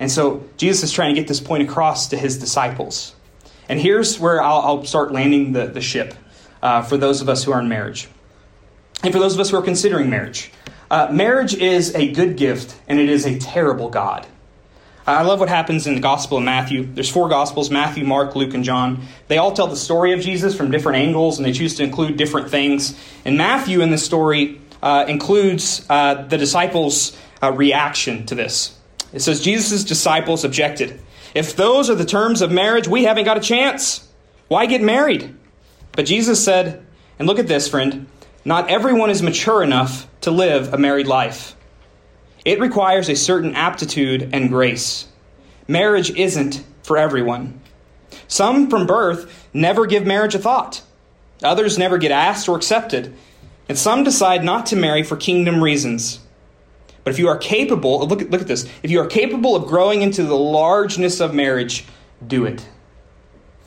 And 0.00 0.10
so 0.10 0.42
Jesus 0.56 0.84
is 0.84 0.92
trying 0.92 1.14
to 1.14 1.20
get 1.20 1.28
this 1.28 1.40
point 1.40 1.62
across 1.62 2.08
to 2.08 2.16
his 2.16 2.38
disciples. 2.38 3.14
And 3.68 3.78
here's 3.78 4.18
where 4.18 4.42
I'll, 4.42 4.60
I'll 4.60 4.84
start 4.84 5.12
landing 5.12 5.52
the, 5.52 5.66
the 5.66 5.80
ship 5.80 6.14
uh, 6.62 6.82
for 6.82 6.96
those 6.96 7.20
of 7.20 7.28
us 7.28 7.44
who 7.44 7.52
are 7.52 7.60
in 7.60 7.68
marriage. 7.68 8.08
And 9.04 9.12
for 9.12 9.20
those 9.20 9.34
of 9.34 9.40
us 9.40 9.50
who 9.50 9.56
are 9.56 9.62
considering 9.62 10.10
marriage. 10.10 10.50
Uh, 10.90 11.08
marriage 11.12 11.54
is 11.54 11.94
a 11.94 12.10
good 12.10 12.36
gift, 12.36 12.74
and 12.88 12.98
it 12.98 13.08
is 13.08 13.24
a 13.24 13.38
terrible 13.38 13.88
God. 13.88 14.26
I 15.06 15.22
love 15.22 15.38
what 15.38 15.48
happens 15.48 15.86
in 15.86 15.94
the 15.94 16.00
Gospel 16.00 16.38
of 16.38 16.44
Matthew. 16.44 16.84
There's 16.84 17.08
four 17.08 17.28
Gospels 17.28 17.70
Matthew, 17.70 18.04
Mark, 18.04 18.34
Luke, 18.34 18.54
and 18.54 18.64
John. 18.64 19.02
They 19.28 19.38
all 19.38 19.52
tell 19.52 19.68
the 19.68 19.76
story 19.76 20.12
of 20.12 20.20
Jesus 20.20 20.54
from 20.54 20.72
different 20.72 20.98
angles, 20.98 21.38
and 21.38 21.46
they 21.46 21.52
choose 21.52 21.76
to 21.76 21.84
include 21.84 22.16
different 22.16 22.50
things. 22.50 22.98
And 23.24 23.38
Matthew 23.38 23.82
in 23.82 23.90
this 23.90 24.04
story 24.04 24.60
uh, 24.82 25.04
includes 25.06 25.86
uh, 25.88 26.26
the 26.26 26.36
disciples' 26.36 27.16
uh, 27.40 27.52
reaction 27.52 28.26
to 28.26 28.34
this. 28.34 28.76
It 29.12 29.20
says 29.20 29.40
Jesus' 29.42 29.84
disciples 29.84 30.44
objected. 30.44 31.00
If 31.36 31.54
those 31.54 31.88
are 31.88 31.94
the 31.94 32.04
terms 32.04 32.42
of 32.42 32.50
marriage, 32.50 32.88
we 32.88 33.04
haven't 33.04 33.24
got 33.24 33.36
a 33.36 33.40
chance. 33.40 34.08
Why 34.48 34.66
get 34.66 34.82
married? 34.82 35.36
But 35.92 36.06
Jesus 36.06 36.44
said, 36.44 36.84
and 37.16 37.28
look 37.28 37.38
at 37.38 37.46
this, 37.46 37.68
friend, 37.68 38.08
not 38.44 38.68
everyone 38.68 39.10
is 39.10 39.22
mature 39.22 39.62
enough 39.62 40.08
to 40.22 40.30
live 40.30 40.72
a 40.72 40.78
married 40.78 41.06
life. 41.06 41.56
It 42.44 42.60
requires 42.60 43.08
a 43.08 43.16
certain 43.16 43.54
aptitude 43.54 44.30
and 44.32 44.48
grace. 44.48 45.08
Marriage 45.68 46.10
isn't 46.10 46.64
for 46.82 46.96
everyone. 46.96 47.60
Some 48.28 48.68
from 48.70 48.86
birth 48.86 49.48
never 49.52 49.86
give 49.86 50.06
marriage 50.06 50.34
a 50.34 50.38
thought. 50.38 50.82
Others 51.42 51.78
never 51.78 51.98
get 51.98 52.10
asked 52.10 52.48
or 52.48 52.56
accepted. 52.56 53.14
And 53.68 53.78
some 53.78 54.04
decide 54.04 54.42
not 54.44 54.66
to 54.66 54.76
marry 54.76 55.02
for 55.02 55.16
kingdom 55.16 55.62
reasons. 55.62 56.20
But 57.04 57.12
if 57.12 57.18
you 57.18 57.28
are 57.28 57.38
capable, 57.38 58.02
oh, 58.02 58.04
look 58.04 58.20
at, 58.20 58.30
look 58.30 58.40
at 58.40 58.46
this. 58.46 58.68
If 58.82 58.90
you 58.90 59.00
are 59.00 59.06
capable 59.06 59.56
of 59.56 59.66
growing 59.66 60.02
into 60.02 60.22
the 60.24 60.36
largeness 60.36 61.20
of 61.20 61.34
marriage, 61.34 61.84
do 62.26 62.44
it. 62.44 62.66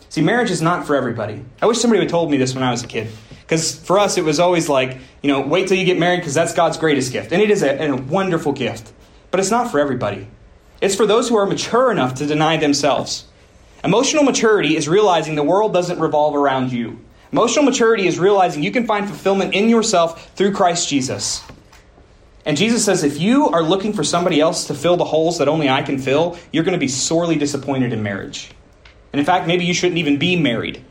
See, 0.10 0.22
marriage 0.22 0.52
is 0.52 0.62
not 0.62 0.86
for 0.86 0.96
everybody. 0.96 1.44
I 1.62 1.66
wish 1.66 1.80
somebody 1.80 2.02
had 2.02 2.10
told 2.10 2.30
me 2.30 2.38
this 2.38 2.54
when 2.54 2.64
I 2.64 2.70
was 2.70 2.84
a 2.84 2.88
kid. 2.88 3.10
Because 3.54 3.78
for 3.78 4.00
us, 4.00 4.18
it 4.18 4.24
was 4.24 4.40
always 4.40 4.68
like, 4.68 4.98
you 5.22 5.28
know, 5.32 5.42
wait 5.42 5.68
till 5.68 5.78
you 5.78 5.86
get 5.86 6.00
married 6.00 6.22
because 6.22 6.34
that's 6.34 6.56
God's 6.56 6.76
greatest 6.76 7.12
gift. 7.12 7.32
And 7.32 7.40
it 7.40 7.52
is 7.52 7.62
a, 7.62 7.92
a 7.92 7.96
wonderful 7.96 8.52
gift. 8.52 8.92
But 9.30 9.40
it's 9.40 9.52
not 9.52 9.70
for 9.70 9.80
everybody. 9.80 10.28
It's 10.82 10.96
for 10.96 11.06
those 11.06 11.30
who 11.30 11.36
are 11.36 11.46
mature 11.46 11.92
enough 11.92 12.16
to 12.16 12.26
deny 12.26 12.58
themselves. 12.58 13.26
Emotional 13.84 14.24
maturity 14.24 14.76
is 14.76 14.90
realizing 14.90 15.36
the 15.36 15.44
world 15.44 15.72
doesn't 15.72 16.00
revolve 16.00 16.36
around 16.36 16.72
you. 16.72 17.00
Emotional 17.32 17.64
maturity 17.64 18.08
is 18.08 18.18
realizing 18.18 18.64
you 18.64 18.72
can 18.72 18.88
find 18.88 19.06
fulfillment 19.06 19.54
in 19.54 19.70
yourself 19.70 20.32
through 20.36 20.54
Christ 20.54 20.90
Jesus. 20.90 21.44
And 22.48 22.58
Jesus 22.58 22.84
says, 22.84 23.04
if 23.04 23.22
you 23.22 23.50
are 23.50 23.62
looking 23.62 23.94
for 23.94 24.04
somebody 24.04 24.42
else 24.42 24.66
to 24.66 24.74
fill 24.74 24.98
the 24.98 25.06
holes 25.06 25.38
that 25.38 25.48
only 25.48 25.70
I 25.70 25.84
can 25.84 26.00
fill, 26.00 26.40
you're 26.52 26.64
going 26.64 26.74
to 26.74 26.80
be 26.80 26.88
sorely 26.88 27.36
disappointed 27.36 27.94
in 27.94 28.02
marriage. 28.02 28.50
And 29.12 29.20
in 29.20 29.28
fact, 29.28 29.46
maybe 29.46 29.64
you 29.64 29.76
shouldn't 29.76 30.00
even 30.00 30.18
be 30.18 30.36
married 30.36 30.84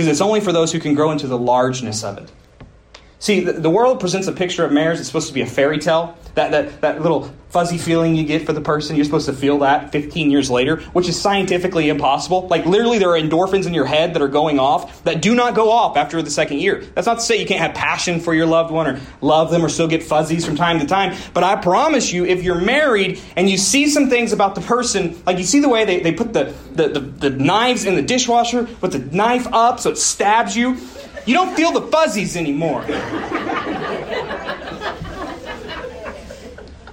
because 0.00 0.12
it's 0.12 0.22
only 0.22 0.40
for 0.40 0.50
those 0.50 0.72
who 0.72 0.80
can 0.80 0.94
grow 0.94 1.10
into 1.10 1.26
the 1.26 1.36
largeness 1.36 2.02
of 2.02 2.16
it. 2.16 2.32
See, 3.20 3.40
the, 3.40 3.52
the 3.52 3.68
world 3.68 4.00
presents 4.00 4.28
a 4.28 4.32
picture 4.32 4.64
of 4.64 4.72
marriage 4.72 4.96
that's 4.96 5.06
supposed 5.06 5.28
to 5.28 5.34
be 5.34 5.42
a 5.42 5.46
fairy 5.46 5.78
tale. 5.78 6.16
That, 6.36 6.52
that, 6.52 6.80
that 6.80 7.02
little 7.02 7.30
fuzzy 7.50 7.76
feeling 7.76 8.14
you 8.14 8.24
get 8.24 8.46
for 8.46 8.54
the 8.54 8.62
person, 8.62 8.96
you're 8.96 9.04
supposed 9.04 9.26
to 9.26 9.32
feel 9.34 9.58
that 9.58 9.92
15 9.92 10.30
years 10.30 10.50
later, 10.50 10.76
which 10.92 11.06
is 11.06 11.20
scientifically 11.20 11.90
impossible. 11.90 12.48
Like, 12.48 12.64
literally, 12.64 12.98
there 12.98 13.10
are 13.10 13.20
endorphins 13.20 13.66
in 13.66 13.74
your 13.74 13.84
head 13.84 14.14
that 14.14 14.22
are 14.22 14.28
going 14.28 14.58
off 14.58 15.04
that 15.04 15.20
do 15.20 15.34
not 15.34 15.54
go 15.54 15.70
off 15.70 15.98
after 15.98 16.22
the 16.22 16.30
second 16.30 16.60
year. 16.60 16.82
That's 16.94 17.06
not 17.06 17.16
to 17.16 17.20
say 17.20 17.38
you 17.38 17.46
can't 17.46 17.60
have 17.60 17.74
passion 17.74 18.20
for 18.20 18.32
your 18.32 18.46
loved 18.46 18.70
one 18.70 18.86
or 18.86 19.00
love 19.20 19.50
them 19.50 19.62
or 19.62 19.68
still 19.68 19.88
get 19.88 20.02
fuzzies 20.02 20.46
from 20.46 20.56
time 20.56 20.78
to 20.78 20.86
time. 20.86 21.14
But 21.34 21.44
I 21.44 21.56
promise 21.56 22.12
you, 22.12 22.24
if 22.24 22.42
you're 22.42 22.60
married 22.60 23.20
and 23.36 23.50
you 23.50 23.58
see 23.58 23.88
some 23.88 24.08
things 24.08 24.32
about 24.32 24.54
the 24.54 24.62
person, 24.62 25.20
like 25.26 25.36
you 25.36 25.44
see 25.44 25.60
the 25.60 25.68
way 25.68 25.84
they, 25.84 26.00
they 26.00 26.12
put 26.12 26.32
the, 26.32 26.54
the, 26.72 26.88
the, 26.88 27.00
the 27.00 27.30
knives 27.30 27.84
in 27.84 27.96
the 27.96 28.02
dishwasher, 28.02 28.64
put 28.64 28.92
the 28.92 28.98
knife 28.98 29.46
up 29.52 29.78
so 29.78 29.90
it 29.90 29.98
stabs 29.98 30.56
you, 30.56 30.78
you 31.26 31.34
don't 31.34 31.54
feel 31.54 31.72
the 31.72 31.82
fuzzies 31.82 32.36
anymore. 32.36 32.84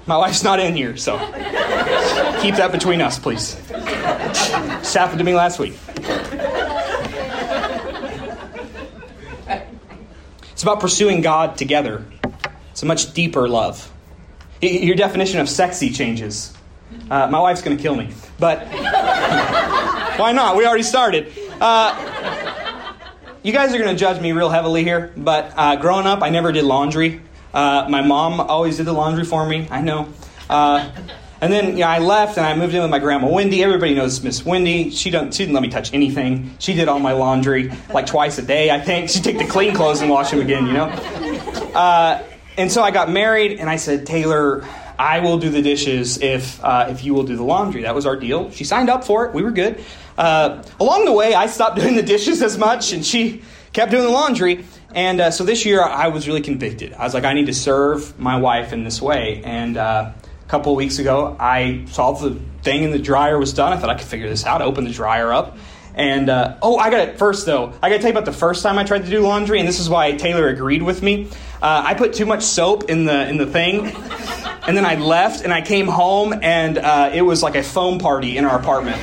My 0.06 0.16
wife's 0.16 0.44
not 0.44 0.60
in 0.60 0.76
here, 0.76 0.96
so 0.96 1.18
keep 2.42 2.56
that 2.56 2.70
between 2.72 3.02
us, 3.02 3.20
please. 3.20 3.56
This 3.68 4.94
happened 4.94 5.20
to 5.20 5.26
me 5.26 5.36
last 5.36 5.60
week. 5.60 5.74
It's 10.54 10.64
about 10.64 10.80
pursuing 10.80 11.22
God 11.22 11.58
together. 11.58 12.06
It's 12.72 12.82
a 12.84 12.86
much 12.86 13.14
deeper 13.14 13.48
love. 13.48 13.92
Your 14.62 14.96
definition 14.96 15.40
of 15.40 15.50
sexy 15.50 15.92
changes. 15.92 16.52
Uh, 17.12 17.28
my 17.28 17.40
wife's 17.40 17.62
going 17.62 17.76
to 17.78 17.84
kill 17.84 17.96
me, 17.96 18.10
but 18.40 18.66
why 20.18 20.32
not? 20.32 20.56
We 20.56 20.66
already 20.66 20.84
started. 20.84 21.32
Uh, 21.60 22.17
you 23.44 23.54
guys 23.54 23.74
are 23.74 23.78
going 23.78 23.90
to 23.90 24.00
judge 24.00 24.22
me 24.22 24.32
real 24.32 24.50
heavily 24.50 24.84
here, 24.84 25.14
but 25.16 25.54
uh, 25.56 25.76
growing 25.76 26.06
up, 26.06 26.22
I 26.22 26.30
never 26.30 26.52
did 26.52 26.64
laundry. 26.64 27.22
Uh, 27.54 27.88
my 27.90 28.02
mom 28.02 28.40
always 28.40 28.78
did 28.78 28.86
the 28.86 28.94
laundry 28.94 29.26
for 29.26 29.48
me. 29.48 29.68
I 29.72 29.82
know. 29.82 30.10
Uh, 30.50 30.92
and 31.40 31.54
then 31.54 31.72
you 31.72 31.80
know, 31.80 31.88
I 31.88 32.00
left 32.00 32.38
and 32.38 32.46
I 32.46 32.56
moved 32.56 32.74
in 32.74 32.82
with 32.82 32.90
my 32.90 33.00
grandma 33.00 33.28
Wendy. 33.28 33.64
Everybody 33.64 33.94
knows 33.94 34.24
Miss 34.24 34.44
Wendy. 34.44 34.90
She, 34.90 35.10
don't, 35.10 35.34
she 35.34 35.44
didn't 35.44 35.54
let 35.54 35.62
me 35.62 35.70
touch 35.70 35.94
anything. 35.94 36.56
She 36.60 36.74
did 36.74 36.88
all 36.88 37.00
my 37.00 37.14
laundry 37.14 37.72
like 37.94 38.08
twice 38.08 38.38
a 38.38 38.42
day, 38.42 38.72
I 38.72 38.80
think. 38.80 39.10
She'd 39.10 39.24
take 39.24 39.38
the 39.38 39.46
clean 39.46 39.76
clothes 39.76 40.02
and 40.02 40.10
wash 40.10 40.32
them 40.32 40.42
again, 40.42 40.66
you 40.66 40.74
know? 40.74 40.86
Uh, 41.76 42.24
and 42.58 42.72
so 42.72 42.82
I 42.82 42.90
got 42.92 43.12
married 43.12 43.60
and 43.60 43.70
I 43.70 43.76
said, 43.76 44.08
Taylor, 44.08 44.68
I 44.98 45.20
will 45.20 45.38
do 45.38 45.50
the 45.50 45.62
dishes 45.62 46.20
if, 46.22 46.64
uh, 46.64 46.88
if 46.90 47.04
you 47.04 47.14
will 47.14 47.24
do 47.24 47.36
the 47.36 47.44
laundry. 47.44 47.84
That 47.84 47.94
was 47.94 48.08
our 48.08 48.16
deal. 48.16 48.50
She 48.50 48.64
signed 48.64 48.90
up 48.90 49.04
for 49.04 49.28
it. 49.28 49.34
We 49.34 49.44
were 49.44 49.52
good. 49.52 49.84
Uh, 50.18 50.64
along 50.80 51.06
the 51.06 51.14
way, 51.14 51.34
I 51.34 51.48
stopped 51.48 51.78
doing 51.78 51.96
the 51.96 52.04
dishes 52.04 52.42
as 52.42 52.58
much 52.58 52.94
and 52.94 53.06
she 53.06 53.44
kept 53.74 53.92
doing 53.92 54.04
the 54.04 54.10
laundry. 54.10 54.66
And 54.94 55.22
uh, 55.22 55.32
so 55.32 55.44
this 55.44 55.66
year, 55.66 55.84
I 55.84 56.08
was 56.08 56.28
really 56.28 56.42
convicted. 56.42 56.94
I 56.94 57.04
was 57.04 57.14
like, 57.14 57.24
I 57.24 57.34
need 57.34 57.46
to 57.48 57.54
serve 57.54 58.18
my 58.20 58.38
wife 58.38 58.74
in 58.74 58.84
this 58.84 59.02
way. 59.02 59.42
And 59.44 59.78
uh, 59.78 60.12
a 60.14 60.50
couple 60.50 60.72
of 60.72 60.78
weeks 60.78 60.98
ago, 60.98 61.36
I 61.40 61.86
saw 61.88 62.14
the 62.14 62.40
thing 62.64 62.84
in 62.84 62.92
the 62.92 63.00
dryer 63.00 63.38
was 63.38 63.54
done. 63.54 63.74
I 63.74 63.78
thought 63.78 63.90
I 63.90 63.96
could 63.96 64.08
figure 64.08 64.30
this 64.30 64.46
out. 64.46 64.62
I 64.62 64.66
opened 64.66 64.88
the 64.88 64.94
dryer 64.94 65.32
up. 65.32 65.58
And 65.98 66.30
uh, 66.30 66.58
oh, 66.62 66.78
I 66.78 66.92
got 66.92 67.08
it 67.08 67.18
first 67.18 67.48
though. 67.48 67.74
I 67.82 67.90
got 67.90 67.96
to 67.96 67.98
tell 67.98 68.12
you 68.12 68.18
about 68.18 68.26
the 68.26 68.32
first 68.32 68.62
time 68.62 68.78
I 68.78 68.84
tried 68.84 69.06
to 69.06 69.10
do 69.10 69.22
laundry, 69.22 69.58
and 69.58 69.68
this 69.68 69.80
is 69.80 69.90
why 69.90 70.12
Taylor 70.12 70.48
agreed 70.48 70.84
with 70.84 71.02
me. 71.02 71.28
Uh, 71.60 71.82
I 71.86 71.96
put 71.96 72.14
too 72.14 72.28
much 72.28 72.44
soap 72.44 72.84
in 72.84 73.06
the 73.06 73.28
in 73.28 73.38
the 73.38 73.48
thing, 73.48 73.88
and 73.88 74.78
then 74.78 74.86
I 74.86 74.94
left, 74.94 75.44
and 75.44 75.52
I 75.52 75.62
came 75.62 75.88
home, 75.88 76.36
and 76.44 76.78
uh, 76.78 77.10
it 77.12 77.24
was 77.24 77.42
like 77.42 77.56
a 77.56 77.64
foam 77.64 77.98
party 77.98 78.38
in 78.38 78.46
our 78.46 78.60
apartment. 78.60 78.98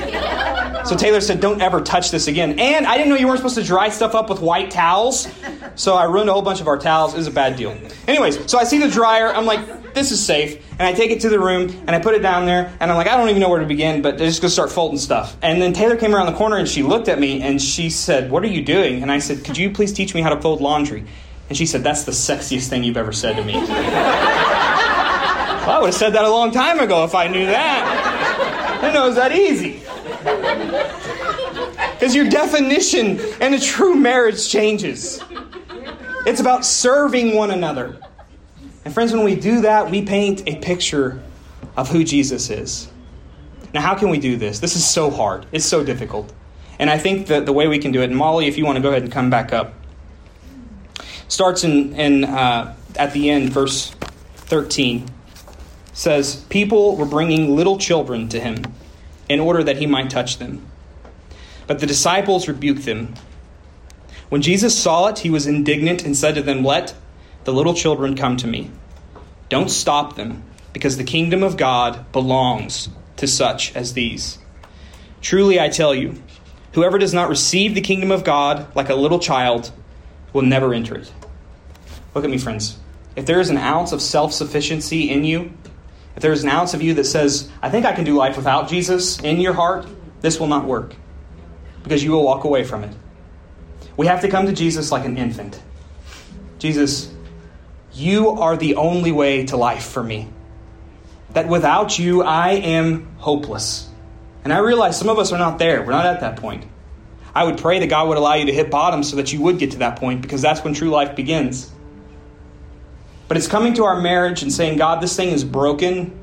So 0.84 0.96
Taylor 0.96 1.20
said, 1.20 1.40
"Don't 1.40 1.62
ever 1.62 1.80
touch 1.80 2.10
this 2.10 2.26
again." 2.26 2.58
And 2.58 2.86
I 2.86 2.96
didn't 2.96 3.08
know 3.10 3.16
you 3.16 3.26
weren't 3.26 3.38
supposed 3.38 3.54
to 3.56 3.62
dry 3.62 3.88
stuff 3.88 4.14
up 4.14 4.28
with 4.28 4.40
white 4.40 4.70
towels, 4.70 5.28
so 5.76 5.94
I 5.94 6.04
ruined 6.04 6.28
a 6.28 6.32
whole 6.32 6.42
bunch 6.42 6.60
of 6.60 6.68
our 6.68 6.76
towels. 6.76 7.14
It 7.14 7.18
was 7.18 7.26
a 7.26 7.30
bad 7.30 7.56
deal. 7.56 7.74
Anyways, 8.06 8.50
so 8.50 8.58
I 8.58 8.64
see 8.64 8.78
the 8.78 8.88
dryer. 8.88 9.34
I'm 9.34 9.46
like, 9.46 9.94
"This 9.94 10.10
is 10.12 10.24
safe," 10.24 10.58
and 10.78 10.86
I 10.86 10.92
take 10.92 11.10
it 11.10 11.20
to 11.20 11.28
the 11.28 11.38
room 11.38 11.74
and 11.86 11.96
I 11.96 11.98
put 12.00 12.14
it 12.14 12.20
down 12.20 12.44
there, 12.46 12.72
and 12.80 12.90
I'm 12.90 12.96
like, 12.96 13.08
"I 13.08 13.16
don't 13.16 13.28
even 13.30 13.40
know 13.40 13.48
where 13.48 13.60
to 13.60 13.66
begin," 13.66 14.02
but 14.02 14.14
I'm 14.14 14.18
just 14.18 14.42
gonna 14.42 14.50
start 14.50 14.70
folding 14.70 14.98
stuff. 14.98 15.36
And 15.42 15.60
then 15.60 15.72
Taylor 15.72 15.96
came 15.96 16.14
around 16.14 16.26
the 16.26 16.32
corner 16.32 16.56
and 16.56 16.68
she 16.68 16.82
looked 16.82 17.08
at 17.08 17.18
me 17.18 17.40
and 17.42 17.60
she 17.60 17.88
said, 17.90 18.30
"What 18.30 18.42
are 18.42 18.48
you 18.48 18.62
doing?" 18.62 19.02
And 19.02 19.10
I 19.10 19.18
said, 19.18 19.42
"Could 19.44 19.56
you 19.56 19.70
please 19.70 19.92
teach 19.92 20.14
me 20.14 20.20
how 20.20 20.30
to 20.30 20.40
fold 20.40 20.60
laundry?" 20.60 21.04
And 21.48 21.56
she 21.58 21.66
said, 21.66 21.84
That's 21.84 22.04
the 22.04 22.12
sexiest 22.12 22.68
thing 22.68 22.84
you've 22.84 22.96
ever 22.96 23.12
said 23.12 23.36
to 23.36 23.44
me. 23.44 23.54
well, 23.54 23.66
I 25.70 25.78
would 25.80 25.86
have 25.86 25.94
said 25.94 26.14
that 26.14 26.24
a 26.24 26.30
long 26.30 26.50
time 26.50 26.80
ago 26.80 27.04
if 27.04 27.14
I 27.14 27.28
knew 27.28 27.46
that. 27.46 28.80
I 28.82 28.92
know 28.92 29.06
it's 29.06 29.16
that 29.16 29.32
easy. 29.32 29.80
Because 32.04 32.16
your 32.16 32.28
definition 32.28 33.18
and 33.40 33.54
a 33.54 33.58
true 33.58 33.94
marriage 33.94 34.46
changes. 34.46 35.24
It's 36.26 36.38
about 36.38 36.66
serving 36.66 37.34
one 37.34 37.50
another. 37.50 37.96
And 38.84 38.92
friends, 38.92 39.14
when 39.14 39.24
we 39.24 39.34
do 39.34 39.62
that, 39.62 39.90
we 39.90 40.02
paint 40.02 40.46
a 40.46 40.56
picture 40.56 41.22
of 41.78 41.88
who 41.88 42.04
Jesus 42.04 42.50
is. 42.50 42.90
Now, 43.72 43.80
how 43.80 43.94
can 43.94 44.10
we 44.10 44.18
do 44.18 44.36
this? 44.36 44.58
This 44.58 44.76
is 44.76 44.86
so 44.86 45.10
hard. 45.10 45.46
It's 45.50 45.64
so 45.64 45.82
difficult. 45.82 46.30
And 46.78 46.90
I 46.90 46.98
think 46.98 47.28
that 47.28 47.46
the 47.46 47.54
way 47.54 47.68
we 47.68 47.78
can 47.78 47.90
do 47.90 48.02
it, 48.02 48.10
and 48.10 48.16
Molly, 48.18 48.48
if 48.48 48.58
you 48.58 48.66
want 48.66 48.76
to 48.76 48.82
go 48.82 48.90
ahead 48.90 49.04
and 49.04 49.10
come 49.10 49.30
back 49.30 49.54
up, 49.54 49.72
starts 51.28 51.64
in, 51.64 51.94
in 51.94 52.24
uh, 52.24 52.76
at 52.96 53.14
the 53.14 53.30
end, 53.30 53.48
verse 53.48 53.92
13, 54.34 55.08
says, 55.94 56.44
People 56.50 56.96
were 56.96 57.06
bringing 57.06 57.56
little 57.56 57.78
children 57.78 58.28
to 58.28 58.40
him 58.40 58.62
in 59.26 59.40
order 59.40 59.64
that 59.64 59.78
he 59.78 59.86
might 59.86 60.10
touch 60.10 60.36
them. 60.36 60.66
But 61.66 61.78
the 61.78 61.86
disciples 61.86 62.48
rebuked 62.48 62.84
them. 62.84 63.14
When 64.28 64.42
Jesus 64.42 64.76
saw 64.76 65.08
it, 65.08 65.20
he 65.20 65.30
was 65.30 65.46
indignant 65.46 66.04
and 66.04 66.16
said 66.16 66.34
to 66.34 66.42
them, 66.42 66.64
Let 66.64 66.94
the 67.44 67.52
little 67.52 67.74
children 67.74 68.16
come 68.16 68.36
to 68.38 68.46
me. 68.46 68.70
Don't 69.48 69.70
stop 69.70 70.16
them, 70.16 70.42
because 70.72 70.96
the 70.96 71.04
kingdom 71.04 71.42
of 71.42 71.56
God 71.56 72.10
belongs 72.12 72.88
to 73.16 73.26
such 73.26 73.74
as 73.76 73.92
these. 73.92 74.38
Truly 75.20 75.60
I 75.60 75.68
tell 75.68 75.94
you, 75.94 76.20
whoever 76.72 76.98
does 76.98 77.14
not 77.14 77.28
receive 77.28 77.74
the 77.74 77.80
kingdom 77.80 78.10
of 78.10 78.24
God 78.24 78.74
like 78.74 78.88
a 78.88 78.94
little 78.94 79.18
child 79.18 79.70
will 80.32 80.42
never 80.42 80.74
enter 80.74 80.96
it. 80.96 81.12
Look 82.14 82.24
at 82.24 82.30
me, 82.30 82.38
friends. 82.38 82.78
If 83.16 83.26
there 83.26 83.40
is 83.40 83.50
an 83.50 83.58
ounce 83.58 83.92
of 83.92 84.02
self 84.02 84.32
sufficiency 84.32 85.10
in 85.10 85.24
you, 85.24 85.52
if 86.16 86.22
there 86.22 86.32
is 86.32 86.42
an 86.42 86.50
ounce 86.50 86.74
of 86.74 86.82
you 86.82 86.94
that 86.94 87.04
says, 87.04 87.50
I 87.62 87.70
think 87.70 87.86
I 87.86 87.92
can 87.92 88.04
do 88.04 88.14
life 88.14 88.36
without 88.36 88.68
Jesus 88.68 89.20
in 89.20 89.40
your 89.40 89.52
heart, 89.52 89.86
this 90.20 90.40
will 90.40 90.46
not 90.46 90.64
work 90.64 90.94
because 91.84 92.02
you 92.02 92.10
will 92.10 92.24
walk 92.24 92.42
away 92.42 92.64
from 92.64 92.82
it. 92.82 92.94
We 93.96 94.08
have 94.08 94.22
to 94.22 94.28
come 94.28 94.46
to 94.46 94.52
Jesus 94.52 94.90
like 94.90 95.04
an 95.04 95.16
infant. 95.16 95.62
Jesus, 96.58 97.14
you 97.92 98.30
are 98.30 98.56
the 98.56 98.74
only 98.74 99.12
way 99.12 99.46
to 99.46 99.56
life 99.56 99.84
for 99.84 100.02
me. 100.02 100.28
That 101.34 101.46
without 101.46 101.96
you, 101.98 102.22
I 102.22 102.52
am 102.52 103.06
hopeless. 103.18 103.88
And 104.42 104.52
I 104.52 104.58
realize 104.58 104.98
some 104.98 105.08
of 105.08 105.18
us 105.18 105.30
are 105.30 105.38
not 105.38 105.58
there. 105.58 105.82
We're 105.82 105.92
not 105.92 106.06
at 106.06 106.20
that 106.20 106.36
point. 106.36 106.64
I 107.34 107.44
would 107.44 107.58
pray 107.58 107.80
that 107.80 107.88
God 107.88 108.08
would 108.08 108.16
allow 108.16 108.34
you 108.34 108.46
to 108.46 108.52
hit 108.52 108.70
bottom 108.70 109.02
so 109.02 109.16
that 109.16 109.32
you 109.32 109.40
would 109.42 109.58
get 109.58 109.72
to 109.72 109.78
that 109.78 109.98
point 109.98 110.22
because 110.22 110.42
that's 110.42 110.62
when 110.64 110.74
true 110.74 110.90
life 110.90 111.14
begins. 111.14 111.70
But 113.28 113.36
it's 113.36 113.48
coming 113.48 113.74
to 113.74 113.84
our 113.84 114.00
marriage 114.00 114.42
and 114.42 114.52
saying, 114.52 114.78
God, 114.78 115.02
this 115.02 115.16
thing 115.16 115.30
is 115.30 115.44
broken, 115.44 116.18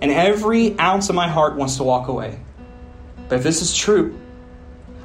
and 0.00 0.10
every 0.10 0.78
ounce 0.78 1.08
of 1.08 1.14
my 1.14 1.28
heart 1.28 1.56
wants 1.56 1.76
to 1.76 1.82
walk 1.82 2.08
away. 2.08 2.38
But 3.28 3.36
if 3.36 3.42
this 3.42 3.62
is 3.62 3.76
true, 3.76 4.18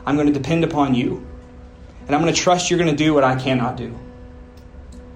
I'm 0.05 0.15
going 0.15 0.27
to 0.27 0.33
depend 0.33 0.63
upon 0.63 0.95
you. 0.95 1.25
And 2.05 2.15
I'm 2.15 2.21
going 2.21 2.33
to 2.33 2.39
trust 2.39 2.69
you're 2.69 2.79
going 2.79 2.95
to 2.95 3.03
do 3.03 3.13
what 3.13 3.23
I 3.23 3.35
cannot 3.35 3.77
do. 3.77 3.97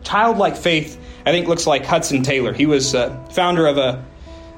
Childlike 0.04 0.56
faith, 0.56 1.00
I 1.26 1.32
think, 1.32 1.48
looks 1.48 1.66
like 1.66 1.86
Hudson 1.86 2.22
Taylor. 2.24 2.54
He 2.54 2.66
was 2.66 2.94
uh, 2.94 3.16
founder 3.32 3.66
of 3.66 3.78
a, 3.78 4.06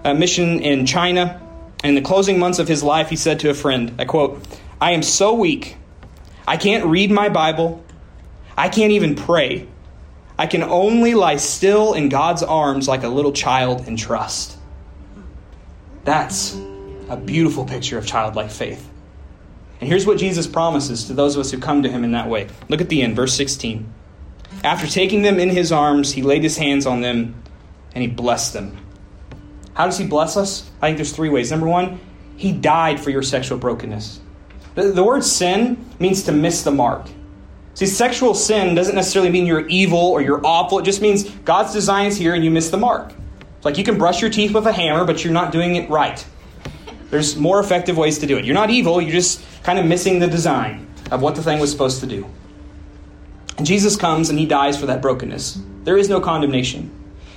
a 0.03 0.13
mission 0.13 0.59
in 0.59 0.85
China. 0.85 1.41
In 1.83 1.95
the 1.95 2.01
closing 2.01 2.37
months 2.37 2.59
of 2.59 2.67
his 2.67 2.83
life, 2.83 3.09
he 3.09 3.15
said 3.15 3.39
to 3.41 3.49
a 3.49 3.53
friend, 3.53 3.95
I 3.97 4.05
quote, 4.05 4.45
I 4.81 4.91
am 4.91 5.03
so 5.03 5.33
weak. 5.33 5.77
I 6.47 6.57
can't 6.57 6.85
read 6.85 7.11
my 7.11 7.29
Bible. 7.29 7.83
I 8.57 8.69
can't 8.69 8.91
even 8.91 9.15
pray. 9.15 9.67
I 10.37 10.47
can 10.47 10.63
only 10.63 11.13
lie 11.13 11.37
still 11.37 11.93
in 11.93 12.09
God's 12.09 12.43
arms 12.43 12.87
like 12.87 13.03
a 13.03 13.07
little 13.07 13.31
child 13.31 13.87
and 13.87 13.97
trust. 13.97 14.57
That's 16.03 16.55
a 17.09 17.17
beautiful 17.17 17.65
picture 17.65 17.97
of 17.97 18.05
childlike 18.05 18.51
faith. 18.51 18.87
And 19.79 19.87
here's 19.87 20.05
what 20.05 20.17
Jesus 20.17 20.47
promises 20.47 21.05
to 21.05 21.13
those 21.13 21.35
of 21.35 21.41
us 21.41 21.51
who 21.51 21.59
come 21.59 21.83
to 21.83 21.89
him 21.89 22.03
in 22.03 22.11
that 22.13 22.27
way. 22.27 22.47
Look 22.67 22.81
at 22.81 22.89
the 22.89 23.01
end, 23.01 23.15
verse 23.15 23.33
16. 23.35 23.93
After 24.63 24.87
taking 24.87 25.21
them 25.21 25.39
in 25.39 25.49
his 25.49 25.71
arms, 25.71 26.13
he 26.13 26.21
laid 26.23 26.43
his 26.43 26.57
hands 26.57 26.85
on 26.85 27.01
them 27.01 27.35
and 27.93 28.01
he 28.01 28.07
blessed 28.07 28.53
them. 28.53 28.77
How 29.75 29.85
does 29.85 29.97
he 29.97 30.07
bless 30.07 30.35
us? 30.37 30.69
I 30.81 30.87
think 30.87 30.97
there's 30.97 31.11
three 31.13 31.29
ways. 31.29 31.51
Number 31.51 31.67
one, 31.67 31.99
he 32.35 32.51
died 32.51 32.99
for 32.99 33.11
your 33.11 33.21
sexual 33.21 33.59
brokenness. 33.59 34.19
The, 34.73 34.91
the 34.91 35.03
word 35.03 35.23
sin 35.23 35.85
means 35.99 36.23
to 36.23 36.31
miss 36.31 36.63
the 36.63 36.71
mark. 36.71 37.07
See, 37.75 37.85
sexual 37.85 38.33
sin 38.33 38.73
doesn't 38.73 38.95
necessarily 38.95 39.31
mean 39.31 39.45
you're 39.45 39.67
evil 39.67 39.99
or 39.99 40.21
you're 40.21 40.43
awful. 40.43 40.79
It 40.79 40.85
just 40.85 40.99
means 40.99 41.29
God's 41.29 41.73
design 41.73 42.07
is 42.07 42.17
here 42.17 42.33
and 42.33 42.43
you 42.43 42.49
miss 42.49 42.71
the 42.71 42.77
mark. 42.77 43.13
It's 43.57 43.65
Like 43.65 43.77
you 43.77 43.83
can 43.83 43.99
brush 43.99 44.19
your 44.19 44.31
teeth 44.31 44.51
with 44.51 44.65
a 44.65 44.71
hammer, 44.71 45.05
but 45.05 45.23
you're 45.23 45.33
not 45.33 45.51
doing 45.51 45.75
it 45.75 45.87
right. 45.87 46.25
There's 47.09 47.35
more 47.37 47.59
effective 47.59 47.97
ways 47.97 48.19
to 48.19 48.27
do 48.27 48.37
it. 48.37 48.45
You're 48.45 48.55
not 48.55 48.69
evil, 48.69 49.01
you're 49.01 49.11
just 49.11 49.41
kind 49.63 49.79
of 49.79 49.85
missing 49.85 50.19
the 50.19 50.27
design 50.27 50.87
of 51.11 51.21
what 51.21 51.35
the 51.35 51.43
thing 51.43 51.59
was 51.59 51.71
supposed 51.71 52.01
to 52.01 52.07
do. 52.07 52.25
And 53.57 53.65
Jesus 53.65 53.95
comes 53.95 54.29
and 54.29 54.37
he 54.37 54.45
dies 54.45 54.77
for 54.77 54.87
that 54.87 55.01
brokenness. 55.01 55.59
There 55.83 55.97
is 55.97 56.09
no 56.09 56.19
condemnation. 56.19 56.91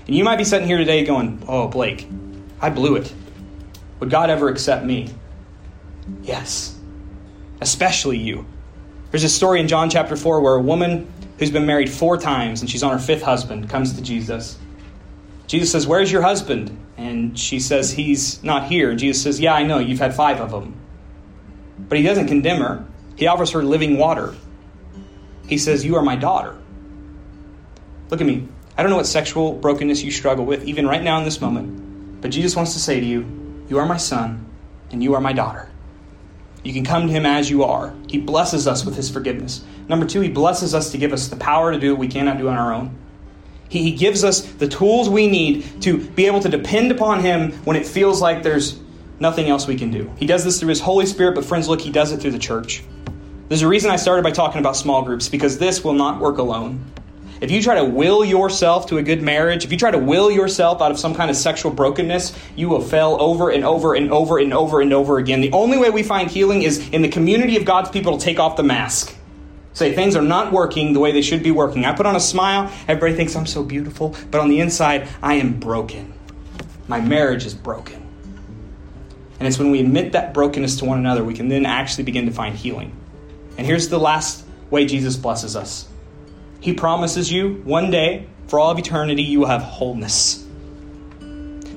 And 0.07 0.17
you 0.17 0.25
might 0.25 0.37
be 0.37 0.45
sitting 0.45 0.67
here 0.67 0.79
today 0.79 1.05
going, 1.05 1.43
Oh, 1.47 1.69
Blake, 1.69 2.09
I 2.61 2.71
blew 2.71 2.97
it. 2.97 3.13
Would 4.01 4.11
God 4.11 4.29
ever 4.29 4.49
accept 4.49 4.85
me? 4.85 5.11
Yes, 6.23 6.77
especially 7.61 8.19
you. 8.19 8.45
There's 9.11 9.25
a 9.25 9.29
story 9.29 9.61
in 9.61 9.69
John 9.69 9.91
chapter 9.91 10.17
4 10.17 10.41
where 10.41 10.55
a 10.55 10.63
woman 10.63 11.11
who's 11.39 11.51
been 11.51 11.67
married 11.67 11.91
four 11.91 12.17
times 12.17 12.61
and 12.61 12.71
she's 12.71 12.83
on 12.83 12.93
her 12.93 12.99
fifth 12.99 13.23
husband 13.23 13.69
comes 13.69 13.95
to 13.95 14.03
Jesus. 14.03 14.59
Jesus 15.51 15.73
says, 15.73 15.85
Where's 15.85 16.13
your 16.13 16.23
husband? 16.23 16.71
And 16.97 17.37
she 17.37 17.59
says, 17.59 17.91
He's 17.91 18.41
not 18.45 18.69
here. 18.69 18.95
Jesus 18.95 19.21
says, 19.21 19.41
Yeah, 19.41 19.53
I 19.53 19.65
know, 19.65 19.81
you've 19.81 19.99
had 19.99 20.15
five 20.15 20.41
of 20.41 20.53
them. 20.53 20.81
But 21.77 21.99
he 21.99 22.05
doesn't 22.05 22.29
condemn 22.29 22.61
her, 22.61 22.87
he 23.17 23.27
offers 23.27 23.51
her 23.51 23.65
living 23.65 23.99
water. 23.99 24.37
He 25.49 25.59
says, 25.59 25.85
You 25.85 25.97
are 25.97 26.03
my 26.03 26.15
daughter. 26.15 26.57
Look 28.11 28.21
at 28.21 28.29
me. 28.29 28.47
I 28.79 28.85
don't 28.85 28.91
know 28.91 28.97
what 28.97 29.09
sexual 29.09 29.55
brokenness 29.55 30.05
you 30.05 30.13
struggle 30.13 30.45
with, 30.45 30.63
even 30.69 30.87
right 30.87 31.03
now 31.03 31.19
in 31.19 31.25
this 31.25 31.41
moment. 31.41 32.21
But 32.23 32.31
Jesus 32.31 32.55
wants 32.55 32.75
to 32.75 32.79
say 32.79 33.01
to 33.01 33.07
you, 33.07 33.65
You 33.69 33.81
are 33.81 33.87
my 33.87 33.97
son, 33.97 34.47
and 34.93 35.03
you 35.03 35.15
are 35.15 35.21
my 35.21 35.33
daughter. 35.33 35.69
You 36.63 36.73
can 36.73 36.85
come 36.85 37.09
to 37.09 37.13
him 37.13 37.27
as 37.27 37.51
you 37.51 37.65
are. 37.65 37.93
He 38.09 38.19
blesses 38.19 38.69
us 38.69 38.85
with 38.85 38.95
his 38.95 39.11
forgiveness. 39.11 39.65
Number 39.89 40.07
two, 40.07 40.21
he 40.21 40.29
blesses 40.29 40.77
us 40.77 40.93
to 40.93 40.99
give 40.99 41.13
us 41.13 41.27
the 41.27 41.35
power 41.35 41.73
to 41.73 41.81
do 41.81 41.91
what 41.91 41.99
we 41.99 42.07
cannot 42.07 42.39
do 42.39 42.49
on 42.49 42.57
our 42.57 42.73
own. 42.73 42.97
He, 43.71 43.85
he 43.85 43.93
gives 43.93 44.25
us 44.25 44.41
the 44.43 44.69
tools 44.69 45.09
we 45.09 45.27
need 45.29 45.81
to 45.83 45.97
be 45.97 46.27
able 46.27 46.41
to 46.41 46.51
depend 46.51 46.91
upon 46.91 47.21
him 47.21 47.53
when 47.65 47.77
it 47.77 47.87
feels 47.87 48.21
like 48.21 48.43
there's 48.43 48.79
nothing 49.21 49.49
else 49.49 49.67
we 49.67 49.77
can 49.77 49.91
do. 49.91 50.13
He 50.19 50.27
does 50.27 50.45
this 50.45 50.61
through 50.61 50.71
his 50.71 50.81
Holy 50.81 51.07
Spirit, 51.07 51.35
but 51.37 51.45
friends, 51.45 51.69
look, 51.69 51.81
he 51.81 51.91
does 51.91 52.13
it 52.13 52.21
through 52.21 52.33
the 52.33 52.39
church. 52.39 52.83
There's 53.49 53.63
a 53.63 53.69
reason 53.69 53.91
I 53.91 53.97
started 53.97 54.23
by 54.23 54.33
talking 54.33 54.61
about 54.61 54.77
small 54.77 55.03
groups, 55.03 55.29
because 55.29 55.59
this 55.59 55.83
will 55.83 55.95
not 55.95 56.21
work 56.21 56.39
alone. 56.39 56.85
If 57.41 57.51
you 57.51 57.63
try 57.63 57.77
to 57.77 57.85
will 57.85 58.25
yourself 58.25 58.89
to 58.89 58.99
a 58.99 59.03
good 59.03 59.23
marriage, 59.23 59.65
if 59.65 59.73
you 59.73 59.79
try 59.79 59.91
to 59.91 59.99
will 59.99 60.31
yourself 60.31 60.83
out 60.83 60.91
of 60.91 60.99
some 60.99 61.15
kind 61.15 61.31
of 61.31 61.37
sexual 61.37 61.73
brokenness, 61.73 62.37
you 62.55 62.69
will 62.69 62.83
fail 62.83 63.17
over 63.19 63.51
and 63.51 63.65
over 63.65 63.95
and 63.95 64.13
over 64.13 64.39
and 64.39 64.53
over 64.53 64.81
and 64.81 64.93
over 64.93 65.19
again. 65.19 65.41
The 65.41 65.53
only 65.53 65.79
way 65.79 65.91
we 65.91 66.03
find 66.03 66.31
healing 66.31 66.63
is 66.63 66.87
in 66.91 67.03
the 67.03 67.09
community 67.09 67.57
of 67.57 67.65
God's 67.65 67.89
people 67.89 68.19
to 68.19 68.25
take 68.25 68.39
off 68.39 68.57
the 68.57 68.63
mask. 68.63 69.17
Say 69.81 69.95
things 69.95 70.15
are 70.15 70.21
not 70.21 70.53
working 70.53 70.93
the 70.93 71.01
way 71.01 71.11
they 71.11 71.23
should 71.23 71.43
be 71.43 71.51
working. 71.51 71.87
I 71.87 71.95
put 71.95 72.05
on 72.05 72.15
a 72.15 72.21
smile, 72.21 72.71
everybody 72.87 73.15
thinks 73.15 73.35
I'm 73.35 73.47
so 73.47 73.65
beautiful, 73.65 74.15
but 74.31 74.39
on 74.39 74.51
the 74.51 74.61
inside, 74.61 75.09
I 75.23 75.37
am 75.37 75.59
broken. 75.59 76.13
My 76.87 77.01
marriage 77.01 77.47
is 77.47 77.55
broken. 77.55 78.07
And 79.39 79.49
it's 79.49 79.59
when 79.59 79.71
we 79.71 79.81
admit 79.81 80.13
that 80.13 80.35
brokenness 80.35 80.77
to 80.81 80.85
one 80.85 80.99
another, 80.99 81.25
we 81.25 81.33
can 81.33 81.49
then 81.49 81.65
actually 81.65 82.05
begin 82.05 82.27
to 82.27 82.31
find 82.31 82.55
healing. 82.55 82.95
And 83.57 83.67
here's 83.67 83.89
the 83.89 83.99
last 83.99 84.45
way 84.69 84.85
Jesus 84.85 85.17
blesses 85.17 85.57
us 85.57 85.89
he 86.61 86.75
promises 86.75 87.33
you 87.33 87.63
one 87.65 87.91
day, 87.91 88.29
for 88.49 88.61
all 88.61 88.71
of 88.71 88.79
eternity, 88.79 89.23
you 89.23 89.41
will 89.41 89.47
have 89.47 89.63
wholeness. 89.63 90.47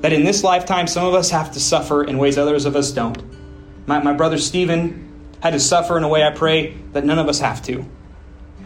That 0.01 0.11
in 0.11 0.25
this 0.25 0.43
lifetime, 0.43 0.87
some 0.87 1.05
of 1.05 1.13
us 1.13 1.29
have 1.29 1.53
to 1.53 1.61
suffer 1.61 2.03
in 2.03 2.17
ways 2.17 2.37
others 2.37 2.65
of 2.65 2.75
us 2.75 2.91
don't. 2.91 3.23
My, 3.87 3.99
my 3.99 4.11
brother 4.11 4.37
Stephen 4.37 5.12
had 5.43 5.51
to 5.51 5.59
suffer 5.59 5.97
in 5.97 6.05
a 6.05 6.07
way 6.07 6.23
I 6.23 6.31
pray 6.31 6.73
that 6.93 7.03
none 7.03 7.19
of 7.19 7.27
us 7.27 7.41
have 7.41 7.61
to. 7.63 7.85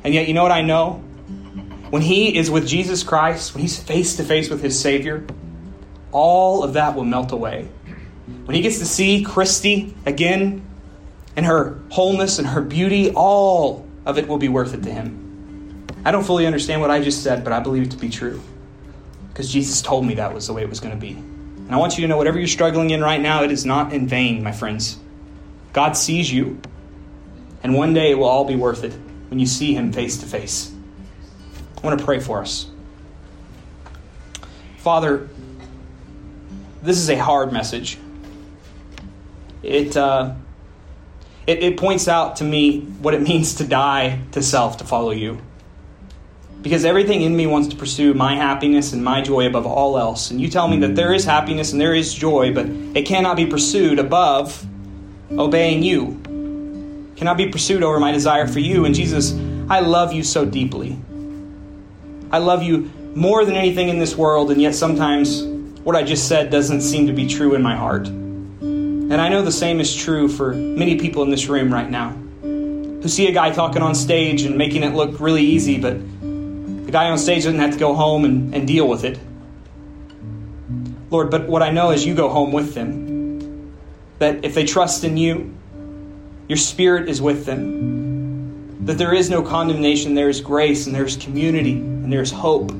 And 0.03 0.13
yet, 0.13 0.27
you 0.27 0.35
know 0.35 0.43
what 0.43 0.51
I 0.51 0.61
know? 0.61 1.03
When 1.89 2.03
he 2.03 2.37
is 2.37 2.51
with 2.51 2.67
Jesus 2.67 3.01
Christ, 3.01 3.55
when 3.55 3.63
he's 3.63 3.79
face 3.79 4.17
to 4.17 4.23
face 4.23 4.47
with 4.47 4.61
his 4.61 4.79
Savior, 4.79 5.25
all 6.11 6.61
of 6.63 6.73
that 6.73 6.93
will 6.93 7.03
melt 7.03 7.31
away. 7.31 7.67
When 8.45 8.53
he 8.53 8.61
gets 8.61 8.77
to 8.77 8.85
see 8.85 9.23
Christy 9.23 9.95
again 10.05 10.63
and 11.35 11.47
her 11.47 11.79
wholeness 11.89 12.37
and 12.37 12.47
her 12.47 12.61
beauty, 12.61 13.09
all 13.09 13.83
of 14.05 14.19
it 14.19 14.27
will 14.27 14.37
be 14.37 14.47
worth 14.47 14.75
it 14.75 14.83
to 14.83 14.91
him. 14.91 15.83
I 16.05 16.11
don't 16.11 16.23
fully 16.23 16.45
understand 16.45 16.81
what 16.81 16.91
I 16.91 17.01
just 17.01 17.23
said, 17.23 17.43
but 17.43 17.53
I 17.53 17.59
believe 17.59 17.87
it 17.87 17.91
to 17.91 17.97
be 17.97 18.09
true. 18.09 18.39
Because 19.29 19.51
Jesus 19.51 19.81
told 19.81 20.05
me 20.05 20.13
that 20.13 20.31
was 20.31 20.45
the 20.45 20.53
way 20.53 20.61
it 20.61 20.69
was 20.69 20.79
going 20.79 20.93
to 20.93 21.01
be. 21.01 21.13
And 21.13 21.71
I 21.71 21.77
want 21.77 21.97
you 21.97 22.03
to 22.03 22.07
know 22.07 22.17
whatever 22.17 22.37
you're 22.37 22.47
struggling 22.47 22.91
in 22.91 23.01
right 23.01 23.19
now, 23.19 23.41
it 23.41 23.51
is 23.51 23.65
not 23.65 23.93
in 23.93 24.07
vain, 24.07 24.43
my 24.43 24.51
friends. 24.51 24.99
God 25.77 25.95
sees 25.95 26.33
you. 26.33 26.59
And 27.61 27.75
one 27.75 27.93
day 27.93 28.09
it 28.09 28.15
will 28.15 28.25
all 28.25 28.45
be 28.45 28.55
worth 28.55 28.83
it 28.83 28.93
when 29.29 29.37
you 29.37 29.45
see 29.45 29.75
Him 29.75 29.93
face 29.93 30.17
to 30.17 30.25
face. 30.25 30.73
I 31.77 31.85
want 31.85 31.99
to 31.99 32.03
pray 32.03 32.19
for 32.19 32.41
us. 32.41 32.65
Father, 34.77 35.29
this 36.81 36.97
is 36.97 37.11
a 37.11 37.15
hard 37.15 37.53
message. 37.53 37.99
It, 39.61 39.95
uh, 39.95 40.33
it, 41.45 41.61
it 41.61 41.77
points 41.77 42.07
out 42.07 42.37
to 42.37 42.43
me 42.43 42.79
what 42.79 43.13
it 43.13 43.21
means 43.29 43.53
to 43.57 43.63
die 43.63 44.21
to 44.31 44.41
self 44.41 44.77
to 44.77 44.83
follow 44.83 45.11
you 45.11 45.39
because 46.63 46.85
everything 46.85 47.21
in 47.21 47.37
me 47.37 47.45
wants 47.45 47.67
to 47.67 47.75
pursue 47.75 48.15
my 48.15 48.35
happiness 48.35 48.93
and 48.93 49.03
my 49.03 49.21
joy 49.21 49.45
above 49.45 49.67
all 49.67 49.99
else. 49.99 50.31
And 50.31 50.41
you 50.41 50.49
tell 50.49 50.67
me 50.67 50.79
that 50.79 50.95
there 50.95 51.13
is 51.13 51.23
happiness 51.23 51.71
and 51.71 51.79
there 51.79 51.93
is 51.93 52.11
joy, 52.15 52.51
but 52.51 52.65
it 52.65 53.05
cannot 53.05 53.37
be 53.37 53.45
pursued 53.45 53.99
above 53.99 54.65
obeying 55.31 55.83
you. 55.83 56.19
Cannot 57.15 57.37
be 57.37 57.49
pursued 57.49 57.83
over 57.83 57.99
my 57.99 58.11
desire 58.11 58.47
for 58.47 58.59
you. 58.59 58.85
And 58.85 58.93
Jesus, 58.93 59.33
I 59.69 59.79
love 59.79 60.13
you 60.13 60.23
so 60.23 60.45
deeply. 60.45 60.97
I 62.31 62.37
love 62.37 62.61
you 62.61 62.91
more 63.15 63.45
than 63.45 63.55
anything 63.55 63.89
in 63.89 63.99
this 63.99 64.15
world, 64.15 64.51
and 64.51 64.61
yet 64.61 64.75
sometimes 64.75 65.43
what 65.83 65.95
I 65.95 66.03
just 66.03 66.27
said 66.27 66.51
doesn't 66.51 66.81
seem 66.81 67.07
to 67.07 67.13
be 67.13 67.27
true 67.27 67.55
in 67.55 67.61
my 67.61 67.75
heart. 67.75 68.07
And 68.07 69.21
I 69.21 69.29
know 69.29 69.41
the 69.41 69.51
same 69.51 69.79
is 69.79 69.95
true 69.95 70.27
for 70.27 70.53
many 70.53 70.99
people 70.99 71.23
in 71.23 71.29
this 71.29 71.47
room 71.47 71.73
right 71.73 71.89
now 71.89 72.09
who 72.41 73.07
see 73.07 73.27
a 73.27 73.31
guy 73.31 73.51
talking 73.51 73.81
on 73.81 73.95
stage 73.95 74.43
and 74.43 74.57
making 74.57 74.83
it 74.83 74.93
look 74.93 75.19
really 75.19 75.43
easy, 75.43 75.79
but 75.79 75.93
the 76.21 76.91
guy 76.91 77.09
on 77.09 77.17
stage 77.17 77.43
doesn't 77.45 77.59
have 77.59 77.71
to 77.71 77.79
go 77.79 77.93
home 77.93 78.25
and, 78.25 78.53
and 78.53 78.67
deal 78.67 78.87
with 78.87 79.05
it. 79.05 79.17
Lord, 81.09 81.31
but 81.31 81.47
what 81.47 81.63
I 81.63 81.69
know 81.69 81.91
is 81.91 82.05
you 82.05 82.15
go 82.15 82.27
home 82.27 82.51
with 82.51 82.73
them. 82.73 83.06
That 84.19 84.43
if 84.43 84.55
they 84.55 84.65
trust 84.65 85.03
in 85.03 85.17
you, 85.17 85.55
your 86.47 86.57
spirit 86.57 87.09
is 87.09 87.21
with 87.21 87.45
them. 87.45 88.85
That 88.85 88.97
there 88.97 89.13
is 89.13 89.29
no 89.29 89.41
condemnation, 89.41 90.15
there 90.15 90.29
is 90.29 90.41
grace, 90.41 90.87
and 90.87 90.95
there 90.95 91.05
is 91.05 91.17
community, 91.17 91.73
and 91.73 92.11
there 92.11 92.21
is 92.21 92.31
hope. 92.31 92.71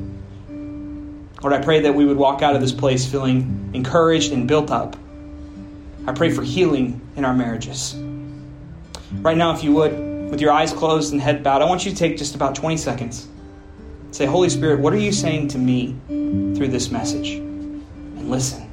Lord, 1.42 1.54
I 1.54 1.62
pray 1.62 1.82
that 1.82 1.94
we 1.94 2.06
would 2.06 2.18
walk 2.18 2.42
out 2.42 2.56
of 2.56 2.62
this 2.62 2.72
place 2.72 3.06
feeling 3.06 3.70
encouraged 3.74 4.32
and 4.32 4.48
built 4.48 4.72
up. 4.72 4.96
I 6.08 6.14
pray 6.14 6.32
for 6.32 6.42
healing 6.42 7.02
in 7.16 7.26
our 7.26 7.34
marriages. 7.34 7.96
Right 9.22 9.38
now, 9.38 9.54
if 9.54 9.64
you 9.64 9.74
would, 9.74 10.32
with 10.32 10.42
your 10.42 10.52
eyes 10.52 10.74
closed 10.74 11.12
and 11.12 11.22
head 11.22 11.44
bowed, 11.44 11.62
I 11.62 11.66
want 11.66 11.86
you 11.86 11.92
to 11.92 11.98
take 11.98 12.18
just 12.18 12.36
about 12.36 12.56
20 12.56 12.78
seconds. 12.78 13.28
Say, 14.12 14.26
Holy 14.26 14.50
Spirit, 14.50 14.80
what 14.80 14.94
are 14.94 15.00
you 15.00 15.12
saying 15.12 15.50
to 15.50 15.58
me 15.58 15.96
through 16.08 16.70
this 16.70 16.90
message? 16.90 17.32
And 17.32 18.30
listen. 18.32 18.67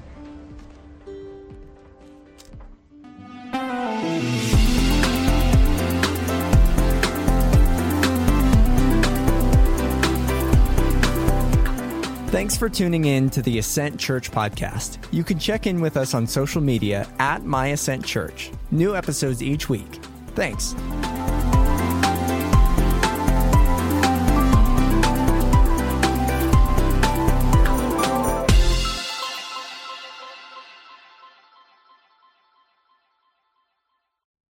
Thanks 12.35 12.57
for 12.57 12.69
tuning 12.69 13.05
in 13.05 13.31
to 13.31 13.43
the 13.43 13.59
Ascent 13.59 14.01
Church 14.01 14.33
podcast. 14.33 14.99
You 15.13 15.23
can 15.23 15.39
check 15.39 15.69
in 15.69 15.81
with 15.81 15.97
us 15.97 16.15
on 16.15 16.27
social 16.27 16.61
media 16.61 17.07
at 17.21 17.45
My 17.45 17.69
Ascent 17.69 18.05
Church. 18.05 18.51
New 18.73 18.97
episodes 18.97 19.41
each 19.41 19.69
week. 19.69 20.01
Thanks. 20.35 20.75